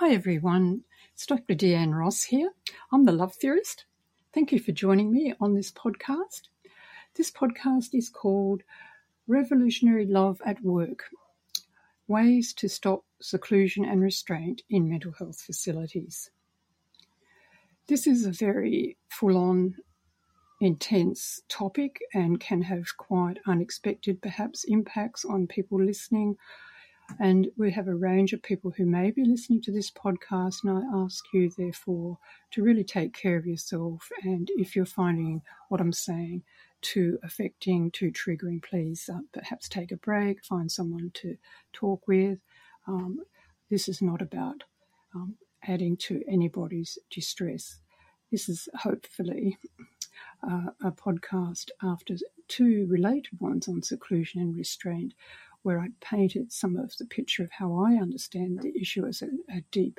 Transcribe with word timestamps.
Hi 0.00 0.10
everyone, 0.10 0.82
it's 1.14 1.24
Dr. 1.24 1.54
Deanne 1.54 1.98
Ross 1.98 2.22
here. 2.22 2.50
I'm 2.92 3.06
the 3.06 3.12
Love 3.12 3.34
Theorist. 3.34 3.86
Thank 4.34 4.52
you 4.52 4.60
for 4.60 4.72
joining 4.72 5.10
me 5.10 5.32
on 5.40 5.54
this 5.54 5.72
podcast. 5.72 6.48
This 7.14 7.30
podcast 7.30 7.94
is 7.94 8.10
called 8.10 8.62
Revolutionary 9.26 10.04
Love 10.04 10.42
at 10.44 10.62
Work 10.62 11.04
Ways 12.08 12.52
to 12.58 12.68
Stop 12.68 13.06
Seclusion 13.22 13.86
and 13.86 14.02
Restraint 14.02 14.60
in 14.68 14.86
Mental 14.86 15.12
Health 15.12 15.40
Facilities. 15.40 16.30
This 17.86 18.06
is 18.06 18.26
a 18.26 18.32
very 18.32 18.98
full 19.08 19.38
on, 19.38 19.76
intense 20.60 21.40
topic 21.48 22.00
and 22.12 22.38
can 22.38 22.60
have 22.60 22.84
quite 22.98 23.38
unexpected, 23.46 24.20
perhaps, 24.20 24.64
impacts 24.64 25.24
on 25.24 25.46
people 25.46 25.82
listening 25.82 26.36
and 27.18 27.48
we 27.56 27.70
have 27.72 27.88
a 27.88 27.94
range 27.94 28.32
of 28.32 28.42
people 28.42 28.72
who 28.76 28.84
may 28.84 29.10
be 29.10 29.24
listening 29.24 29.62
to 29.62 29.72
this 29.72 29.90
podcast, 29.90 30.64
and 30.64 30.78
I 30.78 31.02
ask 31.04 31.24
you, 31.32 31.50
therefore, 31.56 32.18
to 32.52 32.62
really 32.62 32.84
take 32.84 33.14
care 33.14 33.36
of 33.36 33.46
yourself. 33.46 34.08
And 34.22 34.50
if 34.56 34.74
you're 34.74 34.86
finding 34.86 35.42
what 35.68 35.80
I'm 35.80 35.92
saying 35.92 36.42
too 36.82 37.18
affecting, 37.22 37.90
too 37.90 38.12
triggering, 38.12 38.62
please 38.62 39.08
uh, 39.12 39.20
perhaps 39.32 39.68
take 39.68 39.92
a 39.92 39.96
break, 39.96 40.44
find 40.44 40.70
someone 40.70 41.10
to 41.14 41.36
talk 41.72 42.06
with. 42.06 42.38
Um, 42.86 43.20
this 43.70 43.88
is 43.88 44.02
not 44.02 44.22
about 44.22 44.62
um, 45.14 45.36
adding 45.66 45.96
to 45.96 46.22
anybody's 46.28 46.98
distress. 47.10 47.80
This 48.30 48.48
is 48.48 48.68
hopefully 48.74 49.58
uh, 50.48 50.70
a 50.84 50.92
podcast 50.92 51.70
after 51.82 52.16
two 52.48 52.86
related 52.88 53.40
ones 53.40 53.68
on 53.68 53.82
seclusion 53.82 54.40
and 54.40 54.56
restraint 54.56 55.14
where 55.66 55.80
I 55.80 55.88
painted 56.00 56.52
some 56.52 56.76
of 56.76 56.96
the 56.96 57.06
picture 57.06 57.42
of 57.42 57.50
how 57.50 57.74
I 57.74 57.94
understand 57.94 58.60
the 58.62 58.72
issue 58.80 59.04
as 59.04 59.20
a, 59.20 59.26
a 59.50 59.64
deep 59.72 59.98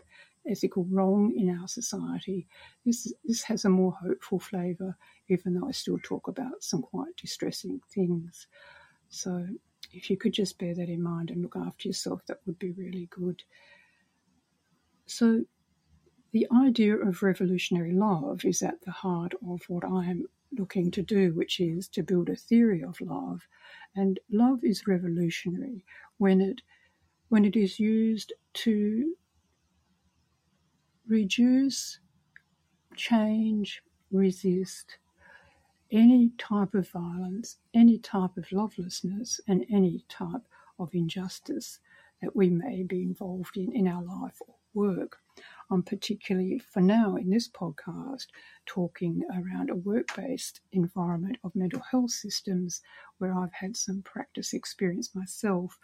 ethical 0.49 0.85
wrong 0.89 1.34
in 1.35 1.49
our 1.49 1.67
society. 1.67 2.47
This 2.86 3.11
this 3.25 3.44
has 3.44 3.66
a 3.66 3.69
more 3.69 3.91
hopeful 3.91 4.39
flavour, 4.39 4.95
even 5.28 5.53
though 5.53 5.67
I 5.67 5.72
still 5.72 6.00
talk 6.02 6.30
about 6.30 6.64
some 6.64 6.81
quite 6.81 7.17
distressing 7.17 7.81
things. 7.94 8.47
So 9.09 9.45
if 9.91 10.09
you 10.09 10.16
could 10.16 10.31
just 10.31 10.58
bear 10.58 10.73
that 10.73 10.88
in 10.88 11.03
mind 11.03 11.31
and 11.31 11.41
look 11.41 11.58
after 11.58 11.89
yourself, 11.89 12.22
that 12.28 12.39
would 12.45 12.59
be 12.59 12.72
really 12.72 13.09
good. 13.11 13.44
So 15.06 15.44
the 16.31 16.47
idea 16.66 16.95
of 16.95 17.23
revolutionary 17.23 17.91
love 17.91 18.45
is 18.45 18.61
at 18.61 18.80
the 18.86 18.91
heart 18.91 19.34
of 19.45 19.63
what 19.67 19.84
I 19.84 20.06
am 20.06 20.28
looking 20.58 20.92
to 20.92 21.02
do, 21.02 21.34
which 21.34 21.59
is 21.59 21.88
to 21.90 22.03
build 22.03 22.30
a 22.30 22.36
theory 22.36 22.84
of 22.84 23.00
love. 23.02 23.48
And 23.95 24.20
love 24.31 24.59
is 24.64 24.88
revolutionary 24.88 25.86
when 26.17 26.42
it 26.42 26.62
when 27.30 27.45
it 27.45 27.56
is 27.58 27.80
used 27.80 28.34
to 28.53 29.16
reduce, 31.08 32.00
change, 32.95 33.81
resist 34.12 34.98
any 35.92 36.31
type 36.38 36.73
of 36.73 36.90
violence, 36.90 37.58
any 37.73 37.98
type 37.98 38.38
of 38.38 38.52
lovelessness, 38.52 39.40
and 39.48 39.66
any 39.72 40.03
type 40.09 40.42
of 40.80 40.94
injustice 40.94 41.80
that 42.22 42.36
we 42.36 42.50
may 42.50 42.84
be 42.84 43.02
involved 43.03 43.58
in 43.58 43.72
in 43.73 43.88
our 43.88 44.03
life 44.03 44.42
or 44.48 44.56
work. 44.73 45.18
I'm 45.69 45.83
particularly, 45.83 46.59
for 46.59 46.81
now, 46.81 47.17
in 47.17 47.29
this 47.29 47.49
podcast, 47.49 48.27
talking 48.65 49.23
around 49.31 49.69
a 49.69 49.75
work 49.75 50.15
based 50.15 50.61
environment 50.71 51.37
of 51.43 51.55
mental 51.55 51.81
health 51.91 52.11
systems 52.11 52.81
where 53.17 53.33
I've 53.33 53.53
had 53.53 53.75
some 53.75 54.01
practice 54.01 54.53
experience 54.53 55.13
myself 55.13 55.77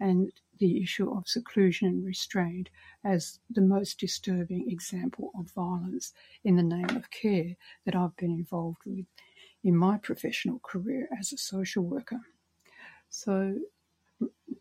and 0.00 0.32
the 0.58 0.82
issue 0.82 1.10
of 1.12 1.28
seclusion 1.28 1.88
and 1.88 2.06
restraint 2.06 2.70
as 3.04 3.40
the 3.50 3.60
most 3.60 3.98
disturbing 3.98 4.70
example 4.70 5.30
of 5.38 5.50
violence 5.50 6.12
in 6.44 6.56
the 6.56 6.62
name 6.62 6.96
of 6.96 7.10
care 7.10 7.56
that 7.84 7.96
I've 7.96 8.16
been 8.16 8.30
involved 8.30 8.82
with 8.86 9.04
in 9.64 9.76
my 9.76 9.98
professional 9.98 10.60
career 10.60 11.08
as 11.18 11.32
a 11.32 11.36
social 11.36 11.84
worker. 11.84 12.20
So, 13.10 13.58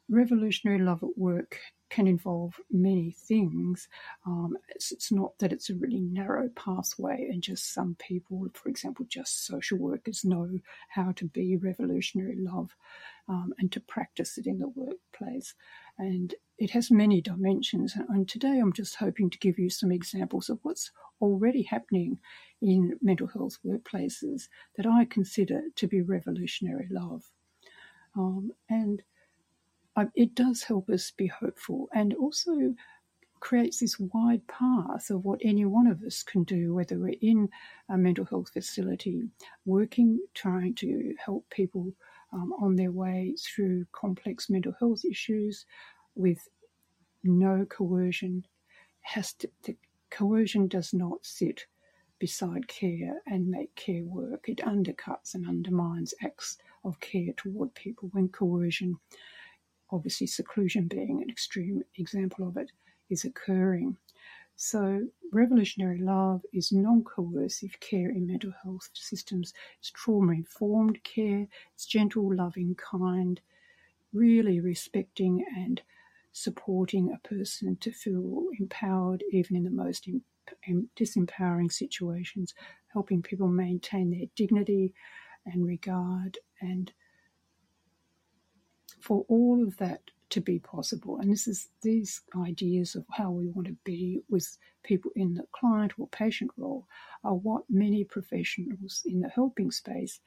revolutionary 0.09 0.79
love 0.79 1.03
at 1.03 1.17
work 1.17 1.59
can 1.89 2.07
involve 2.07 2.59
many 2.71 3.11
things. 3.11 3.87
Um, 4.25 4.57
it's, 4.69 4.91
it's, 4.91 5.11
not 5.11 5.37
that 5.39 5.53
it's 5.53 5.69
a 5.69 5.75
really 5.75 5.99
narrow 5.99 6.49
pathway, 6.49 7.27
and 7.31 7.41
just 7.41 7.73
some 7.73 7.95
people, 7.99 8.47
for 8.53 8.69
example, 8.69 9.05
just 9.07 9.45
social 9.45 9.77
workers, 9.77 10.25
know 10.25 10.49
how 10.89 11.11
to 11.13 11.25
be 11.25 11.57
revolutionary 11.57 12.35
love 12.37 12.75
um, 13.29 13.53
and 13.59 13.71
to 13.71 13.79
practice 13.79 14.37
it 14.37 14.47
in 14.47 14.59
the 14.59 14.69
workplace. 14.69 15.53
And 15.97 16.33
it 16.57 16.71
has 16.71 16.91
many 16.91 17.21
dimensions. 17.21 17.95
And 18.09 18.27
today 18.27 18.59
I'm 18.59 18.73
just 18.73 18.95
hoping 18.95 19.29
to 19.29 19.39
give 19.39 19.59
you 19.59 19.69
some 19.69 19.91
examples 19.91 20.49
of 20.49 20.59
what's 20.63 20.91
already 21.21 21.63
happening 21.63 22.19
in 22.61 22.97
mental 23.01 23.27
health 23.27 23.57
workplaces 23.65 24.47
that 24.75 24.85
I 24.85 25.05
consider 25.05 25.61
to 25.75 25.87
be 25.87 26.01
revolutionary 26.01 26.87
love. 26.89 27.23
Um, 28.15 28.51
and 28.69 29.03
it 30.15 30.35
does 30.35 30.63
help 30.63 30.89
us 30.89 31.11
be 31.11 31.27
hopeful 31.27 31.89
and 31.93 32.13
also 32.13 32.75
creates 33.39 33.79
this 33.79 33.99
wide 33.99 34.45
path 34.47 35.09
of 35.09 35.23
what 35.23 35.39
any 35.43 35.65
one 35.65 35.87
of 35.87 36.01
us 36.03 36.23
can 36.23 36.43
do, 36.43 36.73
whether 36.73 36.97
we're 36.97 37.15
in 37.21 37.49
a 37.89 37.97
mental 37.97 38.25
health 38.25 38.49
facility, 38.49 39.23
working, 39.65 40.19
trying 40.33 40.73
to 40.75 41.13
help 41.23 41.45
people 41.49 41.93
um, 42.33 42.53
on 42.59 42.75
their 42.75 42.91
way 42.91 43.35
through 43.39 43.85
complex 43.91 44.49
mental 44.49 44.73
health 44.79 45.05
issues 45.05 45.65
with 46.15 46.47
no 47.23 47.65
coercion. 47.65 48.45
Has 49.01 49.33
to, 49.33 49.49
the 49.63 49.77
coercion 50.09 50.67
does 50.67 50.93
not 50.93 51.25
sit 51.25 51.65
beside 52.19 52.67
care 52.67 53.21
and 53.27 53.47
make 53.47 53.73
care 53.75 54.03
work. 54.03 54.49
It 54.49 54.57
undercuts 54.57 55.35
and 55.35 55.47
undermines 55.47 56.13
acts 56.23 56.57
of 56.83 56.99
care 56.99 57.33
toward 57.37 57.73
people 57.75 58.09
when 58.11 58.29
coercion 58.29 58.97
obviously 59.91 60.27
seclusion 60.27 60.87
being 60.87 61.21
an 61.21 61.29
extreme 61.29 61.83
example 61.95 62.47
of 62.47 62.57
it, 62.57 62.71
is 63.09 63.23
occurring. 63.23 63.97
So, 64.55 65.07
revolutionary 65.31 65.99
love 65.99 66.41
is 66.51 66.71
non 66.71 67.03
coercive 67.03 67.79
care 67.79 68.09
in 68.09 68.25
mental 68.25 68.53
health 68.63 68.89
systems. 68.93 69.53
It's 69.79 69.91
trauma 69.91 70.33
informed 70.33 71.03
care, 71.03 71.47
it's 71.73 71.85
gentle, 71.85 72.35
loving, 72.35 72.75
kind, 72.75 73.39
really 74.13 74.59
respecting 74.59 75.45
and 75.55 75.81
supporting 76.31 77.11
a 77.11 77.27
person 77.27 77.77
to 77.77 77.91
feel 77.91 78.47
empowered 78.59 79.23
even 79.31 79.55
in 79.55 79.63
the 79.63 79.69
most 79.69 80.09
disempowering 80.95 81.71
situations, 81.71 82.53
helping 82.93 83.21
people 83.21 83.47
maintain 83.47 84.11
their 84.11 84.27
dignity 84.35 84.93
and 85.45 85.65
regard 85.65 86.37
and 86.61 86.91
for 88.99 89.25
all 89.27 89.63
of 89.63 89.77
that 89.77 90.01
to 90.29 90.41
be 90.41 90.59
possible. 90.59 91.19
And 91.19 91.31
this 91.31 91.47
is 91.47 91.69
these 91.81 92.21
ideas 92.35 92.95
of 92.95 93.05
how 93.11 93.31
we 93.31 93.47
want 93.47 93.67
to 93.67 93.75
be 93.85 94.21
with 94.29 94.57
people 94.83 95.11
in 95.15 95.35
the 95.35 95.45
client 95.53 95.93
or 95.97 96.07
patient 96.07 96.51
role 96.57 96.85
are 97.23 97.35
what 97.35 97.63
many 97.69 98.03
professionals 98.03 99.03
in 99.05 99.21
the 99.21 99.29
helping 99.29 99.71
space 99.71 100.19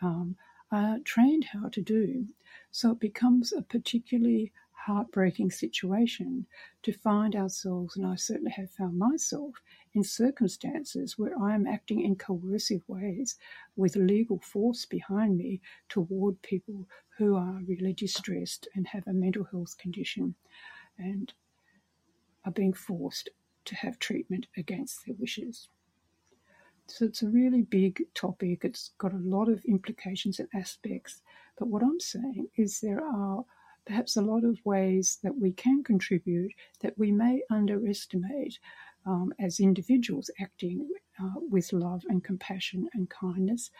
um, 0.00 0.36
are 0.70 0.98
trained 1.04 1.44
how 1.44 1.68
to 1.70 1.82
do. 1.82 2.26
So 2.70 2.92
it 2.92 3.00
becomes 3.00 3.52
a 3.52 3.62
particularly 3.62 4.52
heartbreaking 4.72 5.50
situation 5.50 6.46
to 6.82 6.92
find 6.92 7.36
ourselves, 7.36 7.96
and 7.96 8.06
I 8.06 8.16
certainly 8.16 8.52
have 8.52 8.70
found 8.70 8.98
myself, 8.98 9.54
in 9.94 10.02
circumstances 10.04 11.18
where 11.18 11.38
I 11.40 11.54
am 11.54 11.66
acting 11.66 12.02
in 12.02 12.16
coercive 12.16 12.82
ways 12.88 13.36
with 13.76 13.96
legal 13.96 14.38
force 14.40 14.84
behind 14.86 15.36
me 15.36 15.60
toward 15.88 16.40
people 16.42 16.86
who 17.18 17.36
are 17.36 17.60
really 17.66 17.92
distressed 17.92 18.68
and 18.74 18.86
have 18.86 19.06
a 19.06 19.12
mental 19.12 19.44
health 19.44 19.76
condition 19.78 20.34
and 20.98 21.32
are 22.44 22.52
being 22.52 22.72
forced 22.72 23.28
to 23.64 23.74
have 23.76 23.98
treatment 23.98 24.46
against 24.56 25.04
their 25.06 25.14
wishes. 25.18 25.68
So 26.86 27.04
it's 27.04 27.22
a 27.22 27.28
really 27.28 27.62
big 27.62 28.02
topic. 28.14 28.64
It's 28.64 28.90
got 28.98 29.12
a 29.12 29.18
lot 29.18 29.48
of 29.48 29.64
implications 29.64 30.40
and 30.40 30.48
aspects. 30.54 31.22
But 31.58 31.68
what 31.68 31.82
I'm 31.82 32.00
saying 32.00 32.48
is 32.56 32.80
there 32.80 33.04
are 33.04 33.44
perhaps 33.86 34.16
a 34.16 34.22
lot 34.22 34.44
of 34.44 34.58
ways 34.64 35.18
that 35.22 35.36
we 35.36 35.52
can 35.52 35.82
contribute 35.82 36.52
that 36.80 36.98
we 36.98 37.10
may 37.10 37.42
underestimate 37.50 38.58
um, 39.06 39.32
as 39.38 39.60
individuals 39.60 40.30
acting 40.40 40.88
uh, 41.22 41.40
with 41.50 41.72
love 41.72 42.04
and 42.08 42.24
compassion 42.24 42.88
and 42.94 43.10
kindness. 43.10 43.70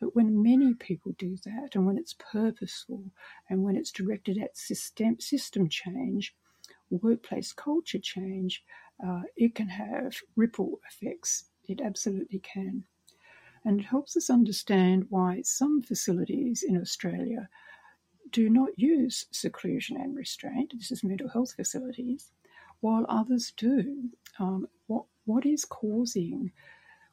But 0.00 0.16
when 0.16 0.42
many 0.42 0.74
people 0.74 1.12
do 1.18 1.36
that, 1.44 1.74
and 1.74 1.86
when 1.86 1.98
it's 1.98 2.14
purposeful, 2.18 3.04
and 3.48 3.62
when 3.62 3.76
it's 3.76 3.92
directed 3.92 4.38
at 4.38 4.56
system, 4.56 5.20
system 5.20 5.68
change, 5.68 6.34
workplace 6.90 7.52
culture 7.52 7.98
change, 7.98 8.64
uh, 9.06 9.22
it 9.36 9.54
can 9.54 9.68
have 9.68 10.16
ripple 10.36 10.80
effects. 10.90 11.44
It 11.68 11.80
absolutely 11.80 12.38
can. 12.40 12.84
And 13.64 13.80
it 13.80 13.86
helps 13.86 14.16
us 14.16 14.30
understand 14.30 15.06
why 15.10 15.42
some 15.42 15.82
facilities 15.82 16.62
in 16.66 16.80
Australia 16.80 17.48
do 18.30 18.48
not 18.48 18.78
use 18.78 19.26
seclusion 19.32 19.96
and 19.96 20.16
restraint, 20.16 20.72
this 20.76 20.90
is 20.90 21.04
mental 21.04 21.28
health 21.28 21.52
facilities, 21.52 22.30
while 22.80 23.06
others 23.08 23.52
do. 23.56 24.10
Um, 24.38 24.68
what 24.86 25.04
what 25.24 25.46
is 25.46 25.64
causing 25.64 26.52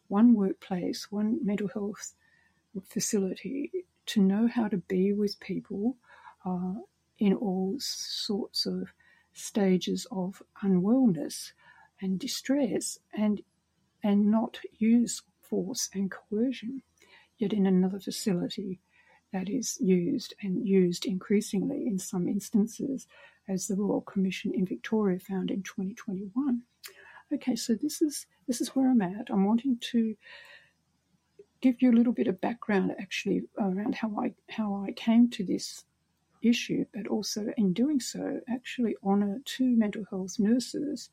one 0.07 0.33
workplace, 0.33 1.11
one 1.11 1.39
mental 1.45 1.67
health 1.67 2.13
facility 2.87 3.71
to 4.05 4.21
know 4.21 4.47
how 4.47 4.67
to 4.67 4.77
be 4.77 5.13
with 5.13 5.39
people 5.39 5.97
uh, 6.45 6.73
in 7.19 7.33
all 7.33 7.75
sorts 7.79 8.65
of 8.65 8.93
stages 9.33 10.07
of 10.11 10.41
unwellness 10.63 11.51
and 12.01 12.19
distress 12.19 12.99
and 13.17 13.41
and 14.03 14.31
not 14.31 14.59
use 14.77 15.21
force 15.41 15.89
and 15.93 16.11
coercion. 16.11 16.81
Yet 17.37 17.53
in 17.53 17.65
another 17.65 17.99
facility 17.99 18.79
that 19.33 19.49
is 19.49 19.77
used 19.79 20.33
and 20.41 20.67
used 20.67 21.05
increasingly 21.05 21.85
in 21.85 21.99
some 21.99 22.27
instances, 22.27 23.07
as 23.47 23.67
the 23.67 23.75
Royal 23.75 24.01
Commission 24.01 24.53
in 24.53 24.65
Victoria 24.65 25.19
found 25.19 25.51
in 25.51 25.63
2021. 25.63 26.61
Okay, 27.33 27.55
so 27.55 27.73
this 27.73 28.01
is 28.01 28.25
this 28.47 28.61
is 28.61 28.69
where 28.69 28.89
I'm 28.89 29.01
at. 29.01 29.29
I'm 29.29 29.45
wanting 29.45 29.77
to 29.91 30.15
give 31.61 31.81
you 31.81 31.91
a 31.91 31.97
little 31.97 32.13
bit 32.13 32.27
of 32.27 32.39
background 32.39 32.93
actually 32.99 33.43
around 33.59 33.95
how 33.95 34.15
I 34.19 34.33
how 34.49 34.85
I 34.87 34.91
came 34.91 35.29
to 35.31 35.43
this 35.43 35.83
issue, 36.41 36.85
but 36.93 37.07
also 37.07 37.47
in 37.57 37.73
doing 37.73 37.99
so, 37.99 38.39
actually 38.47 38.95
honour 39.03 39.39
two 39.45 39.75
mental 39.75 40.05
health 40.09 40.39
nurses 40.39 41.09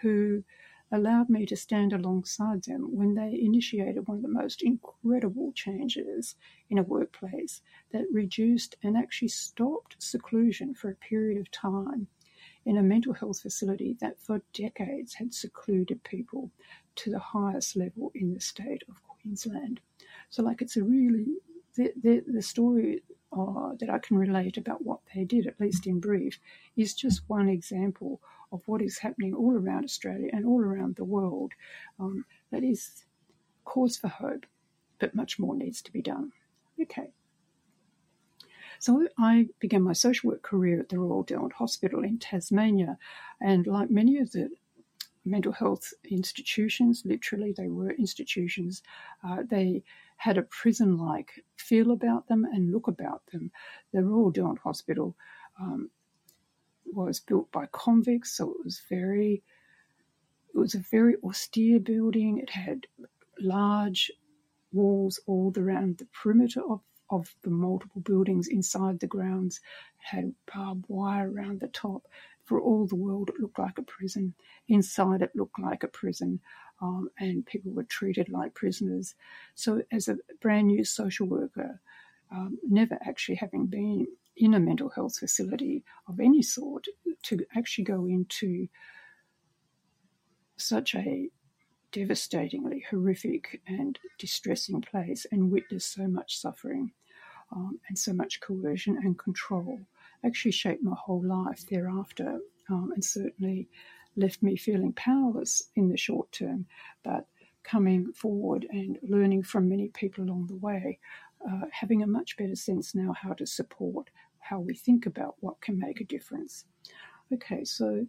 who 0.00 0.44
allowed 0.92 1.28
me 1.28 1.44
to 1.46 1.56
stand 1.56 1.92
alongside 1.92 2.62
them 2.64 2.94
when 2.96 3.14
they 3.14 3.40
initiated 3.40 4.06
one 4.06 4.18
of 4.18 4.22
the 4.22 4.28
most 4.28 4.62
incredible 4.62 5.52
changes 5.52 6.36
in 6.70 6.78
a 6.78 6.82
workplace 6.82 7.60
that 7.92 8.06
reduced 8.12 8.76
and 8.82 8.96
actually 8.96 9.28
stopped 9.28 9.96
seclusion 9.98 10.74
for 10.74 10.90
a 10.90 10.94
period 10.94 11.40
of 11.40 11.50
time 11.50 12.06
in 12.64 12.76
a 12.76 12.82
mental 12.82 13.12
health 13.12 13.40
facility 13.40 13.96
that 14.00 14.18
for 14.20 14.42
decades 14.52 15.14
had 15.14 15.32
secluded 15.32 16.02
people 16.04 16.50
to 16.94 17.10
the 17.10 17.18
highest 17.18 17.76
level 17.76 18.10
in 18.14 18.34
the 18.34 18.40
state 18.40 18.82
of 18.88 19.02
Queensland. 19.08 19.80
So, 20.30 20.42
like, 20.42 20.62
it's 20.62 20.76
a 20.76 20.82
really 20.82 21.36
the, 21.76 21.92
the, 22.02 22.24
the 22.26 22.42
story 22.42 23.02
uh, 23.32 23.72
that 23.78 23.90
I 23.90 23.98
can 23.98 24.16
relate 24.16 24.56
about 24.56 24.84
what 24.84 25.00
they 25.14 25.24
did, 25.24 25.46
at 25.46 25.60
least 25.60 25.86
in 25.86 26.00
brief, 26.00 26.38
is 26.76 26.94
just 26.94 27.22
one 27.28 27.48
example 27.48 28.20
of 28.52 28.62
what 28.66 28.82
is 28.82 28.98
happening 28.98 29.34
all 29.34 29.56
around 29.56 29.84
Australia 29.84 30.30
and 30.32 30.46
all 30.46 30.60
around 30.60 30.96
the 30.96 31.04
world. 31.04 31.52
Um, 31.98 32.24
that 32.50 32.62
is 32.62 33.04
cause 33.64 33.96
for 33.96 34.08
hope, 34.08 34.46
but 34.98 35.14
much 35.14 35.38
more 35.38 35.54
needs 35.54 35.82
to 35.82 35.92
be 35.92 36.02
done. 36.02 36.32
Okay. 36.80 37.10
So 38.78 39.08
I 39.18 39.48
began 39.58 39.82
my 39.82 39.94
social 39.94 40.30
work 40.30 40.42
career 40.42 40.80
at 40.80 40.90
the 40.90 40.98
Royal 40.98 41.22
Derwent 41.22 41.54
Hospital 41.54 42.04
in 42.04 42.18
Tasmania, 42.18 42.98
and 43.40 43.66
like 43.66 43.90
many 43.90 44.18
of 44.18 44.32
the 44.32 44.50
mental 45.24 45.52
health 45.52 45.92
institutions, 46.04 47.02
literally 47.04 47.52
they 47.52 47.68
were 47.68 47.90
institutions, 47.90 48.82
uh, 49.26 49.42
they 49.48 49.82
had 50.18 50.38
a 50.38 50.42
prison 50.42 50.96
like 50.96 51.44
feel 51.56 51.90
about 51.90 52.28
them 52.28 52.44
and 52.44 52.72
look 52.72 52.86
about 52.86 53.22
them. 53.32 53.50
The 53.92 54.02
Royal 54.02 54.30
Derwent 54.30 54.60
Hospital 54.60 55.16
um, 55.60 55.90
was 56.92 57.20
built 57.20 57.50
by 57.52 57.66
convicts, 57.72 58.36
so 58.36 58.50
it 58.50 58.64
was 58.64 58.82
very 58.88 59.42
it 60.54 60.58
was 60.58 60.74
a 60.74 60.78
very 60.90 61.16
austere 61.22 61.78
building. 61.78 62.38
It 62.38 62.50
had 62.50 62.86
large 63.38 64.10
walls 64.72 65.20
all 65.26 65.52
around 65.56 65.98
the 65.98 66.06
perimeter 66.06 66.62
of, 66.62 66.80
of 67.10 67.34
the 67.42 67.50
multiple 67.50 68.00
buildings 68.00 68.48
inside 68.48 69.00
the 69.00 69.06
grounds. 69.06 69.60
Had 69.98 70.34
barbed 70.52 70.86
wire 70.88 71.30
around 71.30 71.60
the 71.60 71.68
top. 71.68 72.06
For 72.44 72.60
all 72.60 72.86
the 72.86 72.94
world, 72.94 73.28
it 73.28 73.40
looked 73.40 73.58
like 73.58 73.76
a 73.76 73.82
prison. 73.82 74.34
Inside, 74.68 75.20
it 75.20 75.34
looked 75.34 75.58
like 75.58 75.82
a 75.82 75.88
prison 75.88 76.40
um, 76.80 77.10
and 77.18 77.44
people 77.46 77.72
were 77.72 77.84
treated 77.84 78.28
like 78.28 78.54
prisoners. 78.54 79.14
So, 79.54 79.82
as 79.90 80.08
a 80.08 80.18
brand 80.40 80.68
new 80.68 80.84
social 80.84 81.26
worker, 81.26 81.80
um, 82.30 82.58
never 82.68 82.98
actually 83.06 83.36
having 83.36 83.66
been 83.66 84.06
in 84.36 84.54
a 84.54 84.60
mental 84.60 84.90
health 84.90 85.18
facility 85.18 85.84
of 86.08 86.20
any 86.20 86.42
sort, 86.42 86.86
to 87.24 87.44
actually 87.56 87.84
go 87.84 88.06
into 88.06 88.68
such 90.56 90.94
a 90.94 91.28
devastatingly 91.92 92.84
horrific 92.90 93.60
and 93.66 93.98
distressing 94.18 94.80
place 94.80 95.26
and 95.32 95.50
witness 95.50 95.84
so 95.84 96.06
much 96.06 96.38
suffering 96.38 96.92
um, 97.52 97.78
and 97.88 97.98
so 97.98 98.12
much 98.12 98.40
coercion 98.40 98.98
and 99.02 99.18
control 99.18 99.80
actually 100.24 100.50
shaped 100.50 100.82
my 100.82 100.96
whole 100.98 101.24
life 101.24 101.64
thereafter 101.68 102.38
um, 102.68 102.90
and 102.94 103.04
certainly 103.04 103.68
left 104.16 104.42
me 104.42 104.56
feeling 104.56 104.92
powerless 104.92 105.62
in 105.76 105.88
the 105.88 105.96
short 105.96 106.32
term, 106.32 106.66
but 107.04 107.26
coming 107.62 108.12
forward 108.12 108.66
and 108.70 108.98
learning 109.02 109.42
from 109.42 109.68
many 109.68 109.88
people 109.88 110.24
along 110.24 110.46
the 110.46 110.56
way, 110.56 110.98
uh, 111.48 111.66
having 111.70 112.02
a 112.02 112.06
much 112.06 112.36
better 112.36 112.56
sense 112.56 112.94
now 112.94 113.12
how 113.12 113.32
to 113.32 113.46
support 113.46 114.08
how 114.48 114.60
we 114.60 114.74
think 114.74 115.06
about 115.06 115.34
what 115.40 115.60
can 115.60 115.78
make 115.78 116.00
a 116.00 116.04
difference. 116.04 116.64
Okay, 117.32 117.64
so 117.64 118.06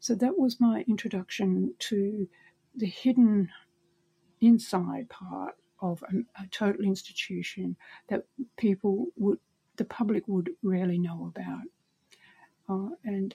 so 0.00 0.14
that 0.16 0.38
was 0.38 0.60
my 0.60 0.84
introduction 0.88 1.74
to 1.78 2.26
the 2.76 2.86
hidden 2.86 3.48
inside 4.40 5.08
part 5.08 5.54
of 5.80 6.02
a, 6.02 6.42
a 6.42 6.46
total 6.50 6.84
institution 6.84 7.76
that 8.08 8.24
people 8.56 9.06
would 9.16 9.38
the 9.76 9.84
public 9.84 10.26
would 10.28 10.50
rarely 10.62 10.98
know 10.98 11.32
about. 11.34 11.62
Uh, 12.68 12.94
and 13.04 13.34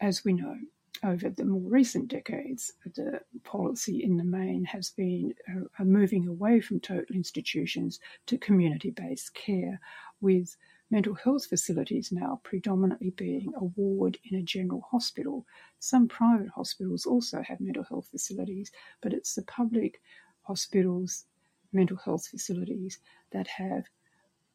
as 0.00 0.24
we 0.24 0.32
know, 0.32 0.56
over 1.02 1.28
the 1.30 1.44
more 1.44 1.70
recent 1.70 2.08
decades, 2.08 2.72
the 2.94 3.20
policy 3.42 4.02
in 4.02 4.16
the 4.16 4.24
main 4.24 4.64
has 4.64 4.90
been 4.90 5.34
a 5.78 5.84
moving 5.84 6.26
away 6.28 6.60
from 6.60 6.80
total 6.80 7.14
institutions 7.14 8.00
to 8.26 8.38
community 8.38 8.90
based 8.90 9.34
care, 9.34 9.80
with 10.20 10.56
mental 10.94 11.14
health 11.14 11.46
facilities 11.46 12.12
now 12.12 12.40
predominantly 12.44 13.10
being 13.10 13.52
a 13.56 13.64
ward 13.64 14.16
in 14.30 14.38
a 14.38 14.42
general 14.42 14.80
hospital. 14.92 15.44
Some 15.80 16.06
private 16.06 16.50
hospitals 16.50 17.04
also 17.04 17.42
have 17.42 17.58
mental 17.58 17.82
health 17.82 18.06
facilities, 18.12 18.70
but 19.02 19.12
it's 19.12 19.34
the 19.34 19.42
public 19.42 20.00
hospitals, 20.42 21.24
mental 21.72 21.96
health 21.96 22.28
facilities 22.28 23.00
that 23.32 23.48
have 23.48 23.86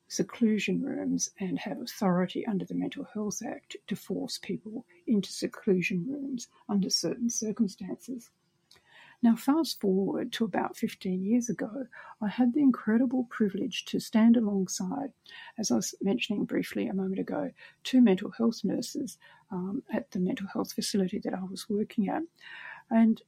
seclusion 0.08 0.82
rooms 0.82 1.30
and 1.42 1.60
have 1.60 1.82
authority 1.82 2.48
under 2.48 2.64
the 2.64 2.74
Mental 2.74 3.06
Health 3.14 3.42
Act 3.46 3.76
to 3.88 3.98
force 3.98 4.40
people 4.42 4.86
into 5.08 5.34
seclusion 5.34 6.06
rooms 6.08 6.48
under 6.70 6.90
certain 6.90 7.30
circumstances. 7.30 8.30
Now, 9.22 9.36
fast 9.36 9.82
forward 9.82 10.32
to 10.34 10.46
about 10.46 10.78
15 10.78 11.26
years 11.26 11.50
ago, 11.50 11.88
I 12.22 12.30
had 12.30 12.54
the 12.54 12.62
incredible 12.62 13.26
privilege 13.30 13.84
to 13.86 14.00
stand 14.00 14.38
alongside, 14.38 15.12
as 15.58 15.72
I 15.72 15.76
was 15.76 15.94
mentioning 16.02 16.46
briefly 16.46 16.88
a 16.88 16.94
moment 16.94 17.20
ago, 17.20 17.52
two 17.84 18.02
mental 18.02 18.32
health 18.32 18.62
nurses 18.64 19.18
um, 19.52 19.84
at 19.92 20.12
the 20.12 20.20
mental 20.20 20.48
health 20.48 20.72
facility 20.72 21.20
that 21.20 21.34
I 21.34 21.44
was 21.44 21.70
working 21.70 22.08
at. 22.08 22.24
And 22.90 23.22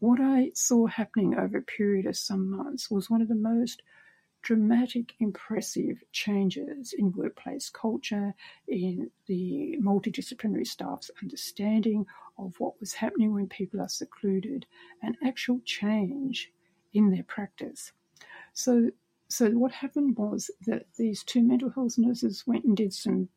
what 0.00 0.20
I 0.20 0.50
saw 0.54 0.86
happening 0.86 1.36
over 1.36 1.58
a 1.58 1.62
period 1.62 2.06
of 2.06 2.16
some 2.16 2.50
months 2.50 2.90
was 2.90 3.08
one 3.08 3.22
of 3.22 3.28
the 3.28 3.36
most 3.36 3.82
dramatic, 4.44 5.14
impressive 5.20 6.04
changes 6.12 6.94
in 6.96 7.10
workplace 7.12 7.70
culture, 7.70 8.34
in 8.68 9.10
the 9.26 9.76
multidisciplinary 9.82 10.66
staff's 10.66 11.10
understanding 11.22 12.04
of 12.38 12.54
what 12.58 12.78
was 12.78 12.92
happening 12.92 13.32
when 13.32 13.48
people 13.48 13.80
are 13.80 13.88
secluded, 13.88 14.66
and 15.02 15.16
actual 15.24 15.60
change 15.64 16.52
in 16.92 17.10
their 17.10 17.24
practice. 17.24 17.92
So, 18.52 18.90
so 19.28 19.50
what 19.50 19.72
happened 19.72 20.16
was 20.18 20.50
that 20.66 20.84
these 20.96 21.24
two 21.24 21.42
mental 21.42 21.70
health 21.70 21.96
nurses 21.96 22.46
went 22.46 22.64
and 22.64 22.76
did 22.76 22.92
some 22.92 23.30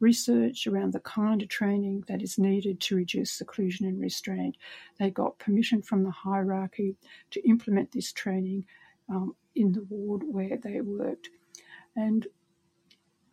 research 0.00 0.66
around 0.66 0.92
the 0.92 1.00
kind 1.00 1.40
of 1.40 1.48
training 1.48 2.04
that 2.08 2.20
is 2.20 2.36
needed 2.36 2.80
to 2.80 2.96
reduce 2.96 3.30
seclusion 3.30 3.86
and 3.86 4.00
restraint. 4.00 4.56
They 4.98 5.10
got 5.10 5.38
permission 5.38 5.82
from 5.82 6.02
the 6.02 6.10
hierarchy 6.10 6.96
to 7.30 7.48
implement 7.48 7.92
this 7.92 8.12
training 8.12 8.66
um, 9.08 9.34
in 9.54 9.72
the 9.72 9.82
ward 9.88 10.22
where 10.24 10.56
they 10.56 10.80
worked. 10.80 11.28
And 11.96 12.26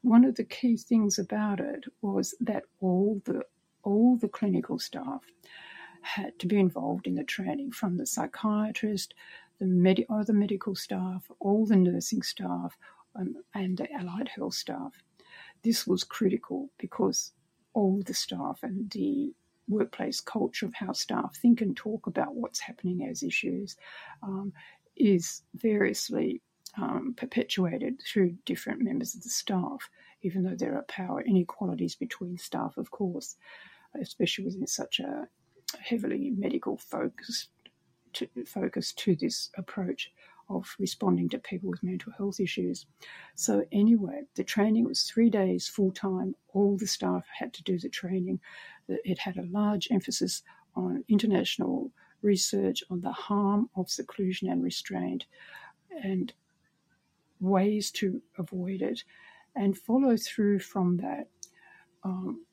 one 0.02 0.26
of 0.26 0.36
the 0.36 0.44
key 0.44 0.78
things 0.78 1.18
about 1.18 1.60
it 1.60 1.86
was 2.02 2.36
that 2.42 2.64
all 2.80 3.22
the 3.26 3.44
all 3.84 4.18
the 4.18 4.30
clinical 4.30 4.80
staff 4.80 5.22
had 6.02 6.38
to 6.40 6.48
be 6.48 6.58
involved 6.58 7.08
in 7.08 7.16
the 7.16 7.24
training, 7.24 7.72
from 7.72 7.98
the 7.98 8.06
psychiatrist, 8.06 9.14
the 9.60 9.66
med- 9.66 10.06
other 10.10 10.34
medical 10.34 10.76
staff, 10.76 11.30
all 11.40 11.66
the 11.66 11.76
nursing 11.76 12.22
staff, 12.22 12.78
um, 13.16 13.36
and 13.54 13.78
the 13.78 13.92
allied 13.94 14.30
health 14.30 14.54
staff. 14.54 14.94
This 15.64 15.88
was 15.88 16.04
critical 16.04 16.70
because 16.78 17.32
all 17.74 18.02
the 18.06 18.14
staff 18.14 18.60
and 18.64 18.90
the 18.92 19.34
workplace 19.68 20.20
culture 20.20 20.66
of 20.66 20.74
how 20.74 20.92
staff 20.92 21.36
think 21.38 21.62
and 21.62 21.76
talk 21.76 22.08
about 22.08 22.36
what's 22.36 22.60
happening 22.60 23.08
as 23.08 23.24
issues 23.24 23.78
um, 24.22 24.52
is 24.96 25.42
variously 25.56 26.42
um, 26.78 27.14
perpetuated 27.18 28.02
through 28.02 28.36
different 28.46 28.82
members 28.82 29.16
of 29.16 29.24
the 29.24 29.30
staff, 29.30 29.90
even 30.22 30.44
though 30.44 30.56
there 30.56 30.76
are 30.76 30.86
power 30.88 31.22
inequalities 31.22 31.96
between 31.96 32.38
staff, 32.38 32.78
of 32.78 32.92
course. 32.92 33.36
especially 34.00 34.46
within 34.46 34.68
such 34.68 35.00
a 35.00 35.28
heavily 35.80 36.32
medical 36.38 36.78
focus 36.78 37.48
to, 38.14 38.28
focus 38.46 38.94
to 38.94 39.16
this 39.16 39.50
approach 39.58 40.12
of 40.50 40.76
responding 40.78 41.30
to 41.30 41.40
people 41.40 41.70
with 41.70 41.84
mental 41.84 42.12
health 42.18 42.40
issues. 42.40 42.86
So, 43.36 43.66
anyway, 43.72 44.24
the 44.36 44.44
training 44.44 44.86
was 44.86 45.04
three 45.04 45.30
days 45.30 45.68
full 45.68 45.92
time. 45.92 46.36
All 46.50 46.78
the 46.78 46.88
staff 46.88 47.26
had 47.38 47.54
to 47.54 47.64
do 47.64 47.80
the 47.80 47.90
training. 47.90 48.40
It 48.88 49.20
had 49.20 49.38
a 49.38 49.48
large 49.50 49.88
emphasis 49.90 50.44
on 50.76 51.04
international 51.08 51.92
research 52.24 52.84
on 52.90 53.02
the 53.02 53.12
harm 53.12 53.70
of 53.76 53.90
seclusion 53.90 54.50
and 54.50 54.64
restraint 54.64 55.26
and 56.04 56.34
ways 57.40 57.92
to 57.92 58.22
avoid 58.38 58.82
it, 58.82 59.04
and 59.56 59.78
follow 59.78 60.18
through 60.18 60.60
from 60.60 60.98
that. 60.98 61.28
Um, 62.04 62.46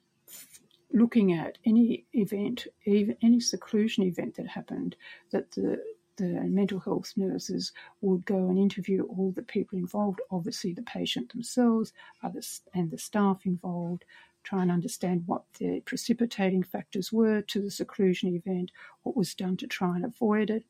looking 0.92 1.32
at 1.32 1.56
any 1.64 2.04
event, 2.12 2.66
even 2.84 3.16
any 3.22 3.40
seclusion 3.40 4.04
event 4.04 4.34
that 4.36 4.46
happened, 4.46 4.96
that 5.30 5.50
the 5.52 5.80
the 6.16 6.42
mental 6.42 6.78
health 6.78 7.14
nurses 7.16 7.72
would 8.02 8.26
go 8.26 8.36
and 8.36 8.58
interview 8.58 9.04
all 9.04 9.32
the 9.32 9.42
people 9.42 9.78
involved, 9.78 10.20
obviously 10.30 10.74
the 10.74 10.82
patient 10.82 11.32
themselves, 11.32 11.94
others, 12.22 12.60
and 12.74 12.90
the 12.90 12.98
staff 12.98 13.46
involved, 13.46 14.04
try 14.42 14.62
and 14.62 14.70
understand 14.70 15.24
what 15.26 15.44
the 15.58 15.80
precipitating 15.80 16.62
factors 16.62 17.12
were 17.12 17.42
to 17.42 17.60
the 17.60 17.70
seclusion 17.70 18.34
event, 18.34 18.70
what 19.02 19.16
was 19.16 19.34
done 19.34 19.56
to 19.58 19.66
try 19.66 19.94
and 19.96 20.04
avoid 20.04 20.50
it, 20.50 20.64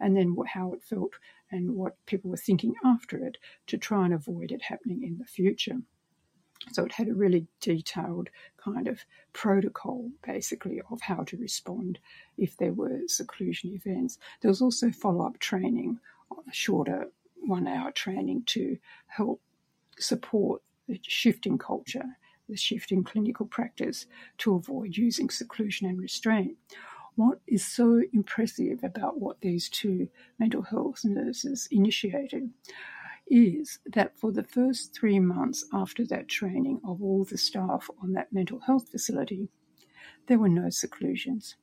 and 0.00 0.16
then 0.16 0.36
how 0.46 0.72
it 0.72 0.82
felt 0.82 1.14
and 1.50 1.74
what 1.74 1.96
people 2.06 2.30
were 2.30 2.36
thinking 2.36 2.74
after 2.84 3.24
it 3.24 3.38
to 3.66 3.78
try 3.78 4.04
and 4.04 4.14
avoid 4.14 4.50
it 4.50 4.62
happening 4.62 5.02
in 5.02 5.18
the 5.18 5.24
future. 5.24 5.78
So 6.72 6.84
it 6.84 6.92
had 6.92 7.08
a 7.08 7.14
really 7.14 7.46
detailed 7.60 8.30
kind 8.56 8.88
of 8.88 9.04
protocol, 9.32 10.10
basically, 10.26 10.80
of 10.90 11.00
how 11.00 11.22
to 11.24 11.36
respond 11.36 11.98
if 12.38 12.56
there 12.56 12.72
were 12.72 13.00
seclusion 13.06 13.72
events. 13.74 14.18
There 14.40 14.50
was 14.50 14.62
also 14.62 14.90
follow 14.90 15.26
up 15.26 15.38
training, 15.38 16.00
a 16.32 16.52
shorter 16.52 17.10
one 17.36 17.68
hour 17.68 17.92
training 17.92 18.42
to 18.46 18.78
help 19.06 19.40
support 19.98 20.62
the 20.88 20.98
shift 21.02 21.46
in 21.46 21.58
culture, 21.58 22.04
the 22.48 22.56
shift 22.56 22.92
in 22.92 23.04
clinical 23.04 23.46
practice 23.46 24.06
to 24.38 24.54
avoid 24.54 24.96
using 24.96 25.30
seclusion 25.30 25.88
and 25.88 26.00
restraint. 26.00 26.56
What 27.16 27.40
is 27.46 27.64
so 27.64 28.02
impressive 28.12 28.84
about 28.84 29.18
what 29.18 29.40
these 29.40 29.68
two 29.68 30.08
mental 30.38 30.62
health 30.62 31.04
nurses 31.04 31.66
initiated 31.70 32.50
is 33.28 33.78
that 33.86 34.16
for 34.16 34.30
the 34.30 34.44
first 34.44 34.94
three 34.94 35.18
months 35.18 35.64
after 35.72 36.06
that 36.06 36.28
training 36.28 36.80
of 36.84 37.02
all 37.02 37.24
the 37.24 37.38
staff 37.38 37.88
on 38.02 38.12
that 38.12 38.32
mental 38.32 38.60
health 38.60 38.88
facility, 38.90 39.48
there 40.26 40.38
were 40.38 40.48
no 40.48 40.70
seclusions. 40.70 41.56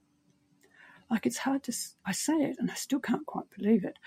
Like 1.10 1.26
it's 1.26 1.38
hard 1.38 1.64
to, 1.64 1.74
I 2.06 2.12
say 2.12 2.34
it 2.34 2.56
and 2.60 2.72
I 2.72 2.74
still 2.74 3.00
can't 3.00 3.26
quite 3.26 3.50
believe 3.56 3.86
it, 3.86 3.98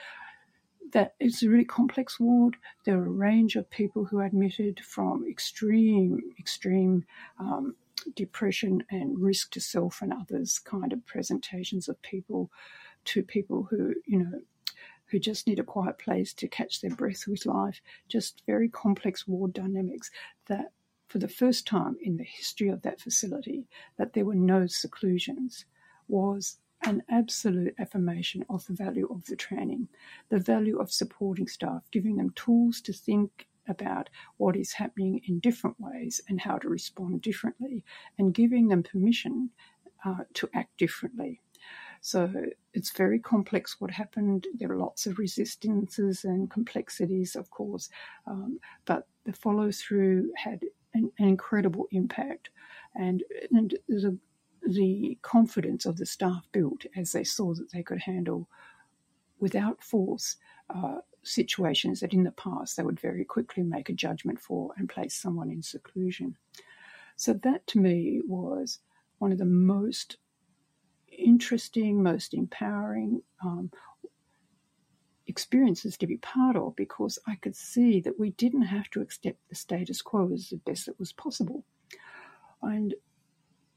that 0.92 1.14
it's 1.20 1.42
a 1.42 1.48
really 1.48 1.64
complex 1.64 2.20
ward. 2.20 2.56
There 2.84 2.98
are 2.98 3.06
a 3.06 3.10
range 3.10 3.56
of 3.56 3.68
people 3.70 4.04
who 4.04 4.18
are 4.18 4.24
admitted 4.24 4.80
from 4.80 5.26
extreme, 5.28 6.20
extreme 6.38 7.04
um, 7.38 7.74
depression 8.14 8.84
and 8.90 9.18
risk 9.18 9.50
to 9.52 9.60
self 9.60 10.00
and 10.02 10.12
others 10.12 10.58
kind 10.58 10.92
of 10.92 11.04
presentations 11.06 11.88
of 11.88 12.00
people 12.02 12.50
to 13.06 13.22
people 13.22 13.66
who, 13.70 13.94
you 14.06 14.18
know, 14.18 14.40
who 15.06 15.18
just 15.18 15.46
need 15.46 15.58
a 15.58 15.64
quiet 15.64 15.98
place 15.98 16.32
to 16.34 16.48
catch 16.48 16.80
their 16.80 16.94
breath 16.94 17.26
with 17.28 17.46
life, 17.46 17.80
just 18.08 18.42
very 18.46 18.68
complex 18.68 19.26
ward 19.26 19.52
dynamics 19.52 20.10
that 20.46 20.72
for 21.08 21.18
the 21.18 21.28
first 21.28 21.66
time 21.66 21.96
in 22.02 22.16
the 22.16 22.24
history 22.24 22.68
of 22.68 22.82
that 22.82 23.00
facility 23.00 23.68
that 23.96 24.12
there 24.12 24.24
were 24.24 24.34
no 24.34 24.66
seclusions 24.66 25.64
was 26.08 26.58
an 26.84 27.02
absolute 27.08 27.74
affirmation 27.78 28.44
of 28.48 28.66
the 28.66 28.74
value 28.74 29.08
of 29.10 29.24
the 29.26 29.36
training, 29.36 29.88
the 30.28 30.38
value 30.38 30.78
of 30.78 30.92
supporting 30.92 31.48
staff, 31.48 31.82
giving 31.90 32.16
them 32.16 32.30
tools 32.36 32.80
to 32.82 32.92
think 32.92 33.46
about 33.68 34.08
what 34.36 34.56
is 34.56 34.72
happening 34.72 35.20
in 35.26 35.40
different 35.40 35.76
ways 35.80 36.20
and 36.28 36.40
how 36.40 36.56
to 36.58 36.68
respond 36.68 37.22
differently, 37.22 37.84
and 38.18 38.34
giving 38.34 38.68
them 38.68 38.82
permission 38.82 39.50
uh, 40.04 40.24
to 40.34 40.48
act 40.54 40.76
differently. 40.78 41.40
So 42.00 42.30
it's 42.72 42.96
very 42.96 43.18
complex 43.18 43.80
what 43.80 43.90
happened. 43.90 44.46
There 44.54 44.70
are 44.70 44.78
lots 44.78 45.06
of 45.06 45.18
resistances 45.18 46.24
and 46.24 46.48
complexities, 46.50 47.34
of 47.34 47.50
course, 47.50 47.88
um, 48.26 48.60
but 48.84 49.08
the 49.24 49.32
follow 49.32 49.72
through 49.72 50.30
had 50.36 50.62
an, 50.94 51.10
an, 51.18 51.28
incredible 51.28 51.88
impact. 51.90 52.50
And, 52.94 53.24
and 53.50 53.76
the, 53.88 54.16
the 54.66 55.18
confidence 55.22 55.86
of 55.86 55.96
the 55.96 56.06
staff 56.06 56.46
built 56.52 56.84
as 56.96 57.12
they 57.12 57.24
saw 57.24 57.54
that 57.54 57.70
they 57.72 57.82
could 57.82 58.00
handle 58.00 58.48
without 59.38 59.82
force 59.82 60.36
uh, 60.74 60.98
situations 61.22 62.00
that 62.00 62.12
in 62.12 62.24
the 62.24 62.32
past 62.32 62.76
they 62.76 62.82
would 62.82 63.00
very 63.00 63.24
quickly 63.24 63.62
make 63.62 63.88
a 63.88 63.92
judgment 63.92 64.40
for 64.40 64.72
and 64.76 64.88
place 64.88 65.14
someone 65.14 65.50
in 65.50 65.62
seclusion. 65.62 66.36
So 67.16 67.32
that 67.32 67.66
to 67.68 67.78
me 67.78 68.20
was 68.26 68.78
one 69.18 69.32
of 69.32 69.38
the 69.38 69.44
most 69.44 70.18
interesting, 71.10 72.02
most 72.02 72.34
empowering 72.34 73.22
um, 73.42 73.70
experiences 75.26 75.96
to 75.96 76.06
be 76.06 76.18
part 76.18 76.56
of 76.56 76.76
because 76.76 77.18
I 77.26 77.36
could 77.36 77.56
see 77.56 78.00
that 78.00 78.18
we 78.18 78.30
didn't 78.30 78.62
have 78.62 78.88
to 78.90 79.00
accept 79.00 79.38
the 79.48 79.54
status 79.54 80.02
quo 80.02 80.30
as 80.32 80.50
the 80.50 80.58
best 80.58 80.86
that 80.86 80.98
was 80.98 81.12
possible. 81.12 81.64
And 82.62 82.94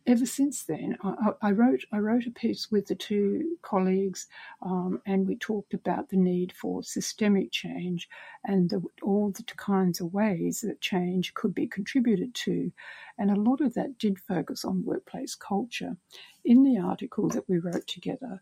ever 0.10 0.26
since 0.26 0.64
then, 0.64 0.98
I, 1.04 1.34
I, 1.42 1.52
wrote 1.52 1.86
I 1.94 2.00
wrote 2.00 2.26
a 2.26 2.32
piece 2.32 2.72
with 2.72 2.88
the 2.88 2.96
two 2.96 3.58
colleagues, 3.62 4.28
um, 4.64 5.02
and 5.06 5.28
we 5.28 5.36
talked 5.36 5.76
about 5.76 6.10
the 6.10 6.18
need 6.18 6.52
for 6.52 6.82
systemic 6.82 7.52
change 7.52 8.10
and 8.44 8.70
the, 8.70 8.82
all 9.04 9.32
the 9.32 9.44
kinds 9.56 10.02
of 10.02 10.14
ways 10.14 10.62
that 10.62 10.82
change 10.82 11.36
could 11.36 11.54
be 11.54 11.68
contributed 11.68 12.34
to, 12.34 12.72
and 13.20 13.30
a 13.30 13.40
lot 13.40 13.62
of 13.62 13.76
that 13.76 14.00
did 14.00 14.18
focus 14.20 14.66
on 14.66 14.84
workplace 14.84 15.36
culture. 15.36 15.96
In 16.44 16.64
the 16.64 16.80
article 16.80 17.30
that 17.30 17.48
we 17.48 17.60
wrote 17.60 17.86
together, 17.86 18.42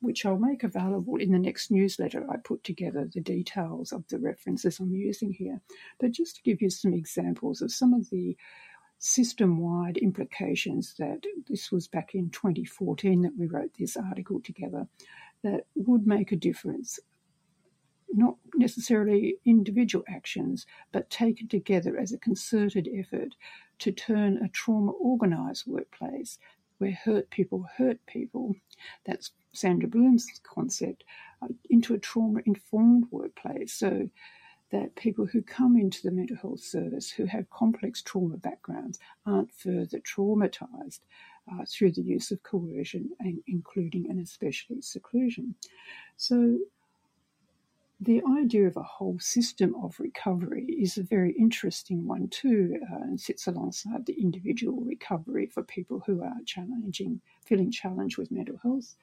which 0.00 0.26
I'll 0.26 0.38
make 0.38 0.64
available 0.64 1.16
in 1.16 1.30
the 1.30 1.38
next 1.38 1.70
newsletter. 1.70 2.26
I 2.28 2.36
put 2.38 2.64
together 2.64 3.08
the 3.12 3.20
details 3.20 3.92
of 3.92 4.06
the 4.08 4.18
references 4.18 4.80
I'm 4.80 4.92
using 4.92 5.32
here. 5.32 5.60
But 6.00 6.10
just 6.10 6.36
to 6.36 6.42
give 6.42 6.60
you 6.60 6.70
some 6.70 6.92
examples 6.92 7.62
of 7.62 7.70
some 7.70 7.94
of 7.94 8.10
the 8.10 8.36
system 9.02 9.58
wide 9.58 9.96
implications 9.96 10.94
that 10.96 11.24
this 11.48 11.72
was 11.72 11.88
back 11.88 12.14
in 12.14 12.30
2014 12.30 13.22
that 13.22 13.36
we 13.36 13.46
wrote 13.46 13.72
this 13.76 13.96
article 13.96 14.40
together 14.40 14.86
that 15.42 15.66
would 15.74 16.06
make 16.06 16.30
a 16.30 16.36
difference. 16.36 17.00
Not 18.12 18.36
necessarily 18.54 19.38
individual 19.44 20.04
actions, 20.06 20.66
but 20.92 21.10
taken 21.10 21.48
together 21.48 21.98
as 21.98 22.12
a 22.12 22.18
concerted 22.18 22.88
effort 22.96 23.34
to 23.80 23.90
turn 23.90 24.36
a 24.36 24.48
trauma 24.48 24.92
organised 24.92 25.66
workplace 25.66 26.38
where 26.78 26.92
hurt 26.92 27.28
people 27.30 27.66
hurt 27.76 27.98
people, 28.06 28.54
that's 29.04 29.32
Sandra 29.52 29.88
Bloom's 29.88 30.28
concept, 30.44 31.02
uh, 31.42 31.48
into 31.70 31.94
a 31.94 31.98
trauma 31.98 32.40
informed 32.46 33.06
workplace. 33.10 33.72
So 33.72 34.08
that 34.72 34.96
people 34.96 35.26
who 35.26 35.42
come 35.42 35.76
into 35.76 36.02
the 36.02 36.10
mental 36.10 36.36
health 36.36 36.60
service 36.60 37.10
who 37.10 37.26
have 37.26 37.48
complex 37.50 38.02
trauma 38.02 38.38
backgrounds 38.38 38.98
aren't 39.26 39.52
further 39.52 40.00
traumatized 40.00 41.00
uh, 41.52 41.64
through 41.68 41.92
the 41.92 42.02
use 42.02 42.30
of 42.30 42.42
coercion, 42.42 43.10
and 43.20 43.42
including 43.46 44.08
and 44.08 44.20
especially 44.20 44.80
seclusion. 44.80 45.54
So, 46.16 46.58
the 48.00 48.22
idea 48.40 48.66
of 48.66 48.76
a 48.76 48.82
whole 48.82 49.18
system 49.20 49.76
of 49.80 50.00
recovery 50.00 50.64
is 50.64 50.98
a 50.98 51.04
very 51.04 51.32
interesting 51.38 52.04
one 52.06 52.28
too, 52.28 52.80
uh, 52.90 52.96
and 53.02 53.20
sits 53.20 53.46
alongside 53.46 54.06
the 54.06 54.20
individual 54.20 54.80
recovery 54.80 55.46
for 55.46 55.62
people 55.62 56.02
who 56.04 56.20
are 56.20 56.40
challenging, 56.44 57.20
feeling 57.44 57.70
challenged 57.70 58.18
with 58.18 58.32
mental 58.32 58.58
health 58.62 58.96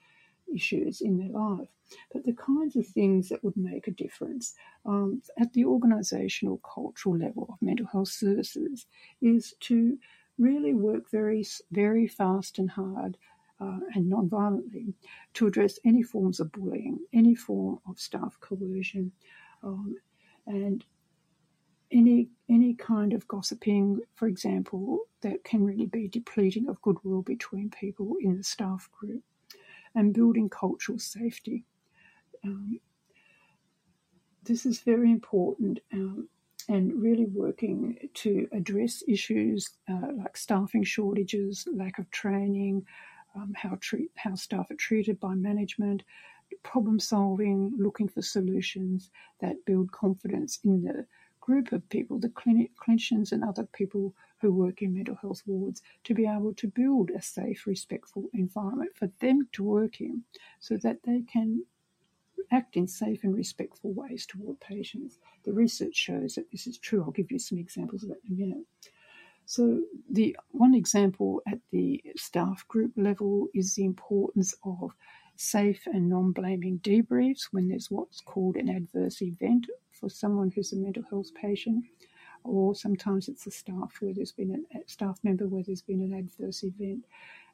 issues 0.54 1.00
in 1.00 1.18
their 1.18 1.28
life, 1.28 1.68
but 2.12 2.24
the 2.24 2.32
kinds 2.32 2.76
of 2.76 2.86
things 2.86 3.28
that 3.28 3.42
would 3.42 3.56
make 3.56 3.86
a 3.86 3.92
difference 3.92 4.54
um, 4.84 5.22
at 5.38 5.52
the 5.52 5.64
organisational 5.64 6.60
cultural 6.62 7.16
level 7.16 7.46
of 7.48 7.60
mental 7.60 7.86
health 7.86 8.08
services 8.08 8.86
is 9.20 9.54
to 9.60 9.98
really 10.38 10.74
work 10.74 11.10
very, 11.10 11.46
very 11.70 12.06
fast 12.06 12.58
and 12.58 12.70
hard 12.70 13.16
uh, 13.60 13.80
and 13.94 14.08
non-violently 14.08 14.94
to 15.34 15.46
address 15.46 15.78
any 15.84 16.02
forms 16.02 16.40
of 16.40 16.50
bullying, 16.52 16.98
any 17.12 17.34
form 17.34 17.78
of 17.88 17.98
staff 17.98 18.38
coercion, 18.40 19.12
um, 19.62 19.96
and 20.46 20.84
any 21.92 22.28
any 22.48 22.72
kind 22.74 23.12
of 23.12 23.26
gossiping, 23.28 24.00
for 24.14 24.28
example, 24.28 25.00
that 25.22 25.44
can 25.44 25.64
really 25.64 25.86
be 25.86 26.08
depleting 26.08 26.68
of 26.68 26.80
goodwill 26.82 27.22
between 27.22 27.68
people 27.68 28.14
in 28.20 28.36
the 28.36 28.44
staff 28.44 28.88
group 28.92 29.22
and 29.94 30.14
building 30.14 30.48
cultural 30.48 30.98
safety. 30.98 31.64
Um, 32.44 32.80
this 34.44 34.64
is 34.64 34.80
very 34.80 35.10
important, 35.10 35.80
um, 35.92 36.28
and 36.68 37.02
really 37.02 37.26
working 37.26 37.98
to 38.14 38.48
address 38.52 39.02
issues 39.08 39.70
uh, 39.88 40.12
like 40.16 40.36
staffing 40.36 40.84
shortages, 40.84 41.66
lack 41.74 41.98
of 41.98 42.10
training, 42.10 42.86
um, 43.34 43.52
how 43.54 43.76
treat 43.80 44.10
how 44.16 44.34
staff 44.34 44.70
are 44.70 44.76
treated 44.76 45.18
by 45.20 45.34
management, 45.34 46.02
problem 46.62 46.98
solving, 46.98 47.72
looking 47.78 48.08
for 48.08 48.22
solutions 48.22 49.10
that 49.40 49.64
build 49.64 49.92
confidence 49.92 50.58
in 50.64 50.82
the 50.82 51.06
group 51.40 51.72
of 51.72 51.88
people, 51.88 52.18
the 52.18 52.28
clinic, 52.28 52.70
clinicians 52.76 53.32
and 53.32 53.42
other 53.42 53.66
people 53.72 54.14
who 54.40 54.52
work 54.52 54.82
in 54.82 54.94
mental 54.94 55.16
health 55.16 55.42
wards, 55.46 55.82
to 56.04 56.14
be 56.14 56.26
able 56.26 56.54
to 56.54 56.68
build 56.68 57.10
a 57.10 57.20
safe, 57.20 57.66
respectful 57.66 58.24
environment 58.32 58.90
for 58.94 59.08
them 59.20 59.48
to 59.52 59.62
work 59.62 60.00
in 60.00 60.22
so 60.60 60.76
that 60.78 60.98
they 61.04 61.22
can 61.22 61.64
act 62.50 62.76
in 62.76 62.86
safe 62.86 63.22
and 63.24 63.34
respectful 63.34 63.92
ways 63.92 64.26
toward 64.26 64.58
patients. 64.60 65.18
The 65.44 65.52
research 65.52 65.94
shows 65.94 66.34
that 66.34 66.50
this 66.50 66.66
is 66.66 66.78
true. 66.78 67.02
I'll 67.02 67.10
give 67.10 67.30
you 67.30 67.38
some 67.38 67.58
examples 67.58 68.02
of 68.02 68.08
that 68.10 68.18
in 68.28 68.34
a 68.34 68.38
minute. 68.38 68.66
So, 69.46 69.80
the 70.08 70.36
one 70.52 70.74
example 70.74 71.42
at 71.46 71.58
the 71.72 72.02
staff 72.16 72.66
group 72.68 72.92
level 72.96 73.48
is 73.52 73.74
the 73.74 73.84
importance 73.84 74.54
of 74.64 74.92
safe 75.36 75.86
and 75.86 76.08
non 76.08 76.32
blaming 76.32 76.78
debriefs 76.80 77.48
when 77.50 77.68
there's 77.68 77.90
what's 77.90 78.20
called 78.20 78.56
an 78.56 78.68
adverse 78.68 79.22
event 79.22 79.66
for 80.00 80.08
someone 80.08 80.50
who's 80.50 80.72
a 80.72 80.76
mental 80.76 81.04
health 81.10 81.34
patient, 81.34 81.84
or 82.44 82.74
sometimes 82.74 83.28
it's 83.28 83.46
a 83.46 83.50
staff 83.50 83.96
where 84.00 84.14
there's 84.14 84.32
been 84.32 84.64
a 84.74 84.78
staff 84.86 85.18
member 85.22 85.46
where 85.46 85.62
there's 85.62 85.82
been 85.82 86.00
an 86.00 86.14
adverse 86.14 86.62
event. 86.62 87.04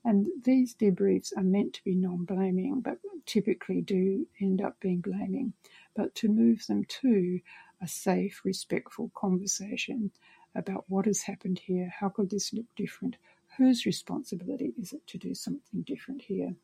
And 0.05 0.29
these 0.45 0.75
debriefs 0.75 1.37
are 1.37 1.43
meant 1.43 1.73
to 1.75 1.85
be 1.85 1.97
non 1.97 2.25
blaming, 2.25 2.81
but 2.81 2.99
typically 3.26 3.81
do 3.81 4.26
end 4.41 4.62
up 4.62 4.79
being 4.81 5.00
blaming. 5.00 5.53
But 5.97 6.15
to 6.17 6.29
move 6.29 6.65
them 6.67 6.85
to 7.00 7.41
a 7.83 7.88
safe, 7.88 8.43
respectful 8.45 9.11
conversation 9.15 10.12
about 10.55 10.85
what 10.88 11.07
has 11.07 11.23
happened 11.23 11.59
here, 11.59 11.93
how 11.99 12.09
could 12.09 12.31
this 12.31 12.53
look 12.53 12.67
different, 12.76 13.17
whose 13.59 13.85
responsibility 13.85 14.73
is 14.81 14.93
it 14.93 15.07
to 15.09 15.19
do 15.19 15.35
something 15.35 15.83
different 15.83 16.23
here. 16.23 16.55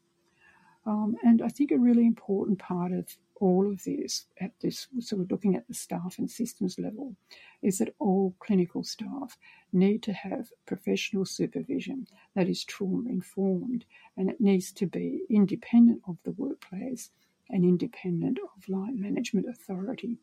Um, 0.87 1.17
and 1.23 1.43
I 1.43 1.49
think 1.49 1.71
a 1.71 1.79
really 1.79 2.07
important 2.07 2.59
part 2.59 2.93
of 2.93 3.07
all 3.43 3.69
of 3.69 3.83
this 3.83 4.27
at 4.41 4.53
this, 4.61 4.87
so 5.01 5.17
we're 5.17 5.27
looking 5.29 5.57
at 5.57 5.67
the 5.67 5.75
staff 5.75 6.15
and 6.19 6.31
systems 6.31 6.79
level, 6.79 7.17
is 7.61 7.79
that 7.79 7.93
all 7.99 8.37
clinical 8.39 8.85
staff 8.85 9.37
need 9.73 10.01
to 10.05 10.13
have 10.13 10.53
professional 10.65 11.25
supervision 11.25 12.07
that 12.37 12.49
is 12.49 12.63
trauma 12.63 13.11
informed 13.11 13.85
and 14.17 14.31
it 14.31 14.41
needs 14.41 14.71
to 14.71 14.87
be 14.87 15.23
independent 15.29 16.01
of 16.07 16.17
the 16.23 16.31
workplace 16.33 17.11
and 17.51 17.65
independent 17.65 18.39
of 18.39 18.69
line 18.69 19.01
management 19.01 19.47
authority 19.49 20.17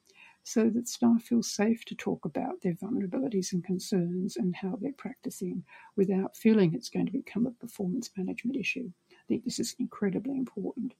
so 0.45 0.69
that 0.69 0.88
staff 0.88 1.23
feel 1.23 1.43
safe 1.43 1.83
to 1.83 1.95
talk 1.95 2.23
about 2.23 2.61
their 2.61 2.75
vulnerabilities 2.75 3.51
and 3.51 3.65
concerns 3.65 4.38
and 4.38 4.55
how 4.55 4.77
they're 4.79 4.93
practicing 4.93 5.61
without 5.97 6.38
feeling 6.38 6.73
it's 6.73 6.89
going 6.89 7.05
to 7.05 7.11
become 7.11 7.45
a 7.45 7.51
performance 7.51 8.09
management 8.15 8.55
issue. 8.55 8.89
I 9.11 9.23
think 9.27 9.43
this 9.43 9.59
is 9.59 9.75
incredibly 9.77 10.38
important. 10.38 10.93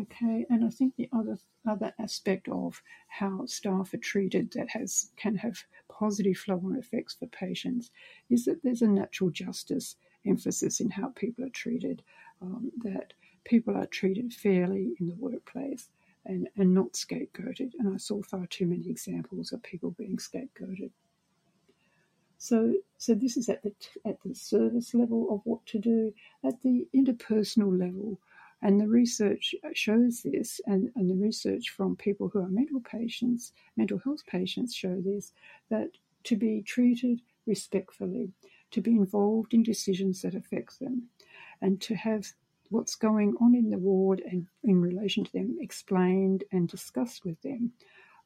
Okay, 0.00 0.46
and 0.48 0.64
I 0.64 0.70
think 0.70 0.96
the 0.96 1.08
other 1.12 1.38
other 1.66 1.92
aspect 1.98 2.48
of 2.48 2.82
how 3.08 3.44
staff 3.46 3.92
are 3.92 3.98
treated 3.98 4.52
that 4.52 4.70
has 4.70 5.10
can 5.16 5.36
have 5.36 5.64
positive 5.88 6.38
flow-on 6.38 6.76
effects 6.76 7.14
for 7.14 7.26
patients 7.26 7.90
is 8.30 8.44
that 8.46 8.62
there's 8.62 8.82
a 8.82 8.88
natural 8.88 9.30
justice 9.30 9.96
emphasis 10.26 10.80
in 10.80 10.90
how 10.90 11.08
people 11.08 11.44
are 11.44 11.50
treated, 11.50 12.02
um, 12.40 12.70
that 12.82 13.12
people 13.44 13.76
are 13.76 13.86
treated 13.86 14.32
fairly 14.32 14.94
in 15.00 15.08
the 15.08 15.16
workplace 15.16 15.88
and, 16.24 16.48
and 16.56 16.72
not 16.72 16.92
scapegoated. 16.92 17.72
And 17.78 17.92
I 17.94 17.96
saw 17.96 18.22
far 18.22 18.46
too 18.46 18.66
many 18.66 18.88
examples 18.88 19.52
of 19.52 19.62
people 19.62 19.90
being 19.90 20.16
scapegoated. 20.16 20.90
So, 22.38 22.74
so 22.96 23.14
this 23.14 23.36
is 23.36 23.50
at 23.50 23.62
the 23.62 23.74
at 24.06 24.16
the 24.24 24.34
service 24.34 24.94
level 24.94 25.34
of 25.34 25.42
what 25.44 25.66
to 25.66 25.78
do. 25.78 26.14
At 26.42 26.62
the 26.62 26.88
interpersonal 26.94 27.78
level, 27.78 28.18
and 28.62 28.80
the 28.80 28.88
research 28.88 29.54
shows 29.74 30.22
this, 30.22 30.60
and, 30.66 30.90
and 30.96 31.10
the 31.10 31.14
research 31.14 31.70
from 31.70 31.96
people 31.96 32.28
who 32.28 32.40
are 32.40 32.48
mental 32.48 32.80
patients, 32.80 33.52
mental 33.76 33.98
health 33.98 34.24
patients, 34.26 34.74
show 34.74 35.00
this 35.00 35.32
that 35.70 35.90
to 36.24 36.36
be 36.36 36.62
treated 36.62 37.20
respectfully, 37.46 38.30
to 38.70 38.80
be 38.80 38.92
involved 38.92 39.54
in 39.54 39.62
decisions 39.62 40.22
that 40.22 40.34
affect 40.34 40.78
them, 40.78 41.08
and 41.62 41.80
to 41.80 41.94
have 41.94 42.26
what's 42.68 42.94
going 42.94 43.34
on 43.40 43.54
in 43.54 43.70
the 43.70 43.78
ward 43.78 44.22
and 44.30 44.46
in 44.62 44.80
relation 44.80 45.24
to 45.24 45.32
them 45.32 45.56
explained 45.60 46.44
and 46.52 46.68
discussed 46.68 47.24
with 47.24 47.40
them 47.42 47.72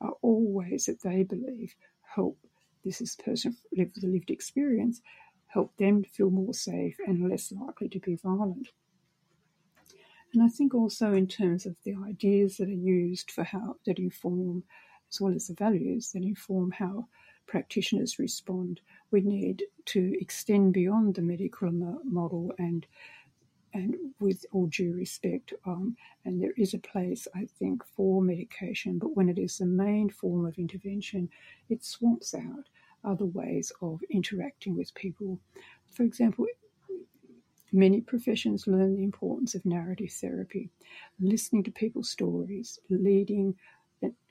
are 0.00 0.14
all 0.20 0.52
ways 0.52 0.84
that 0.84 1.00
they 1.02 1.22
believe 1.22 1.74
help 2.02 2.36
this 2.84 3.00
is 3.00 3.16
person 3.16 3.56
with 3.74 3.88
a 4.02 4.06
lived 4.06 4.30
experience 4.30 5.00
help 5.54 5.76
them 5.76 6.02
feel 6.02 6.30
more 6.30 6.52
safe 6.52 6.96
and 7.06 7.30
less 7.30 7.52
likely 7.52 7.88
to 7.88 8.00
be 8.00 8.16
violent. 8.16 8.68
And 10.34 10.42
I 10.42 10.48
think 10.48 10.74
also 10.74 11.12
in 11.12 11.28
terms 11.28 11.64
of 11.64 11.76
the 11.84 11.94
ideas 11.94 12.56
that 12.56 12.68
are 12.68 12.72
used 12.72 13.30
for 13.30 13.44
how 13.44 13.76
that 13.86 14.00
inform, 14.00 14.64
as 15.08 15.20
well 15.20 15.32
as 15.32 15.46
the 15.46 15.54
values 15.54 16.10
that 16.12 16.24
inform 16.24 16.72
how 16.72 17.06
practitioners 17.46 18.18
respond, 18.18 18.80
we 19.12 19.20
need 19.20 19.62
to 19.86 20.12
extend 20.20 20.72
beyond 20.72 21.14
the 21.14 21.22
medical 21.22 21.70
model 21.70 22.52
and 22.58 22.86
and 23.72 23.96
with 24.20 24.46
all 24.52 24.66
due 24.66 24.94
respect, 24.94 25.52
um, 25.66 25.96
and 26.24 26.40
there 26.40 26.54
is 26.56 26.74
a 26.74 26.78
place, 26.78 27.26
I 27.34 27.48
think, 27.58 27.84
for 27.84 28.22
medication, 28.22 29.00
but 29.00 29.16
when 29.16 29.28
it 29.28 29.36
is 29.36 29.58
the 29.58 29.66
main 29.66 30.10
form 30.10 30.46
of 30.46 30.58
intervention, 30.58 31.28
it 31.68 31.82
swamps 31.82 32.34
out 32.34 32.68
other 33.02 33.24
ways 33.24 33.72
of 33.82 34.00
interacting 34.10 34.76
with 34.76 34.94
people. 34.94 35.40
For 35.90 36.04
example, 36.04 36.46
Many 37.74 38.00
professions 38.00 38.68
learn 38.68 38.94
the 38.94 39.02
importance 39.02 39.56
of 39.56 39.66
narrative 39.66 40.12
therapy, 40.12 40.70
listening 41.18 41.64
to 41.64 41.72
people's 41.72 42.08
stories, 42.08 42.78
leading 42.88 43.56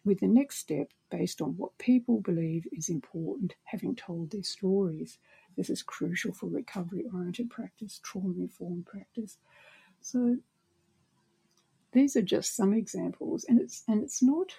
with 0.06 0.22
the 0.22 0.28
next 0.28 0.60
step 0.60 0.88
based 1.12 1.42
on 1.42 1.58
what 1.58 1.78
people 1.78 2.22
believe 2.22 2.66
is 2.72 2.88
important, 2.88 3.56
having 3.66 3.98
told 3.98 4.32
their 4.32 4.44
stories. 4.44 5.18
This 5.58 5.70
is 5.70 5.84
crucial 5.84 6.34
for 6.34 6.48
recovery 6.48 7.04
oriented 7.14 7.50
practice, 7.50 8.00
trauma 8.02 8.34
informed 8.38 8.86
practice. 8.86 9.38
So 10.00 10.38
these 11.92 12.16
are 12.16 12.22
just 12.22 12.56
some 12.56 12.74
examples, 12.74 13.46
and 13.50 13.60
it's 13.60 13.84
and 13.90 14.02
it's 14.02 14.24
not 14.24 14.54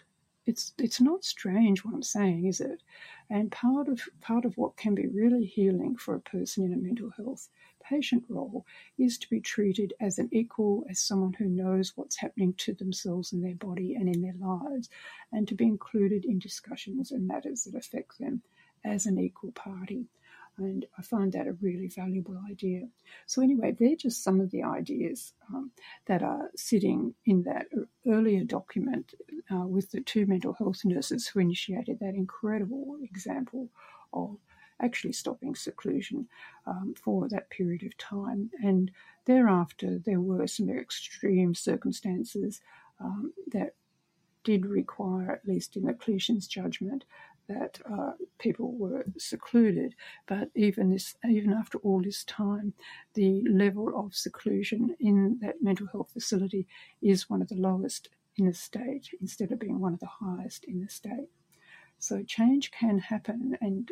it's 0.44 0.74
it's 0.76 1.00
not 1.00 1.24
strange 1.24 1.84
what 1.84 1.94
I'm 1.94 2.02
saying, 2.02 2.44
is 2.44 2.60
it? 2.60 2.82
And 3.30 3.50
part 3.50 3.88
of 3.88 4.02
part 4.20 4.44
of 4.44 4.58
what 4.58 4.76
can 4.76 4.94
be 4.94 5.06
really 5.06 5.46
healing 5.46 5.96
for 5.96 6.14
a 6.14 6.20
person 6.20 6.64
in 6.64 6.74
a 6.74 6.76
mental 6.76 7.10
health 7.16 7.48
patient 7.88 8.24
role 8.28 8.64
is 8.98 9.18
to 9.18 9.28
be 9.28 9.40
treated 9.40 9.94
as 10.00 10.18
an 10.18 10.28
equal, 10.32 10.84
as 10.90 11.00
someone 11.00 11.34
who 11.34 11.46
knows 11.46 11.92
what's 11.96 12.16
happening 12.16 12.54
to 12.58 12.74
themselves 12.74 13.32
and 13.32 13.44
their 13.44 13.54
body 13.54 13.94
and 13.94 14.08
in 14.08 14.22
their 14.22 14.34
lives, 14.38 14.88
and 15.32 15.46
to 15.48 15.54
be 15.54 15.64
included 15.64 16.24
in 16.24 16.38
discussions 16.38 17.10
and 17.12 17.26
matters 17.26 17.64
that 17.64 17.76
affect 17.76 18.18
them 18.18 18.42
as 18.84 19.06
an 19.06 19.18
equal 19.18 19.52
party. 19.52 20.06
And 20.56 20.86
I 20.96 21.02
find 21.02 21.32
that 21.32 21.48
a 21.48 21.56
really 21.60 21.88
valuable 21.88 22.40
idea. 22.48 22.82
So, 23.26 23.42
anyway, 23.42 23.72
they're 23.72 23.96
just 23.96 24.22
some 24.22 24.40
of 24.40 24.52
the 24.52 24.62
ideas 24.62 25.32
um, 25.52 25.72
that 26.06 26.22
are 26.22 26.50
sitting 26.54 27.14
in 27.26 27.42
that 27.42 27.66
earlier 28.06 28.44
document 28.44 29.14
uh, 29.52 29.66
with 29.66 29.90
the 29.90 30.00
two 30.00 30.26
mental 30.26 30.52
health 30.52 30.84
nurses 30.84 31.26
who 31.26 31.40
initiated 31.40 31.98
that 31.98 32.14
incredible 32.14 32.98
example 33.02 33.68
of 34.12 34.36
actually 34.84 35.12
stopping 35.12 35.54
seclusion 35.54 36.28
um, 36.66 36.94
for 37.04 37.28
that 37.28 37.50
period 37.50 37.82
of 37.84 37.96
time. 37.96 38.50
And 38.62 38.90
thereafter, 39.24 39.98
there 40.04 40.20
were 40.20 40.46
some 40.46 40.68
extreme 40.70 41.54
circumstances 41.54 42.60
um, 43.00 43.32
that 43.52 43.74
did 44.44 44.66
require, 44.66 45.30
at 45.30 45.48
least 45.48 45.76
in 45.76 45.84
the 45.84 45.94
clinician's 45.94 46.46
judgment, 46.46 47.04
that 47.48 47.78
uh, 47.90 48.12
people 48.38 48.72
were 48.72 49.04
secluded. 49.18 49.94
But 50.26 50.50
even 50.54 50.90
this, 50.90 51.14
even 51.28 51.52
after 51.52 51.78
all 51.78 52.02
this 52.02 52.24
time, 52.24 52.72
the 53.14 53.42
level 53.48 53.92
of 53.94 54.14
seclusion 54.14 54.96
in 55.00 55.38
that 55.42 55.62
mental 55.62 55.86
health 55.86 56.10
facility 56.12 56.66
is 57.02 57.30
one 57.30 57.42
of 57.42 57.48
the 57.48 57.62
lowest 57.68 58.08
in 58.36 58.46
the 58.46 58.54
state, 58.54 59.10
instead 59.20 59.52
of 59.52 59.60
being 59.60 59.80
one 59.80 59.94
of 59.94 60.00
the 60.00 60.06
highest 60.06 60.64
in 60.64 60.80
the 60.80 60.88
state. 60.88 61.28
So 61.98 62.22
change 62.22 62.70
can 62.70 62.98
happen, 62.98 63.56
and 63.60 63.90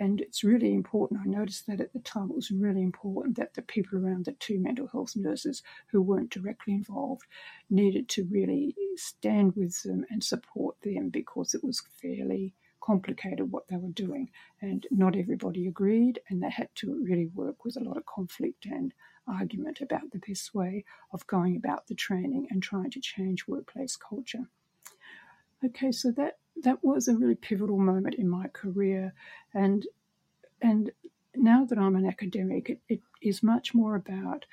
and 0.00 0.22
it's 0.22 0.42
really 0.42 0.72
important. 0.72 1.20
I 1.22 1.28
noticed 1.28 1.66
that 1.66 1.80
at 1.80 1.92
the 1.92 1.98
time 1.98 2.30
it 2.30 2.36
was 2.36 2.50
really 2.50 2.82
important 2.82 3.36
that 3.36 3.52
the 3.52 3.60
people 3.60 3.98
around 3.98 4.24
the 4.24 4.32
two 4.32 4.58
mental 4.58 4.86
health 4.86 5.14
nurses 5.14 5.62
who 5.88 6.00
weren't 6.00 6.30
directly 6.30 6.72
involved 6.72 7.26
needed 7.68 8.08
to 8.10 8.26
really 8.30 8.74
stand 8.96 9.54
with 9.54 9.82
them 9.82 10.06
and 10.08 10.24
support 10.24 10.76
them 10.80 11.10
because 11.10 11.52
it 11.52 11.62
was 11.62 11.82
fairly 12.00 12.54
complicated 12.82 13.52
what 13.52 13.68
they 13.68 13.76
were 13.76 13.90
doing. 13.90 14.30
And 14.62 14.86
not 14.90 15.16
everybody 15.16 15.68
agreed, 15.68 16.18
and 16.30 16.42
they 16.42 16.50
had 16.50 16.70
to 16.76 17.04
really 17.04 17.26
work 17.26 17.62
with 17.66 17.76
a 17.76 17.84
lot 17.84 17.98
of 17.98 18.06
conflict 18.06 18.64
and 18.64 18.94
argument 19.28 19.82
about 19.82 20.10
the 20.12 20.22
best 20.26 20.54
way 20.54 20.86
of 21.12 21.26
going 21.26 21.56
about 21.56 21.88
the 21.88 21.94
training 21.94 22.48
and 22.50 22.62
trying 22.62 22.90
to 22.92 23.00
change 23.00 23.46
workplace 23.46 23.96
culture. 23.96 24.48
Okay, 25.62 25.92
so 25.92 26.10
that 26.12 26.38
that 26.62 26.82
was 26.82 27.08
a 27.08 27.16
really 27.16 27.34
pivotal 27.34 27.78
moment 27.78 28.14
in 28.16 28.28
my 28.28 28.48
career, 28.48 29.14
and 29.54 29.86
and 30.62 30.90
now 31.34 31.64
that 31.64 31.78
I'm 31.78 31.96
an 31.96 32.06
academic, 32.06 32.70
it, 32.70 32.80
it 32.88 33.00
is 33.22 33.42
much 33.42 33.74
more 33.74 33.94
about 33.94 34.44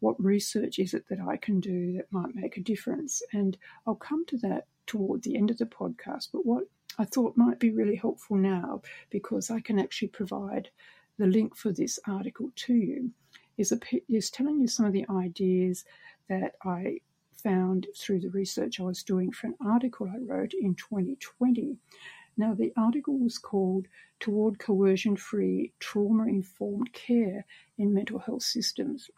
what 0.00 0.22
research 0.22 0.78
is 0.78 0.94
it 0.94 1.04
that 1.08 1.20
I 1.20 1.36
can 1.36 1.60
do 1.60 1.92
that 1.94 2.12
might 2.12 2.34
make 2.34 2.56
a 2.56 2.62
difference, 2.62 3.22
and 3.32 3.56
I'll 3.86 3.94
come 3.94 4.24
to 4.26 4.38
that 4.38 4.66
toward 4.86 5.22
the 5.22 5.36
end 5.36 5.50
of 5.50 5.58
the 5.58 5.66
podcast. 5.66 6.28
But 6.32 6.46
what 6.46 6.64
I 6.98 7.04
thought 7.04 7.36
might 7.36 7.58
be 7.58 7.70
really 7.70 7.96
helpful 7.96 8.36
now, 8.36 8.82
because 9.10 9.50
I 9.50 9.60
can 9.60 9.78
actually 9.78 10.08
provide 10.08 10.70
the 11.18 11.26
link 11.26 11.54
for 11.56 11.72
this 11.72 11.98
article 12.08 12.50
to 12.56 12.74
you, 12.74 13.10
is, 13.58 13.72
a, 13.72 13.78
is 14.08 14.30
telling 14.30 14.58
you 14.58 14.66
some 14.66 14.86
of 14.86 14.92
the 14.92 15.06
ideas 15.10 15.84
that 16.28 16.54
I 16.64 17.00
found 17.42 17.86
through 17.96 18.20
the 18.20 18.30
research 18.30 18.80
I 18.80 18.84
was 18.84 19.02
doing 19.02 19.32
for 19.32 19.48
an 19.48 19.56
article 19.64 20.08
I 20.08 20.18
wrote 20.18 20.52
in 20.54 20.74
2020. 20.74 21.76
Now, 22.36 22.54
the 22.54 22.72
article 22.76 23.18
was 23.18 23.38
called 23.38 23.86
Toward 24.18 24.58
Coercion 24.58 25.16
Free 25.16 25.72
Trauma 25.78 26.24
Informed 26.24 26.92
Care 26.92 27.44
in 27.78 27.94
Mental 27.94 28.18
Health 28.18 28.42
Systems. 28.42 29.10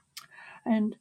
And 0.64 0.96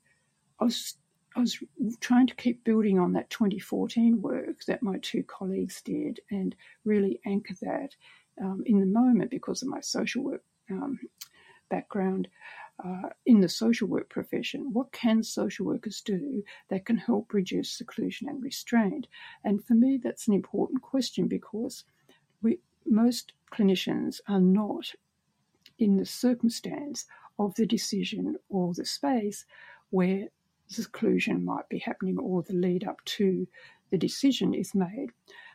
I 0.59 0.65
was, 0.65 0.95
I 1.35 1.41
was 1.41 1.57
trying 1.99 2.27
to 2.27 2.35
keep 2.35 2.63
building 2.63 2.99
on 2.99 3.13
that 3.13 3.29
2014 3.29 4.21
work 4.21 4.63
that 4.65 4.83
my 4.83 4.97
two 5.01 5.23
colleagues 5.23 5.81
did 5.81 6.19
and 6.29 6.55
really 6.85 7.19
anchor 7.25 7.55
that 7.61 7.95
um, 8.41 8.63
in 8.65 8.79
the 8.79 8.85
moment 8.85 9.31
because 9.31 9.61
of 9.61 9.69
my 9.69 9.81
social 9.81 10.23
work 10.23 10.43
um, 10.69 10.99
background 11.69 12.27
uh, 12.83 13.09
in 13.25 13.41
the 13.41 13.49
social 13.49 13.87
work 13.87 14.09
profession. 14.09 14.73
What 14.73 14.91
can 14.91 15.23
social 15.23 15.65
workers 15.65 16.01
do 16.01 16.43
that 16.69 16.85
can 16.85 16.97
help 16.97 17.33
reduce 17.33 17.71
seclusion 17.71 18.27
and 18.27 18.43
restraint? 18.43 19.07
And 19.43 19.63
for 19.63 19.73
me, 19.73 19.99
that's 20.01 20.27
an 20.27 20.33
important 20.33 20.81
question 20.81 21.27
because 21.27 21.83
we, 22.41 22.59
most 22.85 23.33
clinicians 23.51 24.19
are 24.27 24.41
not 24.41 24.93
in 25.77 25.97
the 25.97 26.05
circumstance 26.05 27.05
of 27.37 27.55
the 27.55 27.65
decision 27.65 28.35
or 28.49 28.73
the 28.73 28.85
space 28.85 29.45
where 29.89 30.27
seclusion 30.67 31.43
might 31.43 31.67
be 31.69 31.79
happening 31.79 32.17
or 32.17 32.43
the 32.43 32.53
lead 32.53 32.87
up 32.87 33.03
to 33.05 33.47
the 33.89 33.97
decision 33.97 34.53
is 34.53 34.73
made. 34.73 35.09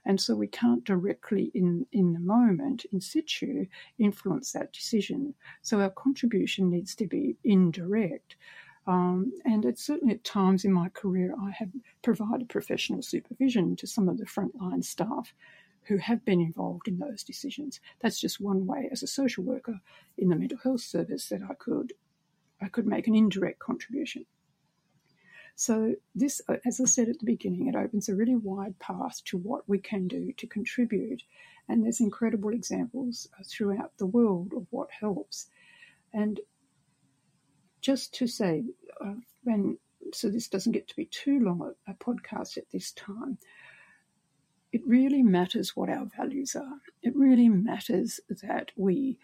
And 0.07 0.21
so 0.21 0.37
we 0.37 0.47
can't 0.47 0.85
directly, 0.85 1.51
in, 1.53 1.85
in 1.93 2.13
the 2.13 2.21
moment, 2.21 2.87
in 2.93 3.01
situ, 3.01 3.67
influence 3.99 4.53
that 4.53 4.73
decision. 4.73 5.35
So 5.63 5.81
our 5.81 5.91
contribution 5.91 6.71
needs 6.71 6.95
to 6.95 7.07
be 7.07 7.37
indirect. 7.45 8.37
Um, 8.87 9.33
and 9.45 9.65
it's 9.65 9.85
certainly 9.85 10.15
at 10.15 10.23
times 10.23 10.65
in 10.65 10.73
my 10.73 10.89
career, 10.91 11.35
I 11.41 11.51
have 11.51 11.71
provided 12.03 12.49
professional 12.49 13.03
supervision 13.03 13.75
to 13.77 13.87
some 13.87 14.09
of 14.09 14.17
the 14.17 14.27
frontline 14.27 14.85
staff 14.85 15.35
who 15.83 15.97
have 15.97 16.25
been 16.25 16.41
involved 16.41 16.87
in 16.87 16.99
those 16.99 17.25
decisions. 17.25 17.81
That's 18.01 18.21
just 18.21 18.41
one 18.41 18.65
way 18.65 18.89
as 18.93 19.03
a 19.03 19.09
social 19.09 19.43
worker 19.43 19.81
in 20.19 20.29
the 20.29 20.37
mental 20.37 20.59
health 20.63 20.83
service 20.83 21.29
that 21.29 21.43
I 21.49 21.55
could 21.55 21.93
I 22.61 22.69
could 22.69 22.87
make 22.87 23.07
an 23.07 23.15
indirect 23.15 23.59
contribution. 23.59 24.25
So, 25.59 25.95
this, 26.15 26.43
uh, 26.49 26.57
as 26.67 26.81
I 26.83 26.85
said 26.85 27.09
at 27.09 27.19
the 27.19 27.25
beginning, 27.25 27.67
it 27.67 27.75
opens 27.75 28.09
a 28.09 28.15
really 28.15 28.37
wide 28.37 28.79
path 28.79 29.25
to 29.25 29.39
what 29.39 29.67
we 29.67 29.79
can 29.79 30.07
do 30.07 30.33
to 30.37 30.47
contribute. 30.47 31.23
And 31.67 31.83
there's 31.83 32.01
incredible 32.01 32.51
examples 32.51 33.27
uh, 33.39 33.43
throughout 33.49 33.97
the 33.97 34.07
world 34.07 34.53
of 34.55 34.67
what 34.69 34.91
helps. 34.91 35.47
And 36.13 36.41
just 37.81 38.15
to 38.17 38.27
say, 38.27 38.65
uh, 39.03 39.15
when 39.45 39.79
so 40.13 40.29
this 40.29 40.47
doesn't 40.47 40.73
get 40.73 40.89
to 40.89 40.97
be 40.97 41.07
too 41.07 41.41
long 41.41 41.73
a, 41.89 41.91
a 41.91 41.95
podcast 41.95 42.59
at 42.59 42.71
this 42.71 42.93
time, 42.93 43.39
it 44.73 44.83
really 44.87 45.23
matters 45.23 45.75
what 45.75 45.89
our 45.89 46.07
values 46.17 46.55
are. 46.55 46.81
It 47.03 47.17
really 47.17 47.49
matters 47.49 48.21
that 48.43 48.73
we 48.77 49.19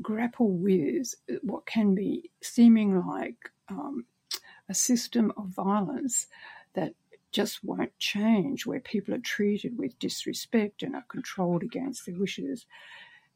grapple 0.00 0.50
with 0.50 1.14
what 1.42 1.66
can 1.66 1.94
be 1.94 2.30
seeming 2.40 2.98
like 3.06 3.50
um, 3.68 4.06
a 4.68 4.74
system 4.74 5.32
of 5.36 5.46
violence 5.46 6.26
that 6.74 6.94
just 7.32 7.64
won't 7.64 7.98
change, 7.98 8.66
where 8.66 8.80
people 8.80 9.14
are 9.14 9.18
treated 9.18 9.78
with 9.78 9.98
disrespect 9.98 10.82
and 10.82 10.94
are 10.94 11.04
controlled 11.08 11.62
against 11.62 12.04
their 12.04 12.14
wishes. 12.14 12.66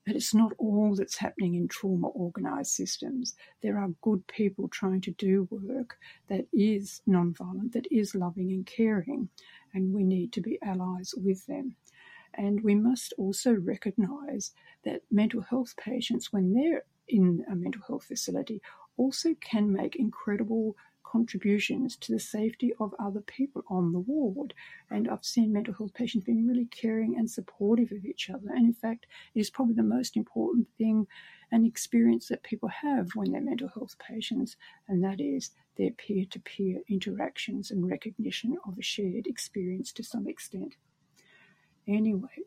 But 0.04 0.14
it's 0.14 0.34
not 0.34 0.52
all 0.58 0.94
that's 0.94 1.16
happening 1.16 1.54
in 1.54 1.66
trauma 1.66 2.08
organised 2.08 2.76
systems. 2.76 3.34
There 3.62 3.78
are 3.78 3.88
good 4.02 4.24
people 4.28 4.68
trying 4.68 5.00
to 5.00 5.10
do 5.12 5.48
work 5.50 5.98
that 6.28 6.46
is 6.52 7.02
non-violent, 7.06 7.72
that 7.72 7.90
is 7.90 8.14
loving 8.14 8.52
and 8.52 8.64
caring, 8.64 9.30
and 9.74 9.92
we 9.92 10.04
need 10.04 10.32
to 10.34 10.40
be 10.40 10.58
allies 10.62 11.12
with 11.16 11.44
them. 11.46 11.74
And 12.34 12.60
we 12.60 12.74
must 12.74 13.14
also 13.18 13.54
recognise 13.54 14.52
that 14.84 15.02
mental 15.10 15.40
health 15.40 15.74
patients, 15.76 16.32
when 16.32 16.52
they're 16.52 16.84
in 17.08 17.44
a 17.50 17.56
mental 17.56 17.82
health 17.88 18.04
facility, 18.04 18.60
also 18.96 19.34
can 19.40 19.72
make 19.72 19.96
incredible 19.96 20.76
contributions 21.10 21.96
to 21.96 22.12
the 22.12 22.20
safety 22.20 22.72
of 22.80 22.94
other 22.98 23.20
people 23.20 23.62
on 23.68 23.92
the 23.92 24.00
ward. 24.00 24.52
And 24.90 25.08
I've 25.08 25.24
seen 25.24 25.52
mental 25.52 25.74
health 25.74 25.94
patients 25.94 26.24
being 26.24 26.46
really 26.46 26.66
caring 26.66 27.16
and 27.16 27.30
supportive 27.30 27.92
of 27.92 28.04
each 28.04 28.28
other. 28.28 28.48
And 28.48 28.66
in 28.66 28.74
fact, 28.74 29.06
it 29.34 29.40
is 29.40 29.50
probably 29.50 29.74
the 29.74 29.82
most 29.82 30.16
important 30.16 30.66
thing 30.78 31.06
and 31.52 31.64
experience 31.64 32.28
that 32.28 32.42
people 32.42 32.68
have 32.68 33.10
when 33.14 33.30
they're 33.30 33.40
mental 33.40 33.68
health 33.68 33.96
patients, 33.98 34.56
and 34.88 35.02
that 35.04 35.20
is 35.20 35.50
their 35.76 35.92
peer 35.92 36.24
to 36.30 36.40
peer 36.40 36.80
interactions 36.88 37.70
and 37.70 37.88
recognition 37.88 38.56
of 38.66 38.76
a 38.78 38.82
shared 38.82 39.26
experience 39.26 39.92
to 39.92 40.02
some 40.02 40.26
extent. 40.26 40.74
Anyway, 41.86 42.42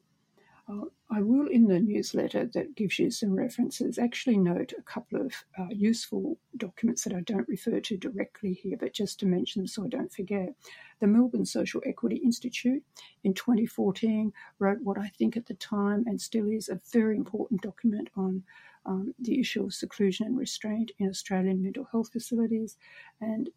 I 1.11 1.21
will, 1.21 1.47
in 1.47 1.65
the 1.65 1.79
newsletter 1.79 2.45
that 2.53 2.75
gives 2.75 2.99
you 2.99 3.09
some 3.09 3.31
references, 3.31 3.97
actually 3.97 4.37
note 4.37 4.73
a 4.77 4.83
couple 4.83 5.19
of 5.19 5.33
uh, 5.57 5.67
useful 5.71 6.37
documents 6.57 7.03
that 7.03 7.13
I 7.13 7.21
don't 7.21 7.47
refer 7.47 7.79
to 7.79 7.97
directly 7.97 8.53
here, 8.53 8.77
but 8.79 8.93
just 8.93 9.19
to 9.19 9.25
mention 9.25 9.61
them 9.61 9.67
so 9.67 9.85
I 9.85 9.87
don't 9.87 10.13
forget. 10.13 10.53
The 10.99 11.07
Melbourne 11.07 11.45
Social 11.45 11.81
Equity 11.85 12.17
Institute 12.17 12.83
in 13.23 13.33
2014 13.33 14.31
wrote 14.59 14.81
what 14.81 14.99
I 14.99 15.07
think 15.17 15.35
at 15.35 15.47
the 15.47 15.55
time 15.55 16.03
and 16.05 16.21
still 16.21 16.47
is 16.47 16.69
a 16.69 16.79
very 16.91 17.17
important 17.17 17.61
document 17.61 18.09
on 18.15 18.43
um, 18.85 19.15
the 19.17 19.39
issue 19.39 19.63
of 19.63 19.73
seclusion 19.73 20.27
and 20.27 20.37
restraint 20.37 20.91
in 20.99 21.09
Australian 21.09 21.63
mental 21.63 21.87
health 21.91 22.11
facilities. 22.11 22.77
And 23.21 23.49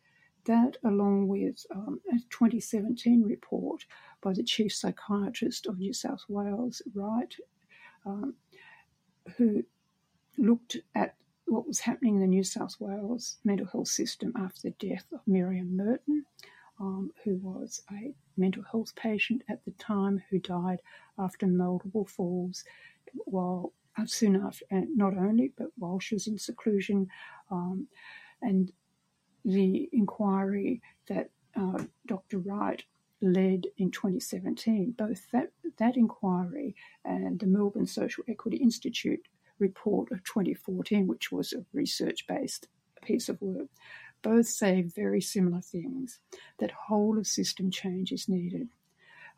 that, 0.44 0.77
along 0.85 1.29
with 1.29 1.64
um, 1.75 2.01
a 2.11 2.18
2017 2.31 3.22
report 3.22 3.85
by 4.23 4.33
the 4.33 4.43
Chief 4.43 4.73
Psychiatrist 4.73 5.67
of 5.67 5.79
New 5.79 5.93
South 5.93 6.25
Wales, 6.29 6.81
Wright, 6.95 7.35
um, 8.07 8.35
who 9.37 9.65
looked 10.39 10.77
at 10.95 11.15
what 11.47 11.67
was 11.67 11.81
happening 11.81 12.15
in 12.15 12.21
the 12.21 12.27
New 12.27 12.45
South 12.45 12.77
Wales 12.79 13.37
mental 13.45 13.67
health 13.67 13.89
system 13.89 14.33
after 14.37 14.63
the 14.63 14.89
death 14.89 15.05
of 15.13 15.21
Miriam 15.27 15.77
Merten, 15.77 16.25
um, 16.81 17.11
who 17.25 17.37
was 17.37 17.83
a 17.93 18.15
mental 18.37 18.63
health 18.71 18.95
patient 18.97 19.43
at 19.49 19.65
the 19.65 19.73
time 19.73 20.23
who 20.31 20.39
died 20.39 20.81
after 21.19 21.47
multiple 21.47 22.07
falls 22.07 22.65
while 23.27 23.73
uh, 23.99 24.07
soon 24.07 24.37
after, 24.37 24.65
and 24.71 24.97
not 24.97 25.17
only, 25.17 25.53
but 25.59 25.69
while 25.77 26.01
she 26.01 26.15
was 26.15 26.27
in 26.27 26.39
seclusion. 26.39 27.09
Um, 27.51 27.89
and 28.41 28.73
the 29.45 29.89
inquiry 29.93 30.81
that 31.09 31.31
uh, 31.57 31.85
Dr. 32.07 32.39
Wright 32.39 32.83
led 33.23 33.67
in 33.79 33.91
2017, 33.91 34.95
both 34.99 35.31
that, 35.31 35.53
that 35.79 35.97
inquiry 35.97 36.75
and 37.05 37.39
the 37.39 37.47
Melbourne 37.47 37.87
Social 37.87 38.25
Equity 38.29 38.59
Institute 38.59 39.27
report 39.59 40.11
of 40.11 40.25
2014, 40.25 41.07
which 41.07 41.31
was 41.31 41.53
a 41.53 41.65
research 41.73 42.27
based 42.27 42.69
piece 43.03 43.29
of 43.29 43.41
work, 43.41 43.69
both 44.23 44.47
say 44.47 44.83
very 44.83 45.21
similar 45.21 45.61
things 45.61 46.21
that 46.59 46.71
whole 46.71 47.19
of 47.19 47.27
system 47.27 47.71
change 47.71 48.13
is 48.13 48.29
needed. 48.29 48.69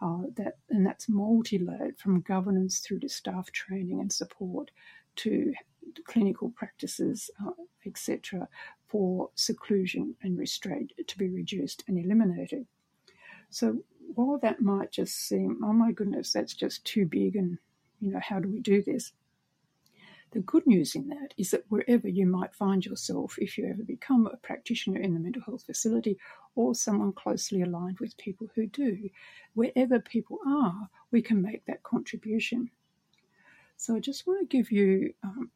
Uh, 0.00 0.22
that 0.36 0.58
and 0.68 0.84
that's 0.84 1.08
multi-layered 1.08 1.96
from 1.96 2.20
governance 2.20 2.80
through 2.80 2.98
to 2.98 3.08
staff 3.08 3.50
training 3.52 4.00
and 4.00 4.12
support 4.12 4.70
to 5.16 5.54
clinical 6.04 6.50
practices, 6.50 7.30
uh, 7.46 7.52
etc., 7.86 8.48
for 8.88 9.30
seclusion 9.34 10.14
and 10.22 10.36
restraint 10.36 10.92
to 11.06 11.16
be 11.16 11.28
reduced 11.28 11.84
and 11.86 11.98
eliminated. 11.98 12.66
So 13.50 13.78
while 14.14 14.38
that 14.38 14.60
might 14.60 14.90
just 14.90 15.16
seem, 15.16 15.60
oh 15.64 15.72
my 15.72 15.92
goodness, 15.92 16.32
that's 16.32 16.54
just 16.54 16.84
too 16.84 17.06
big 17.06 17.36
and, 17.36 17.58
you 18.00 18.12
know, 18.12 18.20
how 18.20 18.40
do 18.40 18.48
we 18.48 18.60
do 18.60 18.82
this? 18.82 19.12
The 20.32 20.40
good 20.40 20.66
news 20.66 20.96
in 20.96 21.08
that 21.08 21.32
is 21.36 21.52
that 21.52 21.64
wherever 21.68 22.08
you 22.08 22.26
might 22.26 22.54
find 22.54 22.84
yourself, 22.84 23.36
if 23.38 23.56
you 23.56 23.68
ever 23.68 23.84
become 23.84 24.26
a 24.26 24.36
practitioner 24.38 25.00
in 25.00 25.14
the 25.14 25.20
mental 25.20 25.42
health 25.42 25.62
facility 25.64 26.18
or 26.56 26.74
someone 26.74 27.12
closely 27.12 27.62
aligned 27.62 28.00
with 28.00 28.16
people 28.16 28.48
who 28.54 28.66
do, 28.66 29.10
wherever 29.54 30.00
people 30.00 30.40
are, 30.44 30.88
we 31.12 31.22
can 31.22 31.40
make 31.40 31.64
that 31.66 31.84
contribution. 31.84 32.70
So 33.76 33.94
I 33.94 34.00
just 34.00 34.26
want 34.26 34.40
to 34.40 34.56
give 34.56 34.72
you 34.72 35.14
um, 35.22 35.50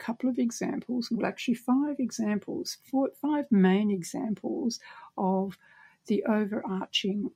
couple 0.00 0.28
of 0.30 0.38
examples, 0.38 1.10
well, 1.10 1.26
actually, 1.26 1.54
five 1.54 1.96
examples, 2.00 2.78
four, 2.90 3.10
five 3.20 3.44
main 3.52 3.90
examples 3.90 4.80
of 5.16 5.56
the 6.10 6.24
overarching 6.24 7.30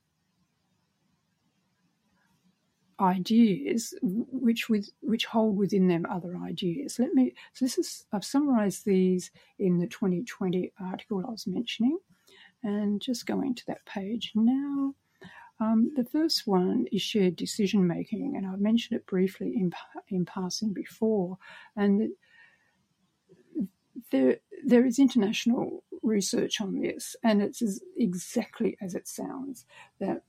ideas 2.99 3.93
which 4.03 4.67
with 4.69 4.89
which 5.01 5.25
hold 5.25 5.55
within 5.55 5.87
them 5.87 6.05
other 6.09 6.37
ideas. 6.37 6.99
Let 6.99 7.13
me 7.13 7.33
so 7.53 7.63
this 7.63 7.77
is 7.77 8.05
I've 8.11 8.25
summarized 8.25 8.85
these 8.85 9.31
in 9.59 9.79
the 9.79 9.87
2020 9.87 10.73
article 10.79 11.23
I 11.25 11.31
was 11.31 11.47
mentioning 11.47 11.97
and 12.63 13.01
just 13.01 13.25
going 13.25 13.55
to 13.55 13.65
that 13.67 13.85
page 13.85 14.33
now. 14.35 14.93
Um, 15.61 15.93
the 15.95 16.03
first 16.03 16.45
one 16.45 16.85
is 16.91 17.01
shared 17.01 17.37
decision 17.37 17.87
making, 17.87 18.35
and 18.35 18.45
i've 18.45 18.59
mentioned 18.59 18.97
it 18.99 19.05
briefly 19.05 19.53
in, 19.55 19.71
in 20.09 20.25
passing 20.25 20.73
before. 20.73 21.37
And 21.77 22.09
there, 24.11 24.39
there 24.65 24.85
is 24.85 24.99
international 24.99 25.84
research 26.03 26.61
on 26.61 26.79
this, 26.79 27.15
and 27.23 27.41
it's 27.41 27.61
exactly 27.97 28.77
as 28.81 28.95
it 28.95 29.07
sounds 29.07 29.65
that 29.99 30.23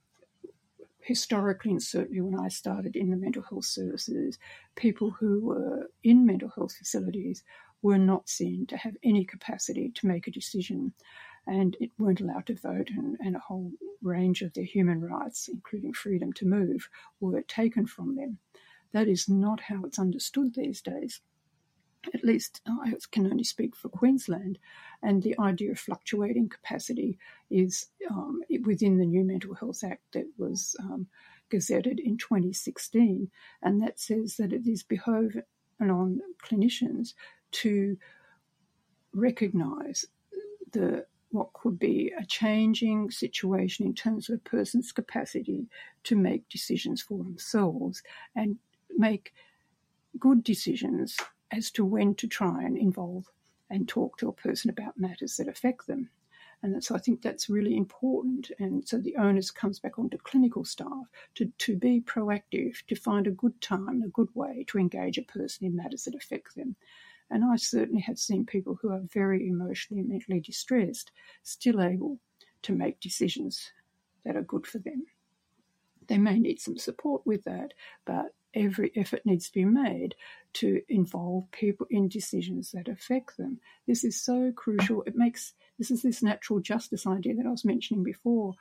historically 1.01 1.71
and 1.71 1.83
certainly 1.83 2.21
when 2.21 2.39
I 2.39 2.49
started 2.49 2.97
in 2.97 3.11
the 3.11 3.17
mental 3.17 3.43
health 3.43 3.65
services, 3.65 4.39
people 4.75 5.13
who 5.13 5.41
were 5.41 5.89
in 6.03 6.27
mental 6.27 6.49
health 6.49 6.75
facilities 6.75 7.45
were 7.81 7.99
not 7.99 8.29
seen 8.29 8.67
to 8.67 8.77
have 8.77 8.97
any 9.05 9.25
capacity 9.25 9.93
to 9.95 10.07
make 10.09 10.27
a 10.27 10.33
decision 10.33 10.93
and 11.47 11.77
it 11.81 11.93
weren't 11.97 12.21
allowed 12.21 12.47
to 12.47 12.57
vote 12.57 12.91
and, 12.91 13.17
and 13.21 13.37
a 13.37 13.41
whole 13.41 13.71
range 14.03 14.43
of 14.43 14.53
their 14.55 14.65
human 14.65 15.01
rights, 15.01 15.49
including 15.49 15.93
freedom 15.93 16.33
to 16.33 16.45
move, 16.45 16.89
were 17.21 17.41
taken 17.43 17.87
from 17.87 18.17
them. 18.17 18.39
That 18.93 19.07
is 19.07 19.29
not 19.29 19.61
how 19.61 19.85
it's 19.85 20.01
understood 20.01 20.55
these 20.55 20.83
days 20.83 21.21
at 22.15 22.25
least 22.25 22.61
I 22.67 22.95
can 23.11 23.27
only 23.27 23.45
speak 23.45 23.77
for 23.77 23.89
Queensland, 23.89 24.59
and 25.03 25.23
the 25.23 25.39
idea 25.39 25.73
of 25.73 25.79
fluctuating 25.79 26.49
capacity 26.49 27.19
is 27.51 27.89
um, 28.11 28.43
within 28.65 28.99
the 28.99 29.07
new 29.07 29.25
Mental 29.25 29.55
Health 29.55 29.83
Act 29.85 30.03
that 30.13 30.27
was 30.39 30.77
um, 30.81 31.07
gazetted 31.51 31.99
in 32.01 32.17
2016, 32.17 33.31
and 33.63 33.83
that 33.83 34.01
says 34.01 34.37
that 34.37 34.53
it 34.53 34.67
is 34.67 34.83
behoving 34.83 35.43
on 35.81 36.21
clinicians 36.45 37.15
to 37.53 37.97
recognise 39.13 40.05
the 40.73 41.07
what 41.31 41.53
could 41.53 41.79
be 41.79 42.13
a 42.19 42.25
changing 42.25 43.11
situation 43.11 43.85
in 43.85 43.95
terms 43.95 44.29
of 44.29 44.37
a 44.37 44.49
person's 44.49 44.93
capacity 44.93 45.67
to 46.05 46.17
make 46.17 46.49
decisions 46.49 47.03
for 47.03 47.19
themselves 47.19 48.03
and 48.35 48.57
make 48.97 49.35
good 50.19 50.43
decisions 50.43 51.17
as 51.53 51.71
to 51.73 51.85
when 51.85 52.15
to 52.17 52.27
try 52.27 52.63
and 52.63 52.77
involve 52.77 53.31
and 53.71 53.89
talk 53.89 54.19
to 54.19 54.29
a 54.29 54.33
person 54.33 54.71
about 54.71 54.99
matters 54.99 55.37
that 55.37 55.49
affect 55.49 55.87
them. 55.87 56.09
And 56.63 56.83
so 56.83 56.95
I 56.95 56.99
think 56.99 57.21
that's 57.21 57.51
really 57.51 57.77
important. 57.77 58.51
And 58.59 58.87
so 58.87 58.99
the 58.99 59.17
onus 59.17 59.51
comes 59.51 59.79
back 59.79 59.99
onto 59.99 60.17
clinical 60.19 60.65
staff 60.65 61.07
to, 61.35 61.47
to 61.59 61.77
be 61.77 62.01
proactive, 62.01 62.85
to 62.87 62.97
find 62.97 63.27
a 63.27 63.33
good 63.33 63.61
time, 63.61 64.03
a 64.03 64.09
good 64.09 64.31
way 64.35 64.65
to 64.69 64.79
engage 64.79 65.19
a 65.19 65.23
person 65.23 65.67
in 65.67 65.77
matters 65.77 66.05
that 66.05 66.15
affect 66.15 66.57
them. 66.57 66.77
And 67.31 67.45
I 67.45 67.57
certainly 67.57 68.01
have 68.03 68.19
seen 68.19 68.47
people 68.47 68.79
who 68.81 68.91
are 68.91 69.03
very 69.13 69.49
emotionally 69.49 70.01
and 70.01 70.09
mentally 70.09 70.41
distressed 70.41 71.13
still 71.43 71.83
able 71.83 72.19
to 72.63 72.73
make 72.73 73.01
decisions 73.01 73.73
that 74.25 74.37
are 74.37 74.43
good 74.43 74.67
for 74.67 74.79
them. 74.79 75.05
They 76.07 76.19
may 76.19 76.39
need 76.39 76.61
some 76.61 76.79
support 76.79 77.27
with 77.27 77.45
that, 77.45 77.75
but 78.05 78.35
every 78.57 78.91
effort 78.97 79.21
needs 79.25 79.47
to 79.47 79.53
be 79.53 79.65
made 79.65 80.15
to 80.55 80.81
involve 80.89 81.51
people 81.53 81.87
in 81.91 82.09
decisions 82.09 82.73
that 82.73 82.89
affect 82.89 83.37
them. 83.37 83.61
This 83.87 84.03
is 84.03 84.21
so 84.21 84.53
crucial. 84.57 85.03
It 85.03 85.15
makes 85.15 85.53
this 85.79 85.91
is 85.91 86.03
this 86.03 86.23
natural 86.23 86.61
justice 86.61 87.07
idea 87.07 87.35
that 87.35 87.47
I 87.47 87.51
was 87.51 87.65
mentioning 87.65 88.03
before. 88.03 88.55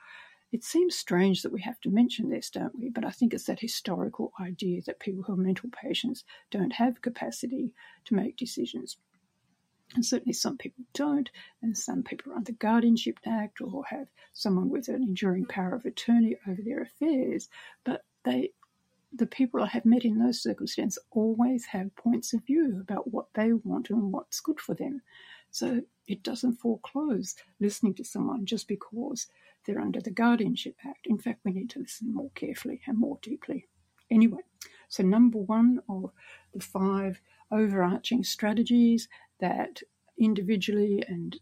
It 0.51 0.63
seems 0.63 0.95
strange 0.95 1.41
that 1.41 1.51
we 1.51 1.61
have 1.61 1.79
to 1.81 1.89
mention 1.89 2.29
this, 2.29 2.49
don't 2.49 2.77
we? 2.77 2.89
But 2.89 3.05
I 3.05 3.09
think 3.09 3.33
it's 3.33 3.45
that 3.45 3.59
historical 3.59 4.31
idea 4.39 4.81
that 4.85 4.99
people 4.99 5.23
who 5.23 5.33
are 5.33 5.37
mental 5.37 5.69
patients 5.69 6.23
don't 6.51 6.73
have 6.73 7.01
capacity 7.01 7.73
to 8.05 8.15
make 8.15 8.37
decisions. 8.37 8.97
And 9.93 10.05
certainly 10.05 10.33
some 10.33 10.57
people 10.57 10.83
don't, 10.93 11.29
and 11.61 11.77
some 11.77 12.03
people 12.03 12.31
are 12.33 12.37
under 12.37 12.51
Guardianship 12.53 13.19
Act 13.25 13.61
or 13.61 13.85
have 13.85 14.07
someone 14.33 14.69
with 14.69 14.87
an 14.87 15.03
enduring 15.03 15.45
power 15.45 15.75
of 15.75 15.85
attorney 15.85 16.35
over 16.47 16.61
their 16.61 16.81
affairs, 16.81 17.49
but 17.83 18.03
they 18.23 18.51
the 19.17 19.25
people 19.25 19.61
I 19.61 19.67
have 19.67 19.85
met 19.85 20.05
in 20.05 20.19
those 20.19 20.41
circumstances 20.41 21.03
always 21.11 21.65
have 21.65 21.95
points 21.95 22.33
of 22.33 22.45
view 22.45 22.79
about 22.81 23.11
what 23.11 23.27
they 23.33 23.53
want 23.53 23.89
and 23.89 24.11
what's 24.11 24.39
good 24.39 24.59
for 24.59 24.73
them. 24.73 25.01
So 25.51 25.81
it 26.07 26.23
doesn't 26.23 26.57
foreclose 26.57 27.35
listening 27.59 27.93
to 27.95 28.03
someone 28.03 28.45
just 28.45 28.67
because 28.67 29.27
they're 29.65 29.79
under 29.79 30.01
the 30.01 30.11
Guardianship 30.11 30.75
Act. 30.85 31.07
In 31.07 31.17
fact, 31.17 31.39
we 31.43 31.51
need 31.51 31.69
to 31.71 31.79
listen 31.79 32.13
more 32.13 32.31
carefully 32.35 32.81
and 32.87 32.97
more 32.97 33.17
deeply. 33.21 33.67
Anyway, 34.11 34.41
so 34.89 35.03
number 35.03 35.39
one 35.39 35.81
of 35.89 36.11
the 36.53 36.59
five 36.59 37.21
overarching 37.51 38.23
strategies 38.23 39.07
that 39.39 39.81
individually 40.19 41.03
and 41.07 41.39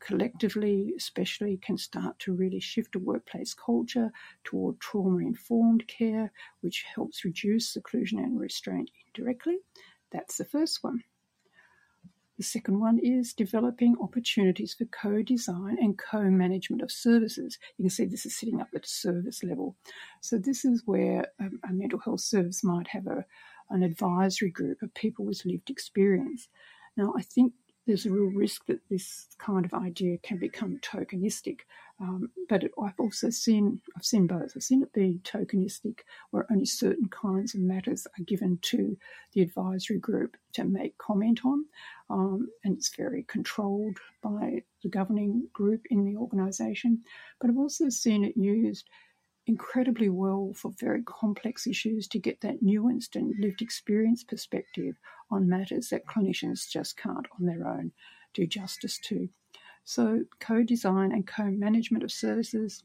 collectively, 0.00 0.94
especially, 0.96 1.56
can 1.58 1.78
start 1.78 2.18
to 2.20 2.32
really 2.32 2.60
shift 2.60 2.94
a 2.94 2.98
workplace 2.98 3.54
culture 3.54 4.12
toward 4.44 4.80
trauma 4.80 5.18
informed 5.18 5.86
care, 5.88 6.32
which 6.60 6.84
helps 6.94 7.24
reduce 7.24 7.68
seclusion 7.72 8.18
and 8.18 8.38
restraint 8.40 8.90
indirectly. 9.06 9.58
That's 10.10 10.38
the 10.38 10.44
first 10.44 10.82
one. 10.82 11.02
The 12.38 12.44
second 12.44 12.78
one 12.78 13.00
is 13.00 13.32
developing 13.32 13.96
opportunities 14.00 14.72
for 14.72 14.84
co 14.84 15.22
design 15.22 15.76
and 15.80 15.98
co 15.98 16.22
management 16.22 16.82
of 16.82 16.92
services. 16.92 17.58
You 17.76 17.82
can 17.82 17.90
see 17.90 18.04
this 18.04 18.26
is 18.26 18.38
sitting 18.38 18.60
up 18.60 18.68
at 18.76 18.86
service 18.86 19.42
level. 19.42 19.76
So, 20.20 20.38
this 20.38 20.64
is 20.64 20.82
where 20.86 21.26
um, 21.40 21.58
a 21.68 21.72
mental 21.72 21.98
health 21.98 22.20
service 22.20 22.62
might 22.62 22.86
have 22.88 23.08
a, 23.08 23.24
an 23.70 23.82
advisory 23.82 24.50
group 24.50 24.82
of 24.82 24.94
people 24.94 25.24
with 25.24 25.44
lived 25.44 25.68
experience. 25.68 26.46
Now, 26.96 27.12
I 27.16 27.22
think 27.22 27.54
there's 27.88 28.04
a 28.04 28.10
real 28.10 28.30
risk 28.30 28.66
that 28.66 28.86
this 28.90 29.26
kind 29.38 29.64
of 29.64 29.72
idea 29.72 30.18
can 30.18 30.36
become 30.36 30.78
tokenistic. 30.82 31.60
Um, 32.00 32.30
but 32.48 32.62
it, 32.62 32.70
I've 32.80 33.00
also 33.00 33.30
seen 33.30 33.80
I've 33.96 34.04
seen 34.04 34.26
both. 34.26 34.52
I've 34.54 34.62
seen 34.62 34.82
it 34.82 34.92
be 34.92 35.20
tokenistic, 35.24 36.00
where 36.30 36.46
only 36.50 36.66
certain 36.66 37.08
kinds 37.08 37.54
of 37.54 37.60
matters 37.60 38.06
are 38.06 38.24
given 38.24 38.58
to 38.62 38.96
the 39.32 39.40
advisory 39.40 39.98
group 39.98 40.36
to 40.52 40.64
make 40.64 40.96
comment 40.98 41.40
on, 41.44 41.64
um, 42.10 42.48
and 42.62 42.76
it's 42.76 42.94
very 42.94 43.24
controlled 43.24 43.96
by 44.22 44.62
the 44.82 44.88
governing 44.90 45.48
group 45.52 45.86
in 45.90 46.04
the 46.04 46.16
organisation. 46.16 47.02
But 47.40 47.50
I've 47.50 47.58
also 47.58 47.88
seen 47.88 48.22
it 48.22 48.36
used 48.36 48.88
incredibly 49.48 50.10
well 50.10 50.52
for 50.54 50.70
very 50.78 51.02
complex 51.02 51.66
issues 51.66 52.06
to 52.08 52.18
get 52.18 52.40
that 52.42 52.62
nuanced 52.62 53.16
and 53.16 53.34
lived 53.38 53.62
experience 53.62 54.22
perspective 54.22 54.96
on 55.30 55.48
matters 55.48 55.88
that 55.88 56.06
clinicians 56.06 56.68
just 56.68 56.96
can't 56.96 57.26
on 57.40 57.46
their 57.46 57.66
own 57.66 57.90
do 58.34 58.46
justice 58.46 58.98
to. 58.98 59.28
So, 59.84 60.24
co 60.38 60.62
design 60.62 61.12
and 61.12 61.26
co 61.26 61.44
management 61.44 62.04
of 62.04 62.12
services. 62.12 62.84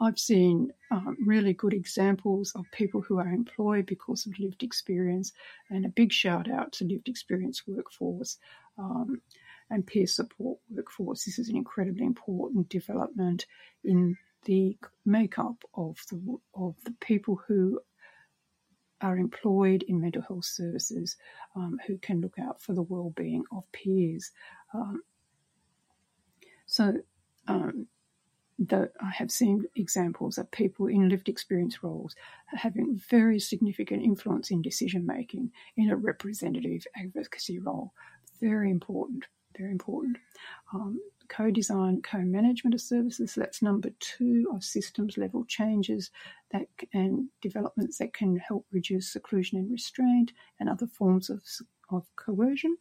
I've 0.00 0.18
seen 0.18 0.72
um, 0.90 1.16
really 1.24 1.52
good 1.52 1.74
examples 1.74 2.52
of 2.56 2.64
people 2.72 3.02
who 3.02 3.18
are 3.18 3.28
employed 3.28 3.86
because 3.86 4.26
of 4.26 4.38
lived 4.38 4.62
experience, 4.62 5.32
and 5.68 5.84
a 5.84 5.90
big 5.90 6.10
shout 6.10 6.50
out 6.50 6.72
to 6.72 6.84
lived 6.84 7.08
experience 7.08 7.66
workforce 7.68 8.38
um, 8.78 9.20
and 9.70 9.86
peer 9.86 10.06
support 10.06 10.58
workforce. 10.70 11.24
This 11.24 11.38
is 11.38 11.48
an 11.50 11.56
incredibly 11.56 12.04
important 12.04 12.68
development 12.68 13.46
in 13.84 14.16
the 14.44 14.76
makeup 15.04 15.56
of 15.74 15.96
the 16.10 16.36
of 16.54 16.74
the 16.84 16.94
people 17.00 17.40
who 17.46 17.80
are 19.00 19.16
employed 19.16 19.82
in 19.88 20.00
mental 20.00 20.22
health 20.22 20.44
services 20.44 21.16
um, 21.56 21.78
who 21.86 21.96
can 21.98 22.20
look 22.20 22.38
out 22.38 22.60
for 22.60 22.74
the 22.74 22.82
well-being 22.82 23.44
of 23.50 23.64
peers. 23.72 24.30
Um, 24.74 25.02
so, 26.66 26.94
um, 27.48 27.86
the, 28.58 28.90
I 29.00 29.10
have 29.10 29.30
seen 29.30 29.64
examples 29.74 30.36
of 30.36 30.50
people 30.50 30.86
in 30.86 31.08
lived 31.08 31.30
experience 31.30 31.82
roles 31.82 32.14
having 32.46 33.00
very 33.08 33.40
significant 33.40 34.02
influence 34.02 34.50
in 34.50 34.60
decision 34.60 35.06
making 35.06 35.50
in 35.76 35.88
a 35.88 35.96
representative 35.96 36.86
advocacy 36.94 37.58
role. 37.58 37.94
Very 38.38 38.70
important, 38.70 39.24
very 39.56 39.72
important. 39.72 40.18
Um, 40.74 41.00
co-design, 41.30 42.02
co-management 42.02 42.74
of 42.74 42.80
services. 42.80 43.32
So 43.32 43.40
that's 43.40 43.62
number 43.62 43.90
two 44.00 44.46
of 44.52 44.62
systems 44.62 45.16
level 45.16 45.44
changes 45.46 46.10
that 46.50 46.66
and 46.92 47.28
developments 47.40 47.98
that 47.98 48.12
can 48.12 48.36
help 48.36 48.66
reduce 48.72 49.12
seclusion 49.12 49.58
and 49.58 49.70
restraint 49.70 50.32
and 50.58 50.68
other 50.68 50.86
forms 50.86 51.30
of, 51.30 51.42
of 51.90 52.04
coercion. 52.16 52.76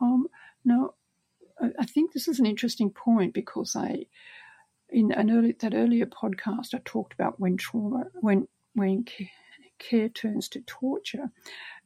Um, 0.00 0.26
now, 0.64 0.94
I 1.78 1.86
think 1.86 2.12
this 2.12 2.28
is 2.28 2.38
an 2.38 2.46
interesting 2.46 2.90
point 2.90 3.34
because 3.34 3.74
I, 3.74 4.06
in 4.90 5.12
an 5.12 5.30
early, 5.30 5.56
that 5.60 5.74
earlier 5.74 6.06
podcast, 6.06 6.74
I 6.74 6.80
talked 6.84 7.14
about 7.14 7.40
when 7.40 7.56
trauma, 7.56 8.04
when 8.20 8.46
when 8.74 9.04
care 9.78 10.08
turns 10.08 10.48
to 10.50 10.60
torture, 10.62 11.30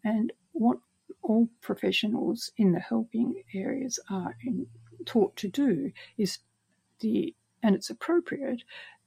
and 0.04 0.32
what 0.52 0.78
all 1.22 1.48
professionals 1.60 2.50
in 2.56 2.72
the 2.72 2.80
helping 2.80 3.42
areas 3.54 3.98
are 4.10 4.36
in, 4.44 4.66
taught 5.04 5.36
to 5.36 5.48
do 5.48 5.92
is 6.16 6.38
the, 7.00 7.34
and 7.62 7.74
it's 7.74 7.90
appropriate, 7.90 8.62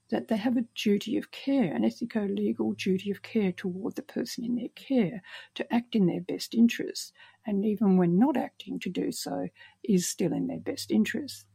that 0.09 0.27
they 0.27 0.37
have 0.37 0.55
a 0.55 0.65
duty 0.75 1.17
of 1.17 1.31
care, 1.31 1.73
an 1.73 1.83
ethico 1.83 2.33
legal 2.33 2.73
duty 2.73 3.09
of 3.09 3.23
care 3.23 3.51
toward 3.51 3.95
the 3.95 4.03
person 4.03 4.43
in 4.43 4.55
their 4.55 4.69
care 4.75 5.21
to 5.55 5.73
act 5.73 5.95
in 5.95 6.05
their 6.05 6.21
best 6.21 6.53
interests, 6.53 7.11
and 7.45 7.65
even 7.65 7.97
when 7.97 8.19
not 8.19 8.37
acting, 8.37 8.79
to 8.79 8.89
do 8.89 9.11
so 9.11 9.47
is 9.83 10.07
still 10.07 10.31
in 10.31 10.47
their 10.47 10.59
best 10.59 10.91
interests. 10.91 11.45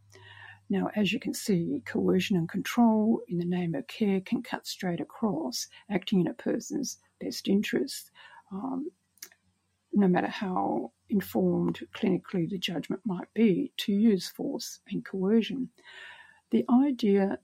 Now, 0.69 0.91
as 0.95 1.13
you 1.13 1.21
can 1.21 1.35
see, 1.35 1.83
coercion 1.85 2.37
and 2.37 2.49
control 2.49 3.21
in 3.29 3.39
the 3.39 3.45
name 3.45 3.75
of 3.75 3.87
care 3.87 4.21
can 4.21 4.43
cut 4.43 4.67
straight 4.67 5.01
across, 5.01 5.67
acting 5.89 6.21
in 6.21 6.29
a 6.29 6.35
person's 6.35 6.99
best 7.21 7.49
interests, 7.49 8.11
um, 8.53 8.91
no 9.93 10.09
matter 10.09 10.29
how 10.29 10.93
informed 11.09 11.81
clinically 11.95 12.49
the 12.49 12.59
judgment 12.59 13.03
might 13.05 13.33
be, 13.35 13.73
to 13.79 13.93
use 13.93 14.29
force 14.29 14.81
and 14.89 15.05
coercion. 15.05 15.69
The 16.51 16.65
idea 16.71 17.39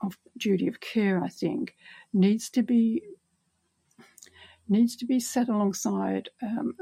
of 0.00 0.16
duty 0.36 0.68
of 0.68 0.80
care, 0.80 1.22
I 1.22 1.28
think, 1.28 1.74
needs 2.12 2.50
to 2.50 2.62
be 2.62 3.02
needs 4.70 4.96
to 4.96 5.06
be 5.06 5.18
set 5.18 5.48
alongside 5.48 6.28
um, 6.42 6.74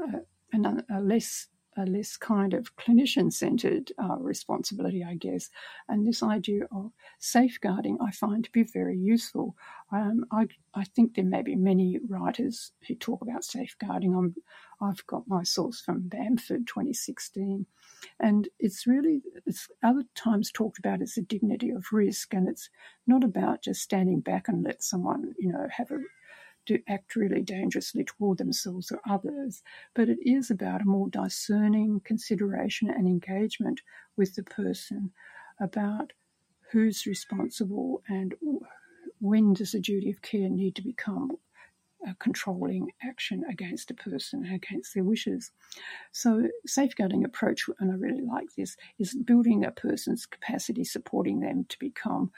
a, 0.53 0.97
a, 0.97 0.99
less 0.99 1.47
a 1.77 1.85
less 1.85 2.17
kind 2.17 2.53
of 2.53 2.75
clinician 2.75 3.31
centered 3.31 3.91
uh, 3.97 4.17
responsibility, 4.17 5.03
I 5.03 5.15
guess. 5.15 5.49
And 5.87 6.05
this 6.05 6.23
idea 6.23 6.65
of 6.71 6.91
safeguarding 7.19 7.97
I 8.01 8.11
find 8.11 8.43
to 8.43 8.51
be 8.51 8.63
very 8.63 8.97
useful. 8.97 9.55
Um, 9.91 10.25
I, 10.31 10.47
I 10.73 10.83
think 10.83 11.13
there 11.13 11.25
may 11.25 11.43
be 11.43 11.55
many 11.55 11.99
writers 12.07 12.71
who 12.87 12.95
talk 12.95 13.21
about 13.21 13.43
safeguarding. 13.43 14.15
I'm, 14.15 14.35
I've 14.81 15.05
got 15.07 15.27
my 15.27 15.43
source 15.43 15.79
from 15.79 16.07
Bamford 16.07 16.67
2016. 16.67 17.65
And 18.19 18.47
it's 18.59 18.87
really, 18.87 19.21
it's 19.45 19.69
other 19.83 20.03
times 20.15 20.51
talked 20.51 20.79
about 20.79 21.01
as 21.01 21.13
the 21.13 21.21
dignity 21.21 21.69
of 21.69 21.85
risk. 21.91 22.33
And 22.33 22.49
it's 22.49 22.69
not 23.05 23.23
about 23.23 23.63
just 23.63 23.81
standing 23.81 24.19
back 24.19 24.47
and 24.47 24.63
let 24.63 24.83
someone, 24.83 25.33
you 25.37 25.51
know, 25.51 25.67
have 25.71 25.91
a 25.91 25.99
to 26.67 26.81
act 26.87 27.15
really 27.15 27.41
dangerously 27.41 28.03
toward 28.03 28.37
themselves 28.37 28.91
or 28.91 28.99
others, 29.09 29.63
but 29.93 30.09
it 30.09 30.19
is 30.21 30.51
about 30.51 30.81
a 30.81 30.85
more 30.85 31.09
discerning 31.09 32.01
consideration 32.03 32.89
and 32.89 33.07
engagement 33.07 33.81
with 34.15 34.35
the 34.35 34.43
person 34.43 35.11
about 35.59 36.13
who's 36.71 37.05
responsible 37.05 38.03
and 38.07 38.35
when 39.19 39.53
does 39.53 39.73
a 39.73 39.79
duty 39.79 40.11
of 40.11 40.21
care 40.21 40.49
need 40.49 40.75
to 40.75 40.81
become 40.81 41.31
a 42.07 42.15
controlling 42.15 42.91
action 43.03 43.43
against 43.49 43.89
a 43.89 43.93
person 43.95 44.45
against 44.45 44.93
their 44.93 45.03
wishes. 45.03 45.51
So, 46.11 46.47
safeguarding 46.65 47.25
approach, 47.25 47.65
and 47.79 47.91
I 47.91 47.95
really 47.95 48.21
like 48.21 48.53
this, 48.55 48.77
is 48.99 49.15
building 49.15 49.65
a 49.65 49.71
person's 49.71 50.25
capacity, 50.25 50.83
supporting 50.83 51.39
them 51.39 51.65
to 51.69 51.79
become 51.79 52.31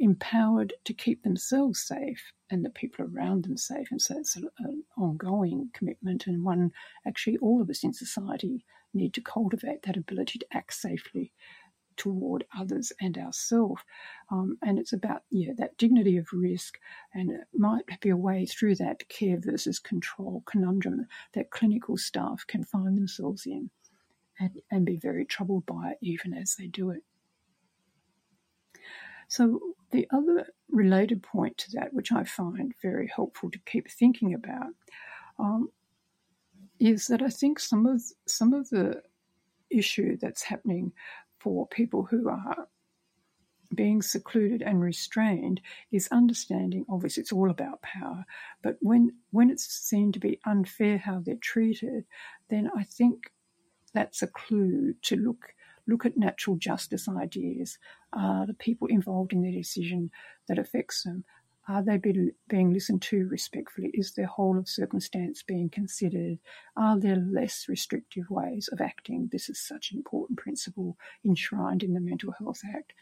empowered 0.00 0.74
to 0.84 0.94
keep 0.94 1.22
themselves 1.22 1.82
safe 1.82 2.32
and 2.50 2.64
the 2.64 2.70
people 2.70 3.06
around 3.06 3.44
them 3.44 3.56
safe. 3.56 3.88
And 3.90 4.00
so 4.00 4.18
it's 4.18 4.36
an 4.36 4.48
ongoing 4.96 5.70
commitment, 5.72 6.26
and 6.26 6.44
one 6.44 6.72
actually 7.06 7.38
all 7.38 7.60
of 7.60 7.70
us 7.70 7.84
in 7.84 7.92
society 7.92 8.64
need 8.94 9.14
to 9.14 9.20
cultivate 9.20 9.82
that 9.82 9.96
ability 9.96 10.38
to 10.38 10.46
act 10.52 10.74
safely 10.74 11.32
toward 11.96 12.44
others 12.56 12.92
and 13.00 13.16
ourselves. 13.16 13.80
Um, 14.30 14.58
and 14.62 14.78
it's 14.78 14.92
about 14.92 15.22
yeah 15.30 15.52
that 15.58 15.78
dignity 15.78 16.18
of 16.18 16.26
risk, 16.32 16.78
and 17.14 17.30
it 17.30 17.46
might 17.54 17.84
be 18.00 18.10
a 18.10 18.16
way 18.16 18.46
through 18.46 18.76
that 18.76 19.08
care 19.08 19.38
versus 19.40 19.78
control 19.78 20.42
conundrum 20.46 21.06
that 21.32 21.50
clinical 21.50 21.96
staff 21.96 22.44
can 22.46 22.64
find 22.64 22.96
themselves 22.96 23.46
in, 23.46 23.70
and, 24.38 24.60
and 24.70 24.84
be 24.84 24.96
very 24.96 25.24
troubled 25.24 25.64
by 25.66 25.94
even 26.02 26.34
as 26.34 26.54
they 26.56 26.66
do 26.66 26.90
it. 26.90 27.02
So, 29.28 29.60
the 29.90 30.06
other 30.12 30.48
related 30.70 31.22
point 31.22 31.56
to 31.58 31.70
that, 31.72 31.94
which 31.94 32.12
I 32.12 32.24
find 32.24 32.74
very 32.82 33.10
helpful 33.14 33.50
to 33.50 33.58
keep 33.66 33.90
thinking 33.90 34.34
about, 34.34 34.72
um, 35.38 35.70
is 36.78 37.06
that 37.06 37.22
I 37.22 37.28
think 37.28 37.58
some 37.58 37.86
of 37.86 38.02
some 38.26 38.52
of 38.52 38.68
the 38.70 39.02
issue 39.70 40.16
that's 40.16 40.42
happening 40.42 40.92
for 41.38 41.66
people 41.66 42.04
who 42.04 42.28
are 42.28 42.68
being 43.74 44.00
secluded 44.00 44.62
and 44.62 44.80
restrained 44.80 45.60
is 45.90 46.08
understanding 46.12 46.84
obviously 46.88 47.20
it's 47.20 47.32
all 47.32 47.50
about 47.50 47.82
power 47.82 48.24
but 48.62 48.76
when 48.80 49.12
when 49.32 49.50
it's 49.50 49.66
seen 49.66 50.12
to 50.12 50.20
be 50.20 50.38
unfair 50.46 50.98
how 50.98 51.20
they're 51.24 51.34
treated 51.36 52.04
then 52.48 52.70
i 52.76 52.84
think 52.84 53.32
that's 53.92 54.22
a 54.22 54.28
clue 54.28 54.94
to 55.02 55.16
look 55.16 55.52
look 55.86 56.06
at 56.06 56.16
natural 56.16 56.56
justice 56.56 57.08
ideas. 57.08 57.78
Are 58.12 58.46
the 58.46 58.54
people 58.54 58.88
involved 58.88 59.32
in 59.32 59.42
the 59.42 59.52
decision 59.52 60.10
that 60.48 60.58
affects 60.58 61.02
them? 61.02 61.24
Are 61.68 61.82
they 61.82 61.96
be, 61.96 62.30
being 62.48 62.72
listened 62.72 63.02
to 63.02 63.26
respectfully? 63.26 63.90
Is 63.92 64.12
their 64.12 64.26
whole 64.26 64.56
of 64.56 64.68
circumstance 64.68 65.42
being 65.42 65.68
considered? 65.68 66.38
Are 66.76 66.98
there 66.98 67.16
less 67.16 67.66
restrictive 67.68 68.30
ways 68.30 68.68
of 68.72 68.80
acting? 68.80 69.28
This 69.32 69.48
is 69.48 69.60
such 69.60 69.90
an 69.90 69.98
important 69.98 70.38
principle 70.38 70.96
enshrined 71.24 71.82
in 71.82 71.92
the 71.92 72.00
Mental 72.00 72.32
Health 72.38 72.60
Act. 72.72 72.92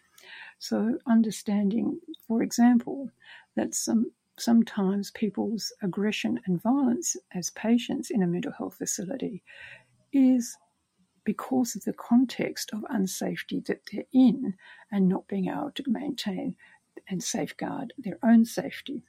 So, 0.58 0.98
understanding, 1.06 2.00
for 2.26 2.42
example, 2.42 3.10
that 3.54 3.74
some 3.74 4.10
sometimes 4.36 5.10
people's 5.12 5.72
aggression 5.82 6.40
and 6.46 6.60
violence 6.60 7.16
as 7.34 7.50
patients 7.50 8.10
in 8.10 8.22
a 8.22 8.26
mental 8.26 8.50
health 8.50 8.74
facility 8.74 9.42
is 10.12 10.56
because 11.24 11.74
of 11.74 11.84
the 11.84 11.92
context 11.92 12.70
of 12.72 12.80
unsafety 12.82 13.64
that 13.66 13.80
they're 13.90 14.04
in 14.12 14.54
and 14.90 15.08
not 15.08 15.26
being 15.28 15.48
able 15.48 15.70
to 15.74 15.84
maintain 15.86 16.56
and 17.08 17.22
safeguard 17.22 17.92
their 17.98 18.18
own 18.22 18.44
safety. 18.44 19.02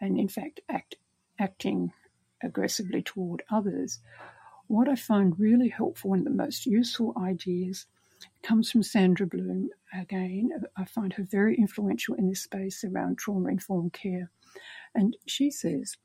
And 0.00 0.18
in 0.18 0.28
fact, 0.28 0.60
act, 0.68 0.96
acting 1.38 1.92
aggressively 2.42 3.02
toward 3.02 3.42
others. 3.50 4.00
What 4.66 4.88
I 4.88 4.96
find 4.96 5.38
really 5.38 5.68
helpful 5.68 6.12
and 6.14 6.26
the 6.26 6.30
most 6.30 6.66
useful 6.66 7.14
ideas 7.16 7.86
comes 8.42 8.70
from 8.70 8.82
Sandra 8.82 9.26
Bloom. 9.26 9.70
Again, 9.92 10.50
I 10.76 10.84
find 10.84 11.12
her 11.14 11.24
very 11.24 11.56
influential 11.56 12.14
in 12.14 12.28
this 12.28 12.42
space 12.42 12.84
around 12.84 13.18
trauma 13.18 13.48
informed 13.48 13.92
care. 13.92 14.30
And 14.94 15.16
she 15.26 15.50
says 15.50 15.96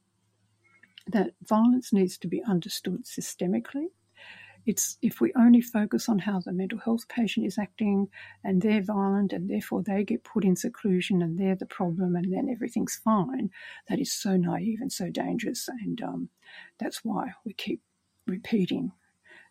that 1.08 1.34
violence 1.44 1.92
needs 1.94 2.18
to 2.20 2.28
be 2.28 2.44
understood 2.44 3.06
systemically 3.06 3.88
it's 4.70 5.00
if 5.02 5.20
we 5.20 5.34
only 5.36 5.62
focus 5.62 6.08
on 6.08 6.20
how 6.20 6.40
the 6.40 6.54
mental 6.54 6.78
health 6.78 7.08
patient 7.10 7.44
is 7.44 7.58
acting 7.58 8.08
and 8.44 8.62
they're 8.62 8.84
violent 8.84 9.34
and 9.34 9.50
therefore 9.50 9.82
they 9.82 10.04
get 10.04 10.24
put 10.24 10.46
in 10.46 10.56
seclusion 10.56 11.24
and 11.24 11.40
they're 11.40 11.56
the 11.56 11.66
problem 11.66 12.16
and 12.16 12.32
then 12.32 12.48
everything's 12.48 13.02
fine, 13.04 13.50
that 13.88 14.00
is 14.00 14.12
so 14.12 14.38
naive 14.38 14.78
and 14.80 14.94
so 14.94 15.10
dangerous. 15.10 15.68
And 15.68 16.00
um, 16.04 16.30
that's 16.80 17.04
why 17.04 17.32
we 17.44 17.54
keep 17.54 17.82
repeating 18.28 18.92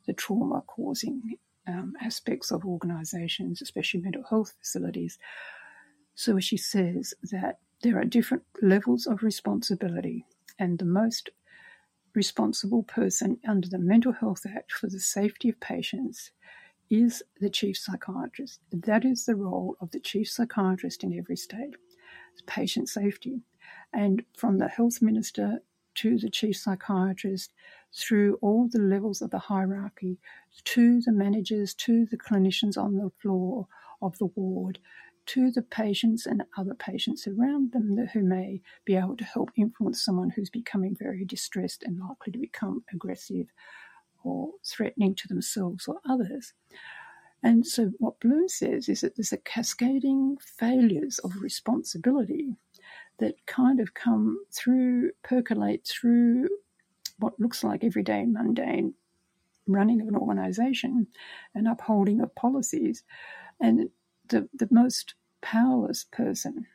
the 0.07 0.13
trauma 0.13 0.63
causing 0.69 1.21
um, 1.67 1.95
aspects 2.01 2.53
of 2.53 2.65
organisations, 2.65 3.61
especially 3.61 4.01
mental 4.01 4.23
health 4.31 4.53
facilities. 4.61 5.19
So 6.15 6.39
she 6.39 6.57
says 6.57 7.13
that 7.33 7.59
there 7.83 7.99
are 7.99 8.05
different 8.05 8.45
levels 8.63 9.05
of 9.09 9.25
responsibility, 9.25 10.27
and 10.61 10.79
the 10.79 10.85
most 10.85 11.31
responsible 12.19 12.83
person 12.83 13.39
under 13.47 13.69
the 13.69 13.79
Mental 13.79 14.11
Health 14.11 14.45
Act 14.45 14.73
for 14.73 14.89
the 14.89 14.99
safety 14.99 15.49
of 15.51 15.61
patients 15.61 16.33
is 16.91 17.23
the 17.41 17.49
chief 17.49 17.77
psychiatrist. 17.79 18.59
That 18.73 19.05
is 19.05 19.25
the 19.25 19.37
role 19.37 19.77
of 19.81 19.93
the 19.93 20.01
chief 20.01 20.29
psychiatrist 20.29 21.05
in 21.05 21.17
every 21.17 21.37
state, 21.37 21.77
patient 22.45 22.89
safety. 22.89 23.43
And 23.93 24.25
from 24.37 24.59
the 24.59 24.67
health 24.67 25.01
minister 25.01 25.61
to 26.01 26.19
the 26.19 26.29
chief 26.29 26.57
psychiatrist, 26.57 27.53
through 27.95 28.37
all 28.43 28.67
the 28.67 28.81
levels 28.81 29.23
of 29.23 29.31
the 29.31 29.39
hierarchy, 29.39 30.19
to 30.65 31.01
the 31.01 31.13
managers, 31.13 31.73
to 31.87 32.05
the 32.07 32.19
clinicians 32.19 32.77
on 32.77 32.97
the 32.97 33.13
floor 33.23 33.69
of 34.03 34.19
the 34.19 34.27
ward, 34.35 34.81
to 35.29 35.51
the 35.51 35.62
patients 35.62 36.27
and 36.27 36.43
other 36.57 36.75
patients 36.75 37.27
around 37.27 37.73
them 37.73 38.09
who 38.12 38.23
may 38.23 38.61
be 38.85 38.97
able 38.97 39.17
to 39.17 39.25
help 39.25 39.51
influence 39.57 40.05
someone 40.05 40.31
who's 40.31 40.51
becoming 40.51 40.97
very 40.99 41.25
distressed 41.25 41.83
and 41.83 42.01
likely 42.01 42.33
to 42.33 42.39
become 42.39 42.83
aggressive 42.93 43.47
or 44.24 44.51
threatening 44.64 45.14
to 45.14 45.29
themselves 45.29 45.87
or 45.87 46.01
others. 46.09 46.55
And 47.43 47.66
so, 47.66 47.93
what 47.99 48.18
Bloom 48.20 48.49
says 48.49 48.89
is 48.89 49.03
that 49.03 49.16
there's 49.16 49.33
a 49.33 49.39
cascading 49.39 50.39
failures 50.41 51.18
of 51.20 51.41
responsibility 51.41 52.57
that 53.18 53.47
kind 53.47 53.81
of 53.81 53.95
come 53.95 54.39
through, 54.53 55.12
percolate 55.22 55.87
through 55.87 56.49
what 57.18 57.39
looks 57.39 57.62
like 57.62 57.85
everyday 57.85 58.24
mundane 58.24 58.95
running 59.66 60.01
of 60.01 60.09
an 60.09 60.16
organization 60.16 61.07
and 61.55 61.68
upholding 61.68 62.20
of 62.20 62.35
policies. 62.35 63.05
And 63.61 63.91
the, 64.29 64.49
the 64.55 64.68
most 64.70 65.14
powerless 65.41 66.05
person 66.05 66.66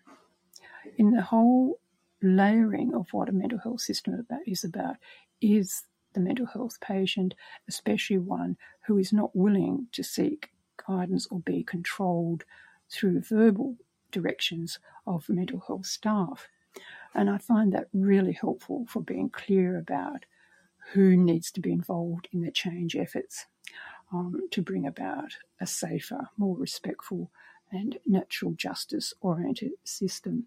in 0.97 1.11
the 1.11 1.21
whole 1.21 1.79
layering 2.21 2.93
of 2.93 3.07
what 3.11 3.29
a 3.29 3.33
mental 3.33 3.59
health 3.59 3.81
system 3.81 4.13
about, 4.13 4.41
is 4.47 4.63
about 4.63 4.95
is 5.41 5.83
the 6.13 6.19
mental 6.19 6.45
health 6.45 6.79
patient, 6.79 7.33
especially 7.67 8.17
one 8.17 8.55
who 8.85 8.97
is 8.97 9.11
not 9.11 9.35
willing 9.35 9.87
to 9.91 10.03
seek 10.03 10.51
guidance 10.87 11.27
or 11.31 11.39
be 11.39 11.63
controlled 11.63 12.43
through 12.89 13.21
verbal 13.21 13.75
directions 14.11 14.79
of 15.07 15.27
mental 15.27 15.61
health 15.67 15.85
staff. 15.85 16.47
And 17.13 17.29
I 17.29 17.37
find 17.37 17.73
that 17.73 17.87
really 17.93 18.33
helpful 18.33 18.85
for 18.87 19.01
being 19.01 19.29
clear 19.29 19.77
about 19.77 20.25
who 20.93 21.15
needs 21.15 21.51
to 21.51 21.61
be 21.61 21.71
involved 21.71 22.27
in 22.31 22.41
the 22.41 22.51
change 22.51 22.95
efforts 22.95 23.45
um, 24.13 24.47
to 24.51 24.61
bring 24.61 24.85
about 24.85 25.33
a 25.59 25.67
safer, 25.67 26.29
more 26.37 26.55
respectful, 26.55 27.31
and 27.71 27.97
natural 28.05 28.51
justice 28.51 29.13
oriented 29.21 29.71
system. 29.83 30.45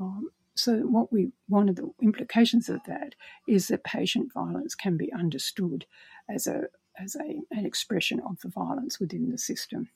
Um, 0.00 0.30
so, 0.54 0.78
what 0.78 1.12
we 1.12 1.30
one 1.48 1.68
of 1.68 1.76
the 1.76 1.88
implications 2.02 2.68
of 2.68 2.80
that 2.86 3.14
is 3.46 3.68
that 3.68 3.84
patient 3.84 4.32
violence 4.32 4.74
can 4.74 4.96
be 4.96 5.12
understood 5.12 5.86
as 6.28 6.46
a 6.48 6.64
as 7.00 7.14
a, 7.14 7.40
an 7.56 7.64
expression 7.64 8.20
of 8.28 8.40
the 8.40 8.48
violence 8.48 8.98
within 8.98 9.30
the 9.30 9.38
system. 9.38 9.88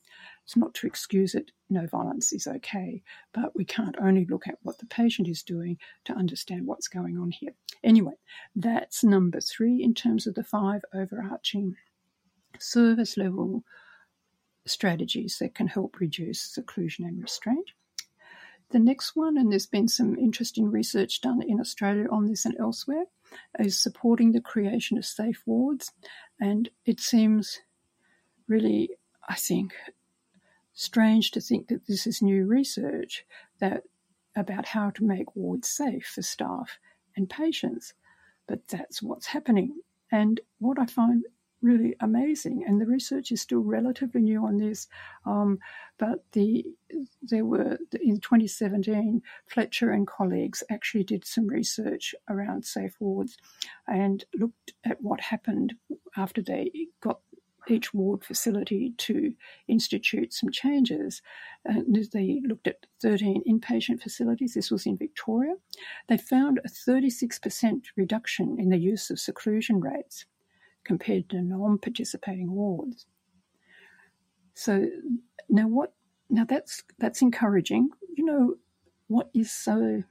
It's 0.45 0.55
not 0.55 0.73
to 0.75 0.87
excuse 0.87 1.35
it, 1.35 1.51
no 1.69 1.85
violence 1.85 2.31
is 2.31 2.47
okay, 2.47 3.03
but 3.33 3.55
we 3.55 3.65
can't 3.65 3.97
only 4.01 4.25
look 4.25 4.47
at 4.47 4.57
what 4.63 4.77
the 4.77 4.85
patient 4.85 5.27
is 5.27 5.43
doing 5.43 5.77
to 6.05 6.13
understand 6.13 6.65
what's 6.65 6.87
going 6.87 7.17
on 7.17 7.31
here. 7.31 7.53
Anyway, 7.83 8.13
that's 8.55 9.03
number 9.03 9.41
three 9.41 9.83
in 9.83 9.93
terms 9.93 10.27
of 10.27 10.35
the 10.35 10.43
five 10.45 10.81
overarching 10.93 11.75
service 12.59 13.17
level 13.17 13.63
strategies 14.65 15.37
that 15.39 15.55
can 15.55 15.67
help 15.67 15.99
reduce 15.99 16.41
seclusion 16.41 17.05
and 17.05 17.21
restraint. 17.21 17.71
The 18.71 18.79
next 18.79 19.15
one, 19.15 19.37
and 19.37 19.51
there's 19.51 19.67
been 19.67 19.87
some 19.87 20.17
interesting 20.17 20.71
research 20.71 21.21
done 21.21 21.41
in 21.43 21.59
Australia 21.59 22.07
on 22.09 22.25
this 22.25 22.45
and 22.45 22.55
elsewhere, 22.59 23.05
is 23.59 23.79
supporting 23.79 24.31
the 24.31 24.41
creation 24.41 24.97
of 24.97 25.05
safe 25.05 25.43
wards. 25.45 25.91
And 26.39 26.69
it 26.85 26.99
seems 26.99 27.59
really, 28.47 28.89
I 29.27 29.35
think, 29.35 29.73
strange 30.73 31.31
to 31.31 31.41
think 31.41 31.67
that 31.67 31.85
this 31.87 32.07
is 32.07 32.21
new 32.21 32.45
research 32.45 33.25
that 33.59 33.83
about 34.35 34.65
how 34.65 34.89
to 34.91 35.03
make 35.03 35.35
wards 35.35 35.69
safe 35.69 36.07
for 36.07 36.23
staff 36.23 36.79
and 37.15 37.29
patients. 37.29 37.93
But 38.47 38.67
that's 38.67 39.03
what's 39.03 39.27
happening. 39.27 39.75
And 40.11 40.39
what 40.59 40.79
I 40.79 40.85
find 40.87 41.25
really 41.63 41.95
amazing. 42.01 42.65
And 42.67 42.79
the 42.79 42.85
research 42.85 43.31
is 43.31 43.41
still 43.41 43.61
relatively 43.61 44.21
new 44.21 44.45
on 44.45 44.57
this. 44.57 44.87
Um, 45.25 45.59
but 45.97 46.23
the 46.33 46.65
there 47.21 47.45
were 47.45 47.77
in 48.01 48.19
2017, 48.19 49.21
Fletcher 49.47 49.91
and 49.91 50.05
colleagues 50.05 50.63
actually 50.69 51.03
did 51.05 51.25
some 51.25 51.47
research 51.47 52.13
around 52.29 52.65
safe 52.65 52.95
wards 52.99 53.37
and 53.87 54.25
looked 54.35 54.73
at 54.85 55.01
what 55.01 55.21
happened 55.21 55.73
after 56.17 56.41
they 56.41 56.69
got 57.01 57.19
each 57.69 57.93
ward 57.93 58.25
facility 58.25 58.93
to 58.97 59.33
institute 59.69 60.33
some 60.33 60.51
changes. 60.51 61.21
And 61.63 62.05
they 62.11 62.41
looked 62.45 62.67
at 62.67 62.85
13 63.01 63.43
inpatient 63.47 64.01
facilities. 64.01 64.53
This 64.53 64.69
was 64.69 64.85
in 64.85 64.97
Victoria. 64.97 65.53
They 66.09 66.17
found 66.17 66.59
a 66.65 66.67
36% 66.67 67.85
reduction 67.95 68.57
in 68.59 68.69
the 68.69 68.77
use 68.77 69.09
of 69.09 69.19
seclusion 69.19 69.79
rates 69.79 70.25
compared 70.83 71.29
to 71.29 71.41
non-participating 71.41 72.51
wards. 72.51 73.05
So 74.53 74.87
now 75.49 75.67
what 75.67 75.93
now 76.29 76.45
that's 76.45 76.83
that's 76.99 77.21
encouraging. 77.21 77.89
You 78.15 78.25
know 78.25 78.55
what 79.07 79.29
is 79.33 79.51
so 79.51 80.03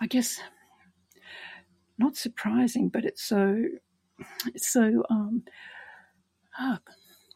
I 0.00 0.06
guess 0.06 0.40
not 1.98 2.16
surprising, 2.16 2.88
but 2.88 3.04
it's 3.04 3.22
so 3.22 3.64
it's 4.46 4.68
so 4.72 5.04
um 5.10 5.42
oh, 6.60 6.78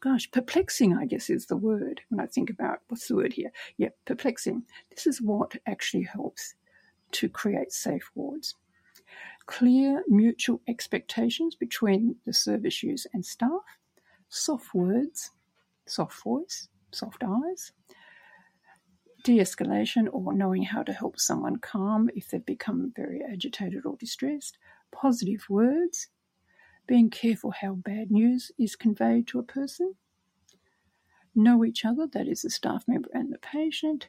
gosh, 0.01 0.31
perplexing, 0.31 0.97
I 0.97 1.07
guess 1.07 1.31
is 1.31 1.47
the 1.47 1.57
word 1.57 2.01
when 2.09 2.21
I 2.21 2.27
think 2.27 2.51
about 2.51 2.81
what's 2.89 3.09
the 3.09 3.17
word 3.17 3.33
here? 3.33 3.53
Yeah, 3.77 3.91
perplexing. 4.05 4.65
This 4.91 5.07
is 5.07 5.21
what 5.21 5.55
actually 5.67 6.05
helps 6.05 6.55
to 7.13 7.29
create 7.29 7.73
safe 7.73 8.11
wards 8.15 8.55
clear 9.47 10.03
mutual 10.09 10.61
expectations 10.69 11.55
between 11.55 12.17
the 12.27 12.33
service 12.33 12.83
users 12.83 13.07
and 13.13 13.25
staff, 13.25 13.79
soft 14.29 14.75
words, 14.75 15.31
soft 15.87 16.23
voice, 16.23 16.69
soft 16.93 17.23
eyes, 17.25 17.73
de 19.25 19.39
escalation 19.39 20.09
or 20.13 20.33
knowing 20.33 20.63
how 20.65 20.83
to 20.83 20.93
help 20.93 21.19
someone 21.19 21.57
calm 21.57 22.11
if 22.15 22.29
they've 22.29 22.45
become 22.45 22.93
very 22.97 23.23
agitated 23.23 23.87
or 23.87 23.97
distressed, 23.97 24.59
positive 24.91 25.45
words, 25.49 26.09
being 26.87 27.11
careful 27.11 27.53
how 27.53 27.75
bad 27.75 28.11
news 28.11 28.51
is 28.59 28.75
conveyed 28.77 29.27
to 29.29 29.39
a 29.39 29.45
person, 29.45 29.95
know 31.35 31.65
each 31.65 31.85
other, 31.85 32.07
that 32.07 32.29
is, 32.29 32.43
the 32.43 32.51
staff 32.51 32.85
member 32.89 33.09
and 33.15 33.33
the 33.33 33.39
patient, 33.39 34.09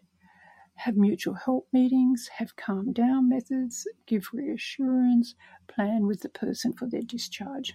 have 0.75 0.97
mutual 0.97 1.35
help 1.35 1.67
meetings, 1.71 2.29
have 2.37 2.55
calm 2.55 2.93
down 2.93 3.29
methods, 3.29 3.87
give 4.05 4.29
reassurance, 4.33 5.35
plan 5.67 6.07
with 6.07 6.21
the 6.21 6.29
person 6.29 6.73
for 6.73 6.87
their 6.87 7.01
discharge. 7.01 7.73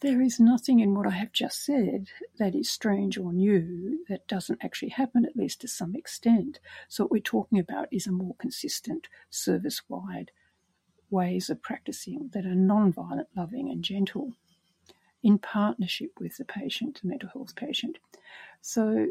There 0.00 0.20
is 0.20 0.38
nothing 0.38 0.80
in 0.80 0.94
what 0.94 1.06
I 1.06 1.10
have 1.10 1.32
just 1.32 1.64
said 1.64 2.08
that 2.38 2.54
is 2.54 2.70
strange 2.70 3.16
or 3.16 3.32
new 3.32 4.04
that 4.08 4.28
doesn't 4.28 4.62
actually 4.62 4.90
happen, 4.90 5.24
at 5.24 5.36
least 5.36 5.62
to 5.62 5.68
some 5.68 5.94
extent. 5.94 6.60
So, 6.88 7.04
what 7.04 7.10
we're 7.12 7.22
talking 7.22 7.58
about 7.58 7.88
is 7.90 8.06
a 8.06 8.12
more 8.12 8.34
consistent, 8.38 9.08
service 9.30 9.82
wide 9.88 10.32
ways 11.08 11.48
of 11.48 11.62
practicing 11.62 12.30
that 12.34 12.44
are 12.44 12.54
non 12.54 12.92
violent, 12.92 13.28
loving, 13.34 13.70
and 13.70 13.82
gentle 13.82 14.32
in 15.22 15.38
partnership 15.38 16.12
with 16.20 16.36
the 16.36 16.44
patient, 16.44 17.00
the 17.00 17.08
mental 17.08 17.30
health 17.32 17.56
patient. 17.56 17.98
So, 18.60 19.06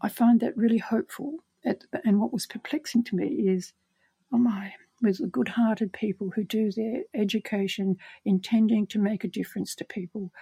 I 0.00 0.08
find 0.08 0.40
that 0.40 0.56
really 0.56 0.78
hopeful. 0.78 1.38
and 1.64 2.20
what 2.20 2.32
was 2.32 2.46
perplexing 2.46 3.04
to 3.04 3.16
me 3.16 3.26
is, 3.26 3.72
oh 4.32 4.38
my, 4.38 4.72
with 5.02 5.18
the 5.18 5.26
good 5.26 5.48
hearted 5.48 5.92
people 5.92 6.30
who 6.30 6.44
do 6.44 6.70
their 6.72 7.02
education 7.14 7.96
intending 8.24 8.86
to 8.88 8.98
make 8.98 9.24
a 9.24 9.28
difference 9.28 9.74
to 9.76 9.84
people 9.84 10.32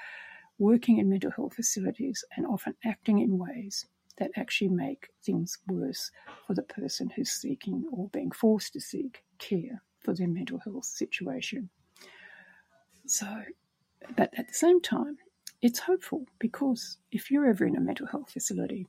working 0.59 0.99
in 0.99 1.09
mental 1.09 1.31
health 1.31 1.55
facilities 1.55 2.25
and 2.37 2.47
often 2.47 2.75
acting 2.85 3.19
in 3.19 3.39
ways 3.39 3.87
that 4.19 4.31
actually 4.37 4.69
make 4.69 5.09
things 5.25 5.59
worse 5.69 6.11
for 6.47 6.55
the 6.55 6.63
person 6.63 7.11
who's 7.15 7.31
seeking 7.31 7.85
or 7.93 8.09
being 8.09 8.31
forced 8.31 8.73
to 8.73 8.81
seek 8.81 9.23
care 9.39 9.83
for 10.01 10.15
their 10.15 10.29
mental 10.29 10.59
health 10.59 10.87
situation. 10.87 11.69
So, 13.07 13.27
but 14.17 14.33
at 14.39 14.49
the 14.49 14.55
same 14.55 14.81
time, 14.81 15.19
it's 15.61 15.81
hopeful 15.81 16.27
because 16.39 16.99
if 17.13 17.31
you're 17.31 17.47
ever 17.47 17.67
in 17.67 17.77
a 17.77 17.81
mental 17.81 18.07
health 18.07 18.31
facility, 18.31 18.87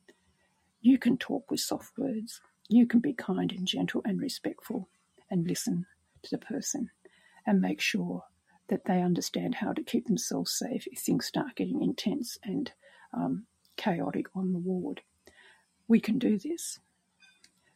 you 0.82 0.98
can 0.98 1.18
talk 1.18 1.50
with 1.50 1.60
soft 1.60 1.98
words. 1.98 2.42
You 2.70 2.86
can 2.86 3.00
be 3.00 3.14
kind 3.14 3.52
and 3.52 3.68
gentle 3.68 4.02
and 4.06 4.22
respectful 4.22 4.90
and 5.30 5.48
listen 5.48 5.86
to 6.24 6.30
the 6.32 6.38
person 6.38 6.90
and 7.46 7.62
make 7.62 7.82
sure 7.82 8.24
that 8.70 8.86
they 8.86 9.02
understand 9.02 9.56
how 9.56 9.72
to 9.74 9.84
keep 9.84 10.06
themselves 10.08 10.52
safe 10.52 10.86
if 10.88 11.00
things 11.00 11.26
start 11.26 11.56
getting 11.56 11.82
intense 11.82 12.38
and 12.44 12.72
um, 13.14 13.46
chaotic 13.78 14.26
on 14.36 14.52
the 14.52 14.60
ward. 14.60 15.02
We 15.88 16.00
can 16.00 16.20
do 16.20 16.38
this. 16.38 16.80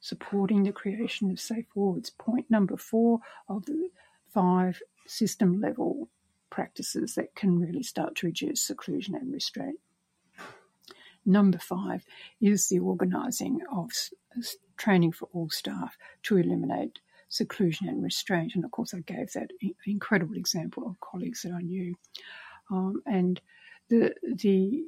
Supporting 0.02 0.64
the 0.64 0.74
creation 0.74 1.32
of 1.32 1.40
safe 1.40 1.68
wards. 1.76 2.10
Point 2.10 2.50
number 2.50 2.76
four 2.76 3.20
of 3.48 3.66
the 3.66 3.90
five 4.34 4.82
system 5.08 5.62
level 5.62 6.10
practices 6.50 7.16
that 7.16 7.36
can 7.36 7.60
really 7.60 7.84
start 7.84 8.16
to 8.16 8.28
reduce 8.28 8.62
seclusion 8.62 9.16
and 9.16 9.32
restraint. 9.32 9.80
Number 11.26 11.60
five 11.60 12.04
is 12.40 12.68
the 12.68 12.80
organising 12.80 13.62
of 13.72 13.92
training 14.78 15.12
for 15.12 15.30
all 15.34 15.50
staff 15.50 15.98
to 16.24 16.38
eliminate 16.38 17.00
seclusion 17.30 17.88
and 17.88 18.04
restraint. 18.04 18.54
And 18.56 18.66
of 18.66 18.72
course, 18.72 18.94
I 18.94 19.00
gave 19.00 19.32
that 19.34 19.52
incredible 19.86 20.36
example 20.36 20.86
of 20.88 21.00
colleagues 21.00 21.44
that 21.44 21.54
I 21.54 21.62
knew. 21.62 21.96
Um, 22.70 23.02
and 23.06 23.42
the 23.90 24.14
the 24.22 24.84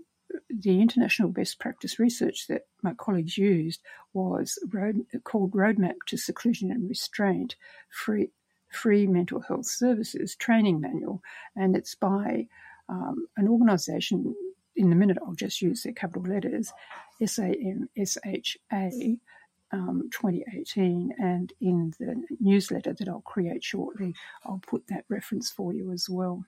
the 0.50 0.82
international 0.82 1.30
best 1.30 1.60
practice 1.60 2.00
research 2.00 2.48
that 2.48 2.64
my 2.82 2.94
colleagues 2.96 3.38
used 3.38 3.82
was 4.14 4.58
road, 4.72 5.06
called 5.24 5.52
Roadmap 5.52 5.96
to 6.08 6.18
Seclusion 6.18 6.72
and 6.72 6.90
Restraint 6.90 7.56
Free, 7.90 8.32
Free 8.72 9.06
Mental 9.06 9.42
Health 9.42 9.68
Services 9.68 10.36
Training 10.36 10.82
Manual, 10.82 11.22
and 11.56 11.76
it's 11.76 11.94
by 11.94 12.48
um, 12.90 13.28
an 13.38 13.48
organisation 13.48 14.36
in 14.76 14.91
a 14.91 14.95
minute, 14.95 15.17
I'll 15.26 15.34
just 15.34 15.61
use 15.61 15.84
their 15.84 15.93
capital 15.93 16.24
letters 16.24 16.71
SAMHSA 17.21 19.19
um, 19.71 20.09
2018. 20.11 21.13
And 21.19 21.53
in 21.61 21.93
the 21.99 22.24
newsletter 22.39 22.93
that 22.93 23.07
I'll 23.07 23.21
create 23.21 23.63
shortly, 23.63 24.13
I'll 24.45 24.61
put 24.65 24.88
that 24.88 25.05
reference 25.09 25.49
for 25.51 25.74
you 25.74 25.91
as 25.91 26.09
well. 26.09 26.43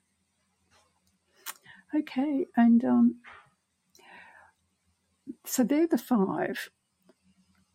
Okay, 1.95 2.45
and 2.57 2.84
um, 2.84 3.15
so 5.45 5.63
they're 5.63 5.88
the 5.88 5.97
five 5.97 6.69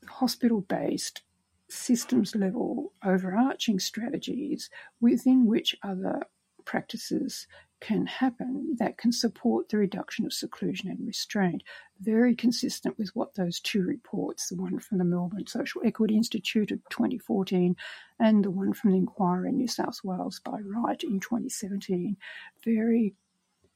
hospital 0.06 0.60
based 0.62 1.22
systems 1.68 2.34
level 2.34 2.92
overarching 3.04 3.78
strategies 3.78 4.68
within 5.00 5.46
which 5.46 5.76
other 5.82 6.22
practices 6.70 7.48
can 7.80 8.06
happen 8.06 8.76
that 8.78 8.96
can 8.96 9.10
support 9.10 9.68
the 9.68 9.76
reduction 9.76 10.24
of 10.24 10.32
seclusion 10.32 10.88
and 10.88 11.04
restraint. 11.04 11.64
Very 12.00 12.36
consistent 12.36 12.96
with 12.96 13.10
what 13.14 13.34
those 13.34 13.58
two 13.58 13.82
reports, 13.82 14.48
the 14.48 14.54
one 14.54 14.78
from 14.78 14.98
the 14.98 15.04
Melbourne 15.04 15.48
Social 15.48 15.82
Equity 15.84 16.16
Institute 16.16 16.70
of 16.70 16.78
2014 16.88 17.74
and 18.20 18.44
the 18.44 18.52
one 18.52 18.72
from 18.72 18.92
the 18.92 18.98
inquiry 18.98 19.48
in 19.48 19.56
New 19.56 19.66
South 19.66 19.98
Wales 20.04 20.40
by 20.44 20.60
Wright 20.60 21.02
in 21.02 21.18
2017, 21.18 22.16
very 22.64 23.14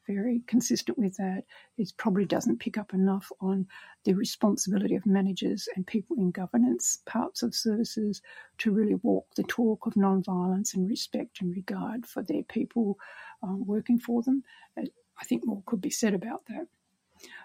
very 0.07 0.43
consistent 0.47 0.99
with 0.99 1.17
that. 1.17 1.45
It 1.79 1.93
probably 1.97 2.25
doesn't 2.25 2.61
pick 2.61 2.79
up 2.79 2.95
enough 2.95 3.31
on 3.41 3.67
the 4.05 4.15
responsibility 4.15 4.95
of 4.95 5.07
managers 5.07 5.69
and 5.75 5.87
people 5.87 6.17
in 6.17 6.31
governance 6.31 6.99
parts 7.07 7.43
of 7.43 7.55
services 7.55 8.23
to 8.59 8.73
really 8.73 8.97
walk 8.97 9.27
the 9.37 9.45
talk 9.45 9.87
of 9.87 9.97
non-violence 9.97 10.75
and 10.75 10.89
respect 10.89 11.41
and 11.41 11.55
regard 11.55 12.07
for 12.07 12.23
their 12.23 12.43
people 12.43 12.99
um, 13.43 13.67
working 13.67 13.99
for 13.99 14.23
them. 14.23 14.43
I 14.77 15.25
think 15.25 15.47
more 15.47 15.63
could 15.67 15.81
be 15.81 15.91
said 15.91 16.15
about 16.15 16.47
that. 16.47 16.67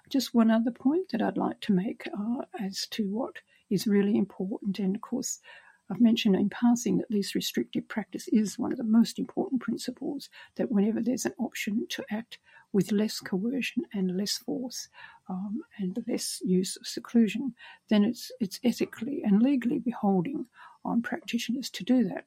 Just 0.10 0.34
one 0.34 0.51
other 0.51 0.72
point 0.72 1.10
that 1.12 1.22
I'd 1.22 1.38
like 1.38 1.60
to 1.62 1.74
make 1.74 2.07
uh, 2.07 2.41
as 2.60 2.88
to 2.91 3.07
what 3.07 3.36
is 3.70 3.86
really 3.88 4.18
important, 4.18 4.80
and 4.80 4.95
of 4.95 5.01
course, 5.01 5.39
I've 5.90 6.02
mentioned 6.02 6.36
in 6.36 6.50
passing 6.50 6.98
that 6.98 7.10
least 7.10 7.36
restrictive 7.36 7.88
practice 7.88 8.28
is 8.28 8.60
one 8.60 8.72
of 8.72 8.78
the 8.78 8.84
most 8.84 9.18
important 9.18 9.62
principles 9.62 10.30
that 10.56 10.72
whenever 10.72 11.02
there's 11.02 11.26
an 11.26 11.34
option 11.40 11.88
to 11.90 12.04
act 12.12 12.38
with 12.72 12.92
less 12.92 13.20
coercion 13.20 13.84
and 13.94 14.16
less 14.16 14.38
force 14.38 14.90
um, 15.28 15.62
and 15.80 15.98
less 16.08 16.40
use 16.46 16.78
of 16.78 16.86
seclusion, 16.86 17.56
then 17.90 18.04
it's, 18.04 18.32
it's 18.40 18.60
ethically 18.64 19.22
and 19.24 19.42
legally 19.42 19.80
beholding 19.80 20.46
on 20.86 21.02
practitioners 21.02 21.70
to 21.72 21.84
do 21.84 22.04
that 22.04 22.26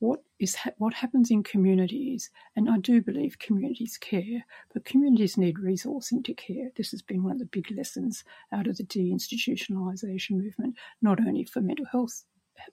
what 0.00 0.22
is 0.38 0.54
ha- 0.54 0.70
what 0.78 0.94
happens 0.94 1.30
in 1.30 1.42
communities, 1.42 2.30
and 2.56 2.68
I 2.68 2.78
do 2.78 3.00
believe 3.00 3.38
communities 3.38 3.96
care, 3.96 4.44
but 4.72 4.84
communities 4.84 5.36
need 5.38 5.56
resourcing 5.56 6.24
to 6.24 6.34
care. 6.34 6.70
This 6.76 6.90
has 6.90 7.02
been 7.02 7.22
one 7.22 7.32
of 7.32 7.38
the 7.38 7.46
big 7.46 7.70
lessons 7.70 8.24
out 8.52 8.66
of 8.66 8.76
the 8.76 8.84
deinstitutionalisation 8.84 10.32
movement, 10.32 10.76
not 11.00 11.20
only 11.20 11.44
for 11.44 11.60
mental 11.60 11.86
health 11.86 12.24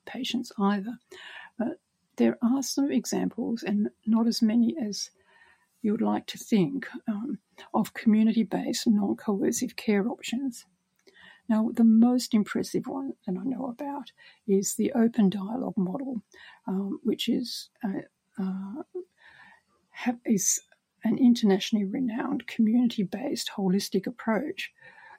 patients 0.05 0.51
either, 0.59 0.97
but 1.57 1.79
there 2.17 2.37
are 2.41 2.61
some 2.61 2.91
examples, 2.91 3.63
and 3.63 3.89
not 4.05 4.27
as 4.27 4.41
many 4.41 4.75
as 4.81 5.11
you 5.81 5.91
would 5.91 6.01
like 6.01 6.27
to 6.27 6.37
think, 6.37 6.87
um, 7.07 7.39
of 7.73 7.93
community-based 7.93 8.87
non-coercive 8.87 9.75
care 9.75 10.07
options. 10.07 10.65
Now, 11.51 11.69
the 11.73 11.83
most 11.83 12.33
impressive 12.33 12.87
one 12.87 13.11
that 13.27 13.35
I 13.37 13.43
know 13.43 13.65
about 13.65 14.13
is 14.47 14.75
the 14.75 14.93
open 14.93 15.29
dialogue 15.29 15.75
model, 15.75 16.21
um, 16.65 17.01
which 17.03 17.27
is 17.27 17.69
uh, 17.83 18.03
uh, 18.41 18.83
is 20.25 20.61
an 21.03 21.17
internationally 21.17 21.83
renowned 21.83 22.47
community-based 22.47 23.51
holistic 23.57 24.07
approach 24.07 24.71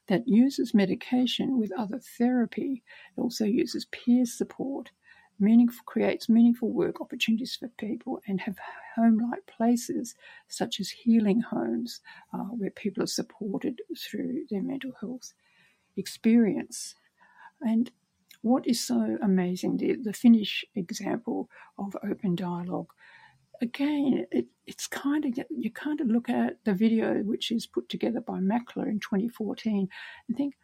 that 0.09 0.27
uses 0.27 0.73
medication 0.73 1.59
with 1.59 1.71
other 1.79 2.01
therapy. 2.17 2.83
It 3.15 3.21
also 3.21 3.45
uses 3.45 3.85
peer 3.85 4.25
support, 4.25 4.91
meaningful, 5.39 5.85
creates 5.85 6.31
meaningful 6.31 6.73
work 6.73 7.03
opportunities 7.03 7.57
for 7.57 7.69
people, 7.77 8.23
and 8.27 8.41
have 8.41 8.57
home-like 8.97 9.45
places 9.47 10.15
such 10.49 10.81
as 10.81 10.89
healing 10.89 11.43
homes 11.43 12.01
uh, 12.33 12.39
where 12.57 12.71
people 12.71 13.03
are 13.03 13.19
supported 13.21 13.83
through 13.99 14.47
their 14.49 14.63
mental 14.63 14.93
health 14.99 15.35
experience. 15.97 16.95
And 17.61 17.91
what 18.43 18.67
is 18.67 18.85
so 18.85 19.19
amazing, 19.23 19.77
the, 19.77 19.97
the 20.03 20.13
Finnish 20.13 20.65
example 20.75 21.49
of 21.79 21.97
open 22.05 22.35
dialogue, 22.35 22.93
again, 23.61 24.27
it, 24.31 24.47
it's 24.67 24.87
kind 24.87 25.25
of, 25.25 25.39
you 25.51 25.71
kind 25.71 26.01
of 26.01 26.09
look 26.09 26.29
at 26.29 26.59
the 26.65 26.75
video 26.75 27.15
which 27.23 27.51
is 27.53 27.67
put 27.67 27.89
together 27.89 28.21
by 28.21 28.39
Mackler 28.39 28.89
in 28.89 28.99
2014 28.99 29.89
and 30.29 30.37
think, 30.37 30.55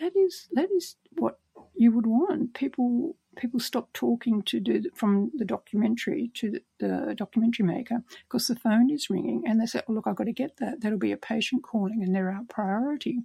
that 0.00 0.14
is, 0.14 0.48
that 0.52 0.68
is 0.70 0.96
what 1.16 1.38
you 1.74 1.90
would 1.92 2.06
want. 2.06 2.54
People 2.54 3.16
people 3.36 3.60
stop 3.60 3.92
talking 3.92 4.42
to 4.42 4.58
do 4.58 4.82
from 4.94 5.30
the 5.34 5.44
documentary 5.44 6.30
to 6.34 6.50
the, 6.50 6.62
the 6.80 7.14
documentary 7.14 7.66
maker 7.66 8.02
because 8.24 8.46
the 8.46 8.56
phone 8.56 8.90
is 8.90 9.10
ringing 9.10 9.42
and 9.46 9.60
they 9.60 9.66
say, 9.66 9.82
oh, 9.86 9.92
look, 9.92 10.06
I've 10.06 10.16
got 10.16 10.24
to 10.24 10.32
get 10.32 10.56
that. 10.56 10.80
That'll 10.80 10.98
be 10.98 11.12
a 11.12 11.16
patient 11.16 11.62
calling 11.62 12.02
and 12.02 12.14
they're 12.14 12.30
our 12.30 12.44
priority. 12.48 13.20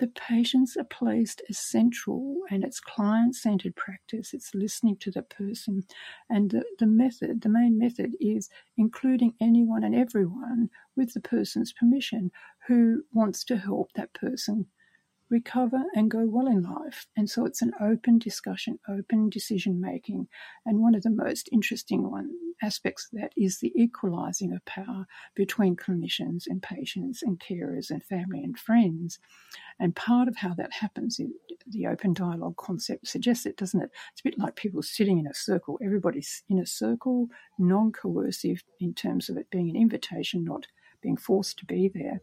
The 0.00 0.08
patients 0.08 0.78
are 0.78 0.84
placed 0.84 1.42
as 1.50 1.58
central 1.58 2.38
and 2.50 2.64
it's 2.64 2.80
client 2.80 3.36
centered 3.36 3.76
practice. 3.76 4.32
It's 4.32 4.54
listening 4.54 4.96
to 5.00 5.10
the 5.10 5.22
person. 5.22 5.84
And 6.30 6.50
the, 6.50 6.64
the 6.78 6.86
method, 6.86 7.42
the 7.42 7.50
main 7.50 7.78
method 7.78 8.12
is 8.18 8.48
including 8.78 9.34
anyone 9.42 9.84
and 9.84 9.94
everyone 9.94 10.70
with 10.96 11.12
the 11.12 11.20
person's 11.20 11.74
permission 11.74 12.32
who 12.66 13.04
wants 13.12 13.44
to 13.44 13.58
help 13.58 13.92
that 13.92 14.14
person 14.14 14.66
recover 15.30 15.84
and 15.94 16.10
go 16.10 16.26
well 16.26 16.46
in 16.46 16.62
life. 16.62 17.06
And 17.16 17.30
so 17.30 17.44
it's 17.44 17.62
an 17.62 17.72
open 17.80 18.18
discussion, 18.18 18.78
open 18.88 19.30
decision 19.30 19.80
making. 19.80 20.28
And 20.66 20.80
one 20.80 20.94
of 20.94 21.02
the 21.02 21.10
most 21.10 21.48
interesting 21.52 22.10
one 22.10 22.30
aspects 22.62 23.08
of 23.10 23.20
that 23.20 23.32
is 23.36 23.58
the 23.58 23.72
equalizing 23.74 24.52
of 24.52 24.64
power 24.64 25.06
between 25.34 25.76
clinicians 25.76 26.44
and 26.46 26.62
patients 26.62 27.22
and 27.22 27.40
carers 27.40 27.90
and 27.90 28.02
family 28.04 28.42
and 28.42 28.58
friends. 28.58 29.18
And 29.78 29.96
part 29.96 30.28
of 30.28 30.36
how 30.36 30.54
that 30.54 30.72
happens, 30.72 31.18
is 31.18 31.30
the 31.66 31.86
open 31.86 32.12
dialogue 32.12 32.56
concept 32.56 33.08
suggests 33.08 33.46
it, 33.46 33.56
doesn't 33.56 33.80
it? 33.80 33.90
It's 34.12 34.20
a 34.20 34.28
bit 34.28 34.38
like 34.38 34.56
people 34.56 34.82
sitting 34.82 35.18
in 35.18 35.26
a 35.26 35.34
circle. 35.34 35.78
Everybody's 35.82 36.42
in 36.48 36.58
a 36.58 36.66
circle, 36.66 37.28
non 37.58 37.92
coercive 37.92 38.62
in 38.78 38.94
terms 38.94 39.28
of 39.28 39.36
it 39.36 39.50
being 39.50 39.70
an 39.70 39.76
invitation, 39.76 40.44
not 40.44 40.66
being 41.00 41.16
forced 41.16 41.58
to 41.58 41.66
be 41.66 41.90
there. 41.92 42.20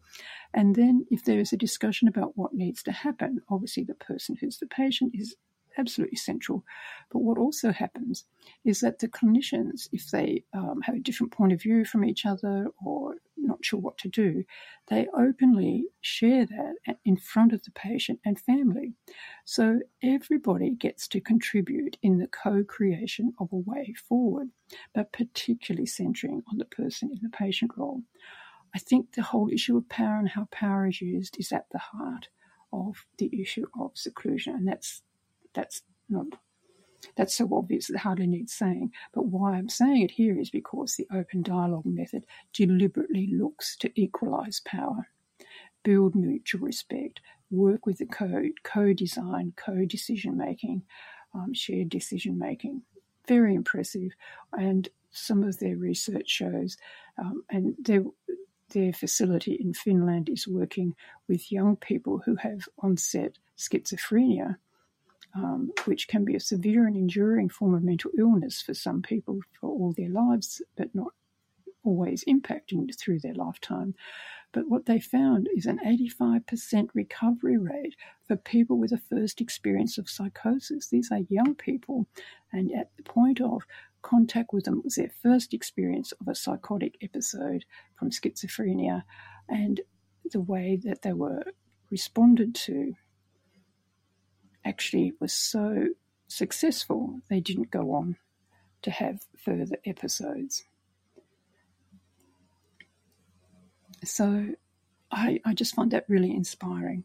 And 0.54 0.76
then, 0.76 1.06
if 1.10 1.24
there 1.24 1.40
is 1.40 1.54
a 1.54 1.58
discussion 1.58 2.08
about 2.08 2.38
what 2.38 2.54
needs 2.54 2.84
to 2.84 2.92
happen, 2.92 3.42
obviously 3.50 3.84
the 3.84 3.96
person 3.96 4.38
who's 4.40 4.58
the 4.58 4.68
patient 4.68 5.14
is 5.14 5.36
absolutely 5.78 6.18
central. 6.18 6.64
But 7.12 7.20
what 7.20 7.38
also 7.38 7.72
happens 7.72 8.26
is 8.66 8.80
that 8.82 9.00
the 9.00 9.08
clinicians, 9.08 9.88
if 9.92 10.10
they 10.12 10.44
um, 10.54 10.82
have 10.84 10.96
a 10.96 11.00
different 11.00 11.32
point 11.32 11.54
of 11.54 11.62
view 11.62 11.86
from 11.86 12.04
each 12.04 12.26
other 12.26 12.68
or 12.84 13.16
not 13.38 13.64
sure 13.64 13.80
what 13.80 13.98
to 14.00 14.10
do, 14.10 14.44
they 14.90 15.08
openly 15.18 15.86
share 16.02 16.46
that 16.46 16.98
in 17.06 17.18
front 17.18 17.54
of 17.54 17.64
the 17.64 17.72
patient 17.72 18.20
and 18.26 18.40
family. 18.40 18.94
So 19.46 19.80
everybody 20.04 20.72
gets 20.72 21.08
to 21.10 21.22
contribute 21.22 21.98
in 22.02 22.18
the 22.18 22.28
co 22.28 22.64
creation 22.64 23.34
of 23.40 23.50
a 23.52 23.58
way 23.58 23.94
forward, 24.08 24.50
but 24.94 25.14
particularly 25.14 25.86
centering 25.86 26.44
on 26.52 26.58
the 26.58 26.66
person 26.66 27.10
in 27.12 27.20
the 27.22 27.36
patient 27.36 27.72
role. 27.78 28.02
I 28.78 28.80
think 28.80 29.16
the 29.16 29.24
whole 29.24 29.50
issue 29.52 29.76
of 29.76 29.90
power 29.90 30.20
and 30.20 30.30
how 30.30 30.48
power 30.52 30.86
is 30.86 31.02
used 31.02 31.40
is 31.40 31.52
at 31.52 31.66
the 31.72 31.80
heart 31.80 32.28
of 32.72 33.08
the 33.18 33.42
issue 33.42 33.66
of 33.80 33.90
seclusion, 33.96 34.54
and 34.54 34.68
that's 34.68 35.02
that's 35.56 35.82
not 36.10 36.28
that's 37.16 37.34
so 37.34 37.50
obvious 37.54 37.90
it 37.90 37.98
hardly 37.98 38.28
needs 38.28 38.54
saying. 38.54 38.92
But 39.16 39.30
why 39.30 39.54
I'm 39.54 39.68
saying 39.68 40.04
it 40.04 40.12
here 40.12 40.40
is 40.40 40.52
because 40.52 40.94
the 40.94 41.08
open 41.12 41.42
dialogue 41.42 41.88
method 41.88 42.28
deliberately 42.54 43.32
looks 43.34 43.76
to 43.78 43.90
equalise 44.00 44.62
power, 44.64 45.08
build 45.82 46.14
mutual 46.14 46.62
respect, 46.62 47.20
work 47.50 47.88
with 47.88 47.98
the 47.98 48.06
code, 48.06 48.52
co-design, 48.64 49.54
co-decision 49.56 50.38
making, 50.38 50.84
um, 51.34 51.52
shared 51.52 51.90
decision 51.90 52.38
making. 52.38 52.84
Very 53.28 53.56
impressive, 53.56 54.12
and 54.54 54.88
some 55.10 55.42
of 55.42 55.58
their 55.58 55.78
research 55.78 56.30
shows, 56.30 56.78
um, 57.18 57.42
and 57.50 57.74
their 57.80 58.04
their 58.70 58.94
facility 58.94 59.54
in 59.54 59.74
Finland 59.74 60.30
is 60.30 60.48
working 60.48 60.96
with 61.28 61.52
young 61.52 61.76
people 61.76 62.22
who 62.26 62.36
have 62.36 62.68
onset 62.82 63.38
schizophrenia 63.58 64.58
um, 65.38 65.72
which 65.86 66.08
can 66.08 66.26
be 66.26 66.36
a 66.36 66.40
severe 66.40 66.88
and 66.88 66.96
enduring 66.96 67.50
form 67.50 67.74
of 67.74 67.84
mental 67.84 68.12
illness 68.18 68.62
for 68.62 68.74
some 68.74 69.02
people 69.02 69.40
for 69.60 69.70
all 69.70 69.94
their 69.96 70.10
lives, 70.10 70.62
but 70.76 70.94
not 70.94 71.14
always 71.84 72.24
impacting 72.26 72.94
through 72.98 73.20
their 73.20 73.34
lifetime. 73.34 73.94
But 74.52 74.70
what 74.70 74.86
they 74.86 75.00
found 75.00 75.48
is 75.56 75.66
an 75.66 75.80
85% 75.86 76.90
recovery 76.94 77.58
rate 77.58 77.96
for 78.28 78.36
people 78.36 78.78
with 78.78 78.92
a 78.92 78.98
first 78.98 79.42
experience 79.42 79.98
of 79.98 80.10
psychosis. 80.10 80.88
These 80.88 81.12
are 81.12 81.20
young 81.30 81.54
people, 81.56 82.08
and 82.52 82.72
at 82.74 82.90
the 82.98 83.04
point 83.04 83.42
of 83.42 83.64
contact 84.08 84.54
with 84.54 84.64
them 84.66 84.82
was 84.84 84.96
their 84.96 85.12
first 85.22 85.54
experience 85.54 86.14
of 86.14 86.28
a 86.28 86.36
psychotic 86.36 86.96
episode 87.02 87.66
from 88.00 88.10
schizophrenia, 88.10 89.04
and 89.50 89.82
the 90.32 90.40
way 90.40 90.80
that 90.84 91.02
they 91.02 91.14
were 91.14 91.44
responded 91.92 92.56
to 92.56 92.94
actually 94.64 95.14
was 95.20 95.34
so 95.34 95.88
successful, 96.28 97.20
they 97.30 97.42
didn't 97.42 97.72
go 97.72 97.94
on 97.94 98.16
to 98.82 98.92
have 98.92 99.26
further 99.38 99.78
episodes. 99.86 100.64
So 104.04 104.56
I, 105.12 105.40
I 105.44 105.54
just 105.54 105.76
find 105.76 105.92
that 105.92 106.06
really 106.08 106.32
inspiring. 106.32 107.04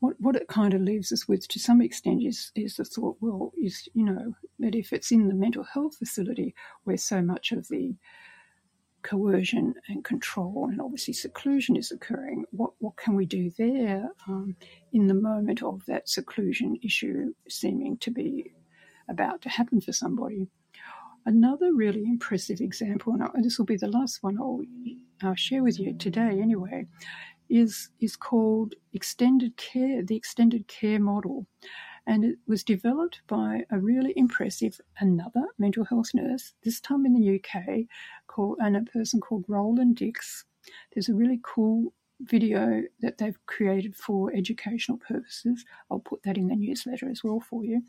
What 0.00 0.14
what 0.20 0.36
it 0.36 0.48
kind 0.48 0.74
of 0.74 0.82
leaves 0.82 1.12
us 1.12 1.26
with 1.26 1.48
to 1.48 1.58
some 1.58 1.80
extent 1.80 2.22
is 2.22 2.52
is 2.54 2.76
the 2.76 2.84
thought, 2.84 3.16
well, 3.20 3.52
is 3.60 3.88
you 3.94 4.04
know 4.04 4.34
that 4.58 4.74
if 4.74 4.92
it's 4.92 5.10
in 5.10 5.28
the 5.28 5.34
mental 5.34 5.64
health 5.64 5.96
facility 5.96 6.54
where 6.84 6.96
so 6.96 7.22
much 7.22 7.52
of 7.52 7.68
the 7.68 7.94
coercion 9.02 9.74
and 9.88 10.04
control 10.04 10.68
and 10.68 10.80
obviously 10.80 11.14
seclusion 11.14 11.76
is 11.76 11.92
occurring, 11.92 12.44
what 12.50 12.72
what 12.78 12.96
can 12.96 13.14
we 13.14 13.24
do 13.24 13.50
there 13.56 14.10
um, 14.28 14.56
in 14.92 15.06
the 15.06 15.14
moment 15.14 15.62
of 15.62 15.84
that 15.86 16.08
seclusion 16.08 16.76
issue 16.82 17.32
seeming 17.48 17.96
to 17.98 18.10
be 18.10 18.52
about 19.08 19.40
to 19.42 19.48
happen 19.48 19.80
for 19.80 19.92
somebody? 19.92 20.48
Another 21.24 21.74
really 21.74 22.04
impressive 22.04 22.60
example, 22.60 23.12
and 23.34 23.44
this 23.44 23.58
will 23.58 23.64
be 23.64 23.76
the 23.76 23.88
last 23.88 24.22
one 24.22 24.38
I'll, 24.38 24.60
I'll 25.22 25.34
share 25.34 25.64
with 25.64 25.80
you 25.80 25.92
today 25.96 26.38
anyway, 26.40 26.86
is 27.48 27.90
is 28.00 28.16
called 28.16 28.74
extended 28.92 29.56
care, 29.56 30.02
the 30.02 30.16
extended 30.16 30.66
care 30.68 31.00
model, 31.00 31.46
and 32.06 32.24
it 32.24 32.38
was 32.46 32.64
developed 32.64 33.20
by 33.26 33.64
a 33.70 33.78
really 33.78 34.12
impressive 34.16 34.80
another 35.00 35.46
mental 35.58 35.84
health 35.84 36.10
nurse, 36.14 36.54
this 36.62 36.80
time 36.80 37.06
in 37.06 37.14
the 37.14 37.36
UK, 37.36 37.86
called 38.26 38.58
and 38.60 38.76
a 38.76 38.82
person 38.82 39.20
called 39.20 39.44
Roland 39.48 39.96
Dix. 39.96 40.44
There's 40.92 41.08
a 41.08 41.14
really 41.14 41.40
cool 41.42 41.92
video 42.20 42.82
that 43.00 43.18
they've 43.18 43.38
created 43.46 43.94
for 43.94 44.32
educational 44.34 44.98
purposes. 44.98 45.64
I'll 45.90 45.98
put 45.98 46.22
that 46.22 46.38
in 46.38 46.48
the 46.48 46.56
newsletter 46.56 47.10
as 47.10 47.22
well 47.22 47.40
for 47.40 47.64
you. 47.64 47.82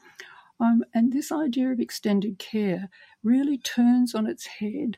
Um, 0.59 0.83
and 0.93 1.13
this 1.13 1.31
idea 1.31 1.71
of 1.71 1.79
extended 1.79 2.39
care 2.39 2.89
really 3.23 3.57
turns 3.57 4.15
on 4.15 4.25
its 4.25 4.45
head 4.45 4.97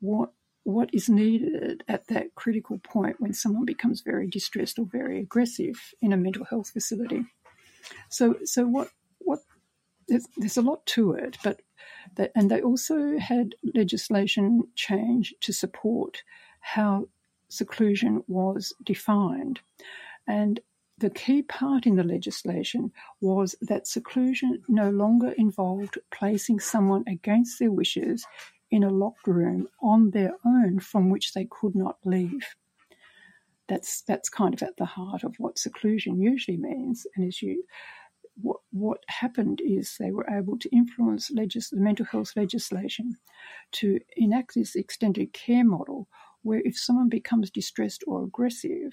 what 0.00 0.32
what 0.64 0.90
is 0.92 1.08
needed 1.08 1.82
at 1.88 2.06
that 2.08 2.34
critical 2.34 2.78
point 2.78 3.20
when 3.20 3.32
someone 3.32 3.64
becomes 3.64 4.00
very 4.00 4.26
distressed 4.26 4.78
or 4.78 4.86
very 4.86 5.18
aggressive 5.18 5.94
in 6.00 6.12
a 6.12 6.16
mental 6.16 6.44
health 6.44 6.70
facility. 6.70 7.24
So, 8.08 8.36
so 8.44 8.66
what 8.66 8.88
what 9.18 9.40
there's, 10.08 10.26
there's 10.36 10.56
a 10.56 10.62
lot 10.62 10.84
to 10.86 11.12
it, 11.12 11.36
but 11.42 11.62
that, 12.16 12.32
and 12.34 12.50
they 12.50 12.60
also 12.60 13.18
had 13.18 13.54
legislation 13.74 14.64
change 14.74 15.34
to 15.40 15.52
support 15.52 16.22
how 16.60 17.08
seclusion 17.48 18.22
was 18.28 18.72
defined, 18.84 19.60
and 20.26 20.60
the 20.98 21.10
key 21.10 21.42
part 21.42 21.84
in 21.84 21.96
the 21.96 22.04
legislation 22.04 22.92
was 23.20 23.56
that 23.60 23.88
seclusion 23.88 24.62
no 24.68 24.90
longer 24.90 25.32
involved 25.32 25.98
placing 26.12 26.60
someone 26.60 27.02
against 27.08 27.58
their 27.58 27.72
wishes 27.72 28.24
in 28.72 28.82
a 28.82 28.90
locked 28.90 29.28
room 29.28 29.68
on 29.82 30.10
their 30.10 30.32
own 30.44 30.80
from 30.80 31.10
which 31.10 31.34
they 31.34 31.46
could 31.48 31.76
not 31.76 31.98
leave. 32.04 32.56
That's 33.68 34.02
that's 34.02 34.28
kind 34.30 34.54
of 34.54 34.62
at 34.62 34.76
the 34.78 34.86
heart 34.86 35.22
of 35.24 35.36
what 35.38 35.58
seclusion 35.58 36.20
usually 36.20 36.56
means. 36.56 37.06
And 37.14 37.28
as 37.28 37.42
you 37.42 37.64
what 38.34 38.60
what 38.70 38.98
happened 39.08 39.60
is 39.62 39.96
they 39.98 40.10
were 40.10 40.26
able 40.30 40.58
to 40.58 40.74
influence 40.74 41.30
legis- 41.30 41.70
the 41.70 41.76
mental 41.80 42.06
health 42.06 42.32
legislation 42.34 43.16
to 43.72 44.00
enact 44.16 44.54
this 44.54 44.74
extended 44.74 45.32
care 45.34 45.64
model 45.64 46.08
where 46.42 46.62
if 46.64 46.76
someone 46.78 47.10
becomes 47.10 47.50
distressed 47.50 48.02
or 48.06 48.24
aggressive, 48.24 48.92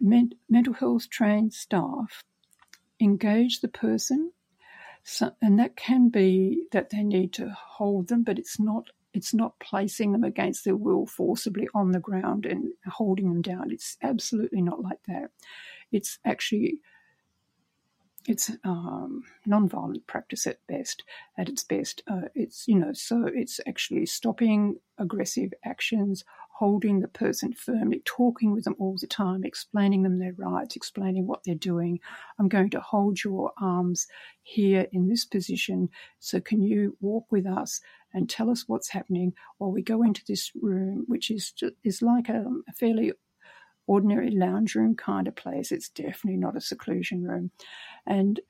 men- 0.00 0.32
mental 0.48 0.72
health 0.72 1.08
trained 1.10 1.52
staff 1.52 2.22
engage 3.00 3.60
the 3.60 3.68
person 3.68 4.32
so, 5.04 5.32
and 5.42 5.58
that 5.58 5.76
can 5.76 6.08
be 6.08 6.64
that 6.72 6.90
they 6.90 7.02
need 7.02 7.34
to 7.34 7.50
hold 7.50 8.08
them, 8.08 8.22
but 8.22 8.38
it's 8.38 8.58
not 8.58 8.88
it's 9.12 9.34
not 9.34 9.60
placing 9.60 10.10
them 10.10 10.24
against 10.24 10.64
their 10.64 10.74
will 10.74 11.06
forcibly 11.06 11.68
on 11.72 11.92
the 11.92 12.00
ground 12.00 12.46
and 12.46 12.72
holding 12.86 13.28
them 13.28 13.42
down. 13.42 13.70
It's 13.70 13.96
absolutely 14.02 14.60
not 14.60 14.82
like 14.82 14.98
that. 15.06 15.30
It's 15.92 16.18
actually 16.24 16.80
it's 18.26 18.50
um, 18.64 19.22
non-violent 19.44 20.06
practice 20.06 20.46
at 20.46 20.66
best. 20.66 21.04
At 21.36 21.50
its 21.50 21.62
best, 21.62 22.02
uh, 22.10 22.28
it's 22.34 22.66
you 22.66 22.76
know 22.78 22.94
so 22.94 23.26
it's 23.26 23.60
actually 23.68 24.06
stopping 24.06 24.76
aggressive 24.96 25.52
actions, 25.64 26.24
holding 26.58 27.00
the 27.00 27.08
person 27.08 27.52
firmly, 27.52 28.00
talking 28.04 28.52
with 28.52 28.64
them 28.64 28.76
all 28.78 28.96
the 29.00 29.06
time, 29.08 29.42
explaining 29.44 30.02
them 30.02 30.18
their 30.18 30.34
rights, 30.34 30.76
explaining 30.76 31.26
what 31.26 31.40
they're 31.44 31.54
doing. 31.54 31.98
I'm 32.38 32.48
going 32.48 32.70
to 32.70 32.80
hold 32.80 33.22
your 33.24 33.52
arms 33.60 34.06
here 34.42 34.86
in 34.92 35.08
this 35.08 35.24
position. 35.24 35.88
So 36.20 36.40
can 36.40 36.62
you 36.62 36.96
walk 37.00 37.26
with 37.30 37.44
us 37.44 37.80
and 38.12 38.30
tell 38.30 38.50
us 38.50 38.64
what's 38.68 38.88
happening 38.88 39.32
while 39.58 39.72
we 39.72 39.82
go 39.82 40.02
into 40.04 40.22
this 40.28 40.52
room, 40.54 41.04
which 41.08 41.28
is 41.30 41.50
just, 41.50 41.74
is 41.82 42.02
like 42.02 42.28
a, 42.28 42.44
a 42.68 42.72
fairly 42.72 43.12
ordinary 43.88 44.30
lounge 44.30 44.76
room 44.76 44.94
kind 44.94 45.26
of 45.26 45.34
place. 45.34 45.72
It's 45.72 45.88
definitely 45.88 46.38
not 46.38 46.56
a 46.56 46.60
seclusion 46.60 47.24
room 47.24 47.50
and 48.06 48.40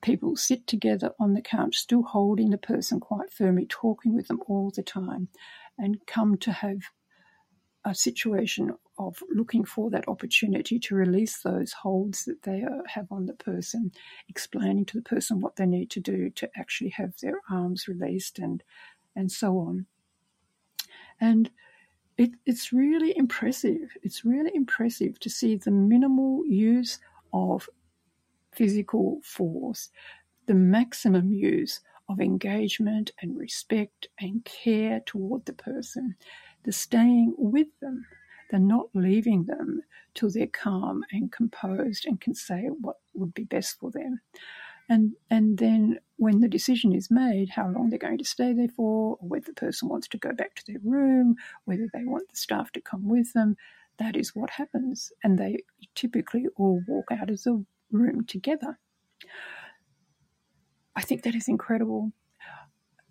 people 0.00 0.36
sit 0.36 0.66
together 0.66 1.12
on 1.18 1.34
the 1.34 1.42
couch, 1.42 1.76
still 1.76 2.02
holding 2.02 2.50
the 2.50 2.58
person 2.58 3.00
quite 3.00 3.32
firmly, 3.32 3.66
talking 3.68 4.14
with 4.14 4.28
them 4.28 4.40
all 4.46 4.70
the 4.74 4.82
time, 4.82 5.28
and 5.78 5.98
come 6.06 6.36
to 6.36 6.52
have 6.52 6.78
a 7.84 7.94
situation 7.94 8.74
of 8.98 9.22
looking 9.30 9.64
for 9.64 9.90
that 9.90 10.06
opportunity 10.08 10.78
to 10.78 10.94
release 10.94 11.38
those 11.42 11.72
holds 11.72 12.24
that 12.24 12.42
they 12.42 12.62
uh, 12.62 12.82
have 12.86 13.10
on 13.10 13.26
the 13.26 13.34
person, 13.34 13.90
explaining 14.28 14.84
to 14.86 14.98
the 14.98 15.02
person 15.02 15.40
what 15.40 15.56
they 15.56 15.66
need 15.66 15.90
to 15.90 16.00
do 16.00 16.30
to 16.30 16.48
actually 16.56 16.90
have 16.90 17.16
their 17.18 17.40
arms 17.50 17.88
released 17.88 18.38
and 18.38 18.62
and 19.14 19.30
so 19.30 19.58
on. 19.58 19.86
And 21.20 21.50
it, 22.16 22.30
it's 22.46 22.72
really 22.72 23.16
impressive. 23.16 23.96
It's 24.02 24.24
really 24.24 24.50
impressive 24.54 25.18
to 25.20 25.30
see 25.30 25.56
the 25.56 25.70
minimal 25.70 26.44
use 26.46 26.98
of 27.32 27.68
physical 28.52 29.20
force, 29.22 29.90
the 30.46 30.54
maximum 30.54 31.32
use 31.32 31.80
of 32.08 32.20
engagement 32.20 33.10
and 33.22 33.38
respect 33.38 34.08
and 34.20 34.44
care 34.44 35.00
toward 35.06 35.44
the 35.46 35.52
person, 35.52 36.16
the 36.64 36.72
staying 36.72 37.34
with 37.36 37.68
them, 37.80 38.06
the 38.50 38.58
not 38.58 38.86
leaving 38.94 39.44
them 39.44 39.82
till 40.14 40.30
they're 40.30 40.46
calm 40.46 41.04
and 41.12 41.32
composed 41.32 42.06
and 42.06 42.20
can 42.20 42.34
say 42.34 42.68
what 42.80 42.96
would 43.14 43.34
be 43.34 43.44
best 43.44 43.78
for 43.78 43.90
them. 43.90 44.20
And, 44.88 45.12
and 45.30 45.58
then 45.58 45.98
when 46.16 46.40
the 46.40 46.48
decision 46.48 46.94
is 46.94 47.10
made, 47.10 47.48
how 47.50 47.68
long 47.68 47.88
they're 47.88 47.98
going 47.98 48.18
to 48.18 48.24
stay 48.24 48.52
there 48.52 48.68
for, 48.68 49.16
or 49.20 49.28
whether 49.28 49.46
the 49.46 49.52
person 49.54 49.88
wants 49.88 50.08
to 50.08 50.18
go 50.18 50.32
back 50.32 50.54
to 50.56 50.66
their 50.66 50.80
room, 50.84 51.36
whether 51.64 51.88
they 51.92 52.04
want 52.04 52.28
the 52.28 52.36
staff 52.36 52.72
to 52.72 52.80
come 52.80 53.08
with 53.08 53.32
them, 53.32 53.56
that 53.98 54.16
is 54.16 54.34
what 54.34 54.50
happens. 54.50 55.12
And 55.22 55.38
they 55.38 55.62
typically 55.94 56.46
all 56.56 56.82
walk 56.86 57.06
out 57.10 57.30
of 57.30 57.42
the 57.42 57.64
room 57.90 58.24
together. 58.26 58.78
I 60.94 61.02
think 61.02 61.22
that 61.22 61.34
is 61.34 61.48
incredible. 61.48 62.12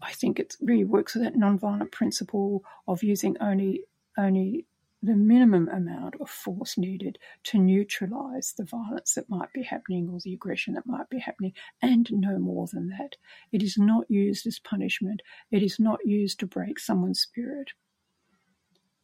I 0.02 0.12
think 0.12 0.40
it 0.40 0.56
really 0.62 0.86
works 0.86 1.14
with 1.14 1.24
that 1.24 1.36
nonviolent 1.36 1.92
principle 1.92 2.64
of 2.88 3.04
using 3.04 3.38
only 3.40 3.84
only 4.18 4.66
the 5.04 5.16
minimum 5.16 5.68
amount 5.70 6.16
of 6.20 6.30
force 6.30 6.78
needed 6.78 7.18
to 7.44 7.58
neutralize 7.58 8.54
the 8.56 8.64
violence 8.64 9.14
that 9.14 9.30
might 9.30 9.52
be 9.52 9.64
happening 9.64 10.08
or 10.10 10.20
the 10.20 10.34
aggression 10.34 10.76
that 10.76 10.86
might 10.86 11.10
be 11.10 11.18
happening, 11.18 11.54
and 11.82 12.08
no 12.12 12.38
more 12.38 12.68
than 12.68 12.88
that. 12.90 13.16
It 13.52 13.64
is 13.64 13.78
not 13.78 14.10
used 14.12 14.46
as 14.46 14.60
punishment, 14.60 15.22
it 15.50 15.64
is 15.64 15.80
not 15.80 16.06
used 16.06 16.40
to 16.42 16.46
break 16.46 16.80
someone's 16.80 17.22
spirit. 17.22 17.72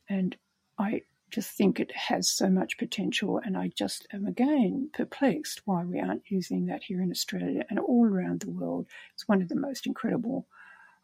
And 0.08 0.38
I 0.78 1.02
just 1.32 1.52
think 1.52 1.80
it 1.80 1.92
has 1.94 2.30
so 2.30 2.50
much 2.50 2.78
potential. 2.78 3.42
And 3.44 3.58
I 3.58 3.70
just 3.76 4.08
am 4.14 4.26
again 4.26 4.90
perplexed 4.94 5.62
why 5.66 5.84
we 5.84 6.00
aren't 6.00 6.30
using 6.30 6.68
that 6.68 6.84
here 6.84 7.02
in 7.02 7.12
Australia 7.12 7.66
and 7.70 7.80
all 7.80 8.06
around 8.06 8.42
the 8.42 8.52
world. 8.52 8.88
It's 9.14 9.28
one 9.28 9.42
of 9.42 9.50
the 9.50 9.56
most 9.56 9.86
incredible 9.86 10.48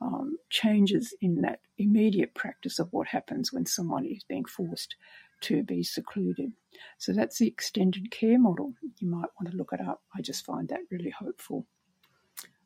um, 0.03 0.37
changes 0.49 1.15
in 1.21 1.41
that 1.41 1.61
immediate 1.77 2.33
practice 2.35 2.77
of 2.79 2.91
what 2.91 3.07
happens 3.07 3.53
when 3.53 3.65
someone 3.65 4.05
is 4.05 4.23
being 4.23 4.45
forced 4.45 4.95
to 5.41 5.63
be 5.63 5.83
secluded. 5.83 6.51
So 6.97 7.13
that's 7.13 7.37
the 7.37 7.47
extended 7.47 8.11
care 8.11 8.39
model. 8.39 8.73
You 8.99 9.09
might 9.09 9.29
want 9.39 9.51
to 9.51 9.57
look 9.57 9.71
it 9.71 9.81
up. 9.81 10.01
I 10.15 10.21
just 10.21 10.45
find 10.45 10.67
that 10.69 10.81
really 10.91 11.11
hopeful. 11.11 11.65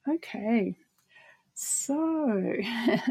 Okay, 0.07 0.75
so 1.53 2.53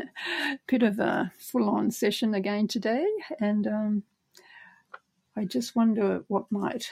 bit 0.66 0.82
of 0.82 0.98
a 0.98 1.30
full-on 1.38 1.90
session 1.90 2.34
again 2.34 2.66
today, 2.68 3.06
and 3.38 3.66
um, 3.66 4.02
I 5.36 5.44
just 5.44 5.76
wonder 5.76 6.24
what 6.28 6.50
might 6.50 6.90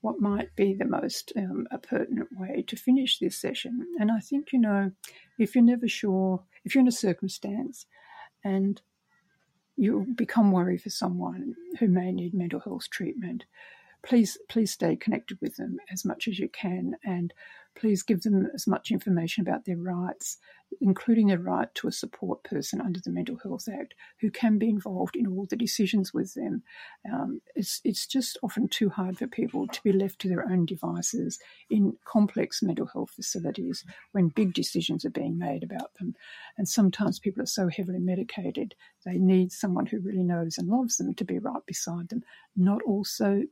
what 0.00 0.20
might 0.20 0.54
be 0.54 0.74
the 0.74 0.84
most 0.84 1.32
um, 1.36 1.66
pertinent 1.82 2.28
way 2.32 2.64
to 2.66 2.76
finish 2.76 3.18
this 3.18 3.40
session. 3.40 3.86
And 3.98 4.10
I 4.10 4.20
think 4.20 4.52
you 4.52 4.60
know, 4.60 4.92
if 5.38 5.54
you're 5.54 5.64
never 5.64 5.88
sure, 5.88 6.44
if 6.64 6.74
you're 6.74 6.82
in 6.82 6.88
a 6.88 6.92
circumstance 6.92 7.86
and 8.44 8.80
you 9.76 10.06
become 10.16 10.52
worried 10.52 10.82
for 10.82 10.90
someone 10.90 11.54
who 11.78 11.88
may 11.88 12.12
need 12.12 12.34
mental 12.34 12.60
health 12.60 12.90
treatment, 12.90 13.44
please 14.02 14.38
please 14.48 14.72
stay 14.72 14.96
connected 14.96 15.38
with 15.40 15.56
them 15.56 15.78
as 15.92 16.04
much 16.04 16.28
as 16.28 16.38
you 16.38 16.48
can 16.48 16.94
and 17.04 17.32
please 17.76 18.02
give 18.02 18.22
them 18.22 18.48
as 18.54 18.66
much 18.66 18.90
information 18.90 19.46
about 19.46 19.64
their 19.64 19.76
rights 19.76 20.38
including 20.80 21.28
their 21.28 21.38
right 21.38 21.74
to 21.74 21.88
a 21.88 21.92
support 21.92 22.42
person 22.44 22.80
under 22.80 23.00
the 23.00 23.10
mental 23.10 23.38
health 23.42 23.68
act 23.72 23.94
who 24.20 24.30
can 24.30 24.58
be 24.58 24.68
involved 24.68 25.16
in 25.16 25.26
all 25.26 25.46
the 25.48 25.56
decisions 25.56 26.12
with 26.12 26.34
them. 26.34 26.62
Um, 27.10 27.40
it's 27.54 27.80
it's 27.84 28.06
just 28.06 28.38
often 28.42 28.68
too 28.68 28.90
hard 28.90 29.18
for 29.18 29.26
people 29.26 29.66
to 29.66 29.82
be 29.82 29.92
left 29.92 30.18
to 30.20 30.28
their 30.28 30.44
own 30.44 30.66
devices 30.66 31.38
in 31.70 31.96
complex 32.04 32.62
mental 32.62 32.86
health 32.86 33.10
facilities 33.10 33.84
when 34.12 34.28
big 34.28 34.52
decisions 34.52 35.04
are 35.04 35.10
being 35.10 35.38
made 35.38 35.62
about 35.62 35.94
them. 35.94 36.14
And 36.56 36.68
sometimes 36.68 37.18
people 37.18 37.42
are 37.42 37.46
so 37.46 37.68
heavily 37.68 38.00
medicated 38.00 38.74
they 39.04 39.16
need 39.18 39.52
someone 39.52 39.86
who 39.86 40.00
really 40.00 40.24
knows 40.24 40.58
and 40.58 40.68
loves 40.68 40.96
them 40.96 41.14
to 41.14 41.24
be 41.24 41.38
right 41.38 41.64
beside 41.66 42.08
them 42.08 42.22
not 42.56 42.82
also 42.82 43.42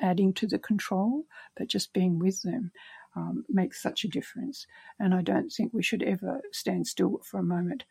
adding 0.00 0.32
to 0.34 0.46
the 0.46 0.58
control, 0.58 1.24
but 1.56 1.68
just 1.68 1.92
being 1.92 2.18
with 2.18 2.42
them 2.42 2.72
um, 3.16 3.44
makes 3.48 3.82
such 3.82 4.04
a 4.04 4.08
difference. 4.08 4.66
And 4.98 5.14
I 5.14 5.22
don't 5.22 5.50
think 5.50 5.72
we 5.72 5.82
should 5.82 6.02
ever 6.02 6.40
stand 6.52 6.86
still 6.86 7.20
for 7.24 7.40
a 7.40 7.44
moment 7.44 7.84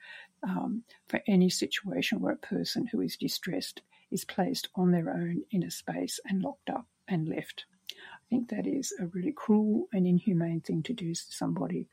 um, 0.43 0.84
for 1.08 1.22
any 1.28 1.49
situation 1.49 2.20
where 2.20 2.34
a 2.34 2.38
person 2.38 2.88
who 2.88 3.02
is 3.02 3.18
distressed 3.18 3.82
is 4.12 4.26
placed 4.26 4.70
on 4.76 4.91
their 4.91 5.10
own 5.10 5.43
in 5.52 5.64
a 5.64 5.72
space 5.72 6.20
and 6.26 6.41
locked 6.41 6.70
up 6.70 6.86
and 7.08 7.30
left. 7.30 7.66
I 7.91 8.30
think 8.30 8.49
that 8.49 8.68
is 8.68 8.93
a 8.99 9.08
really 9.08 9.34
cruel 9.34 9.88
and 9.93 10.08
inhumane 10.08 10.62
thing 10.62 10.84
to 10.84 10.93
do 10.93 11.14
to 11.14 11.22
somebody. 11.30 11.88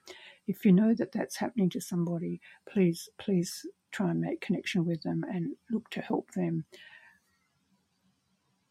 If 0.47 0.65
you 0.65 0.73
know 0.73 0.95
that 0.95 1.13
that's 1.13 1.37
happening 1.37 1.69
to 1.71 1.81
somebody, 1.81 2.41
please, 2.69 3.09
please 3.19 3.67
try 3.91 4.11
and 4.11 4.21
make 4.21 4.41
connection 4.41 4.85
with 4.85 5.03
them 5.03 5.25
and 5.29 5.55
look 5.71 5.91
to 5.91 6.01
help 6.01 6.31
them 6.33 6.65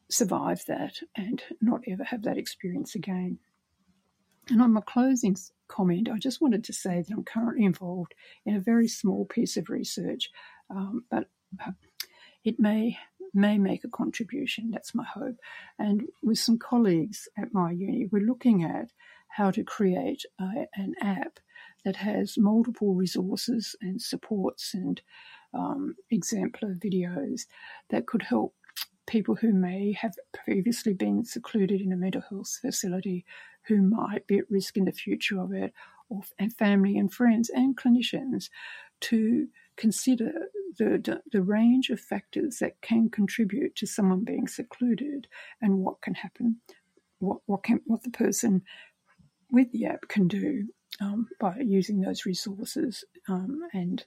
survive 0.10 0.64
that 0.68 1.00
and 1.16 1.44
not 1.62 1.82
ever 1.88 2.04
have 2.04 2.24
that 2.24 2.38
experience 2.38 2.96
again. 2.96 3.40
And 4.50 4.62
on 4.62 4.74
my 4.74 4.82
closing 4.82 5.36
comment, 5.68 6.10
I 6.10 6.18
just 6.18 6.42
wanted 6.42 6.64
to 6.66 6.74
say 6.74 7.02
that 7.02 7.14
I'm 7.14 7.24
currently 7.24 7.66
involved 7.66 8.14
in 8.46 8.56
a 8.56 8.62
very 8.62 8.88
small 8.88 9.26
piece 9.26 9.58
of 9.58 9.70
research, 9.70 10.30
um, 10.70 11.04
but 11.12 11.28
uh, 11.66 11.72
it 12.44 12.60
may 12.60 12.98
may 13.34 13.58
make 13.58 13.84
a 13.84 13.90
contribution. 13.90 14.72
That's 14.72 14.96
my 14.96 15.04
hope. 15.04 15.36
And 15.78 16.08
with 16.24 16.40
some 16.40 16.58
colleagues 16.58 17.28
at 17.38 17.54
my 17.54 17.72
uni, 17.72 18.08
we're 18.10 18.26
looking 18.26 18.64
at 18.64 18.90
how 19.28 19.52
to 19.52 19.64
create 19.64 20.24
a, 20.40 20.66
an 20.76 20.96
app 21.02 21.40
that 21.84 21.98
has 21.98 22.38
multiple 22.38 22.96
resources 22.96 23.76
and 23.82 24.02
supports 24.02 24.74
and 24.74 25.02
um, 25.54 25.96
exemplar 26.10 26.76
videos 26.76 27.42
that 27.90 28.08
could 28.08 28.24
help 28.24 28.56
people 29.08 29.36
who 29.36 29.54
may 29.54 29.94
have 29.94 30.14
previously 30.34 30.94
been 30.94 31.24
secluded 31.24 31.82
in 31.82 31.92
a 31.92 31.98
mental 31.98 32.22
health 32.30 32.60
facility 32.62 33.26
who 33.64 33.82
might 33.82 34.28
be 34.28 34.38
at 34.38 34.52
risk 34.52 34.78
in 34.78 34.86
the 34.86 34.92
future 34.92 35.40
of 35.40 35.52
it, 35.52 35.74
or, 36.10 36.22
and 36.40 36.54
family 36.54 36.98
and 36.98 37.12
friends 37.14 37.50
and 37.50 37.78
clinicians 37.78 38.50
to 39.00 39.48
consider 39.76 40.32
the, 40.78 41.22
the 41.32 41.42
range 41.42 41.90
of 41.90 42.00
factors 42.00 42.60
that 42.60 42.80
can 42.82 43.10
contribute 43.10 43.76
to 43.76 43.86
someone 43.86 44.24
being 44.24 44.48
secluded 44.48 45.28
and 45.62 45.80
what 45.80 46.02
can 46.02 46.14
happen, 46.14 46.58
what, 47.20 47.40
what, 47.46 47.64
can, 47.64 47.82
what 47.86 48.04
the 48.04 48.10
person 48.10 48.62
with 49.52 49.72
the 49.72 49.86
app 49.86 50.08
can 50.08 50.28
do 50.28 50.68
um, 51.02 51.28
by 51.40 51.56
using 51.60 52.02
those 52.02 52.26
resources 52.26 53.04
um, 53.28 53.62
and 53.74 54.06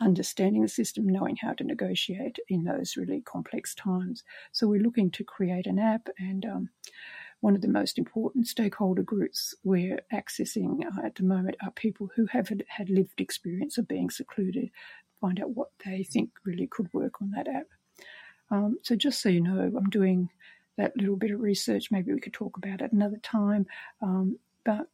understanding 0.00 0.62
the 0.62 0.68
system, 0.68 1.08
knowing 1.08 1.36
how 1.36 1.52
to 1.54 1.64
negotiate 1.64 2.38
in 2.48 2.64
those 2.64 2.96
really 2.96 3.20
complex 3.20 3.74
times. 3.74 4.24
So 4.52 4.66
we're 4.66 4.82
looking 4.82 5.10
to 5.12 5.24
create 5.24 5.66
an 5.66 5.78
app, 5.78 6.08
and 6.18 6.44
um, 6.44 6.68
one 7.40 7.54
of 7.54 7.60
the 7.60 7.68
most 7.68 7.98
important 7.98 8.48
stakeholder 8.48 9.02
groups 9.02 9.54
we're 9.62 10.00
accessing 10.12 10.84
uh, 10.84 11.06
at 11.06 11.14
the 11.14 11.22
moment 11.22 11.56
are 11.62 11.70
people 11.70 12.10
who 12.16 12.26
have 12.26 12.48
had, 12.48 12.90
lived 12.90 13.20
experience 13.20 13.78
of 13.78 13.86
being 13.86 14.10
secluded. 14.10 14.70
Find 15.20 15.40
out 15.40 15.50
what 15.50 15.70
they 15.84 16.02
think 16.02 16.30
really 16.44 16.66
could 16.66 16.92
work 16.92 17.20
on 17.22 17.30
that 17.32 17.48
app. 17.48 17.66
Um, 18.50 18.78
so 18.82 18.96
just 18.96 19.20
so 19.20 19.28
you 19.28 19.40
know, 19.40 19.70
I'm 19.76 19.90
doing 19.90 20.30
that 20.76 20.96
little 20.96 21.16
bit 21.16 21.32
of 21.32 21.40
research. 21.40 21.90
Maybe 21.90 22.12
we 22.12 22.20
could 22.20 22.32
talk 22.32 22.56
about 22.56 22.80
it 22.80 22.92
another 22.92 23.18
time. 23.22 23.66
Um, 24.00 24.38
but 24.64 24.86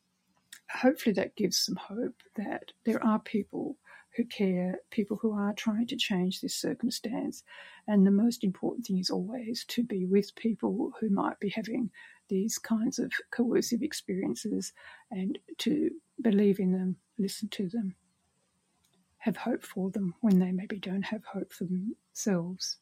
hopefully 0.71 1.13
that 1.15 1.37
gives 1.37 1.59
some 1.59 1.77
hope 1.77 2.23
that 2.37 2.73
there 2.85 3.05
are 3.05 3.19
people 3.19 3.77
who 4.17 4.25
care, 4.25 4.79
people 4.91 5.17
who 5.21 5.33
are 5.33 5.53
trying 5.55 5.87
to 5.89 5.97
change 5.97 6.41
this 6.41 6.55
circumstance. 6.55 7.43
And 7.89 8.07
the 8.07 8.11
most 8.11 8.45
important 8.45 8.87
thing 8.87 8.99
is 8.99 9.11
always 9.11 9.65
to 9.67 9.83
be 9.83 10.07
with 10.07 10.35
people 10.37 10.93
who 11.01 11.11
might 11.11 11.41
be 11.41 11.49
having 11.49 11.91
these 12.29 12.59
kinds 12.59 12.99
of 12.99 13.13
coercive 13.31 13.83
experiences 13.83 14.73
and 15.11 15.39
to 15.59 15.91
believe 16.23 16.61
in 16.61 16.73
them, 16.73 16.97
listen 17.19 17.49
to 17.51 17.69
them, 17.69 17.95
have 19.19 19.37
hope 19.37 19.65
for 19.65 19.91
them 19.91 20.15
when 20.21 20.39
they 20.39 20.53
maybe 20.53 20.79
don't 20.79 21.03
have 21.03 21.25
hope 21.25 21.53
for 21.53 21.65
themselves. 21.65 22.79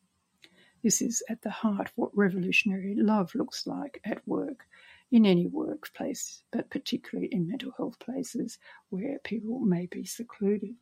This 0.82 1.00
is 1.00 1.22
at 1.28 1.42
the 1.42 1.50
heart 1.50 1.88
of 1.88 1.92
what 1.96 2.16
revolutionary 2.16 2.94
love 2.96 3.34
looks 3.34 3.66
like 3.66 4.00
at 4.04 4.26
work 4.26 4.66
in 5.12 5.26
any 5.26 5.46
workplace, 5.46 6.42
but 6.50 6.70
particularly 6.70 7.28
in 7.30 7.48
mental 7.48 7.72
health 7.76 7.98
places 8.00 8.58
where 8.88 9.18
people 9.20 9.60
may 9.60 9.86
be 9.86 10.04
secluded. 10.04 10.74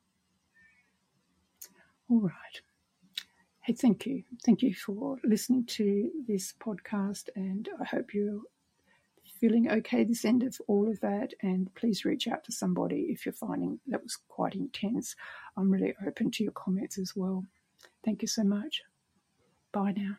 All 2.10 2.18
right. 2.18 2.60
Hey, 3.60 3.72
thank 3.72 4.04
you. 4.04 4.24
Thank 4.44 4.62
you 4.62 4.74
for 4.74 5.18
listening 5.22 5.64
to 5.66 6.10
this 6.26 6.52
podcast, 6.60 7.28
and 7.36 7.68
I 7.80 7.84
hope 7.84 8.12
you're 8.12 8.40
feeling 9.38 9.70
okay 9.70 10.02
this 10.02 10.24
end 10.24 10.42
of 10.42 10.60
all 10.66 10.90
of 10.90 10.98
that. 11.02 11.32
And 11.42 11.72
please 11.76 12.04
reach 12.04 12.26
out 12.26 12.42
to 12.44 12.52
somebody 12.52 13.06
if 13.10 13.24
you're 13.24 13.32
finding 13.32 13.78
that 13.86 14.02
was 14.02 14.18
quite 14.28 14.56
intense. 14.56 15.14
I'm 15.56 15.70
really 15.70 15.94
open 16.04 16.32
to 16.32 16.42
your 16.42 16.52
comments 16.52 16.98
as 16.98 17.14
well. 17.14 17.44
Thank 18.04 18.22
you 18.22 18.28
so 18.28 18.42
much. 18.42 18.82
Bye 19.70 19.94
now. 19.96 20.16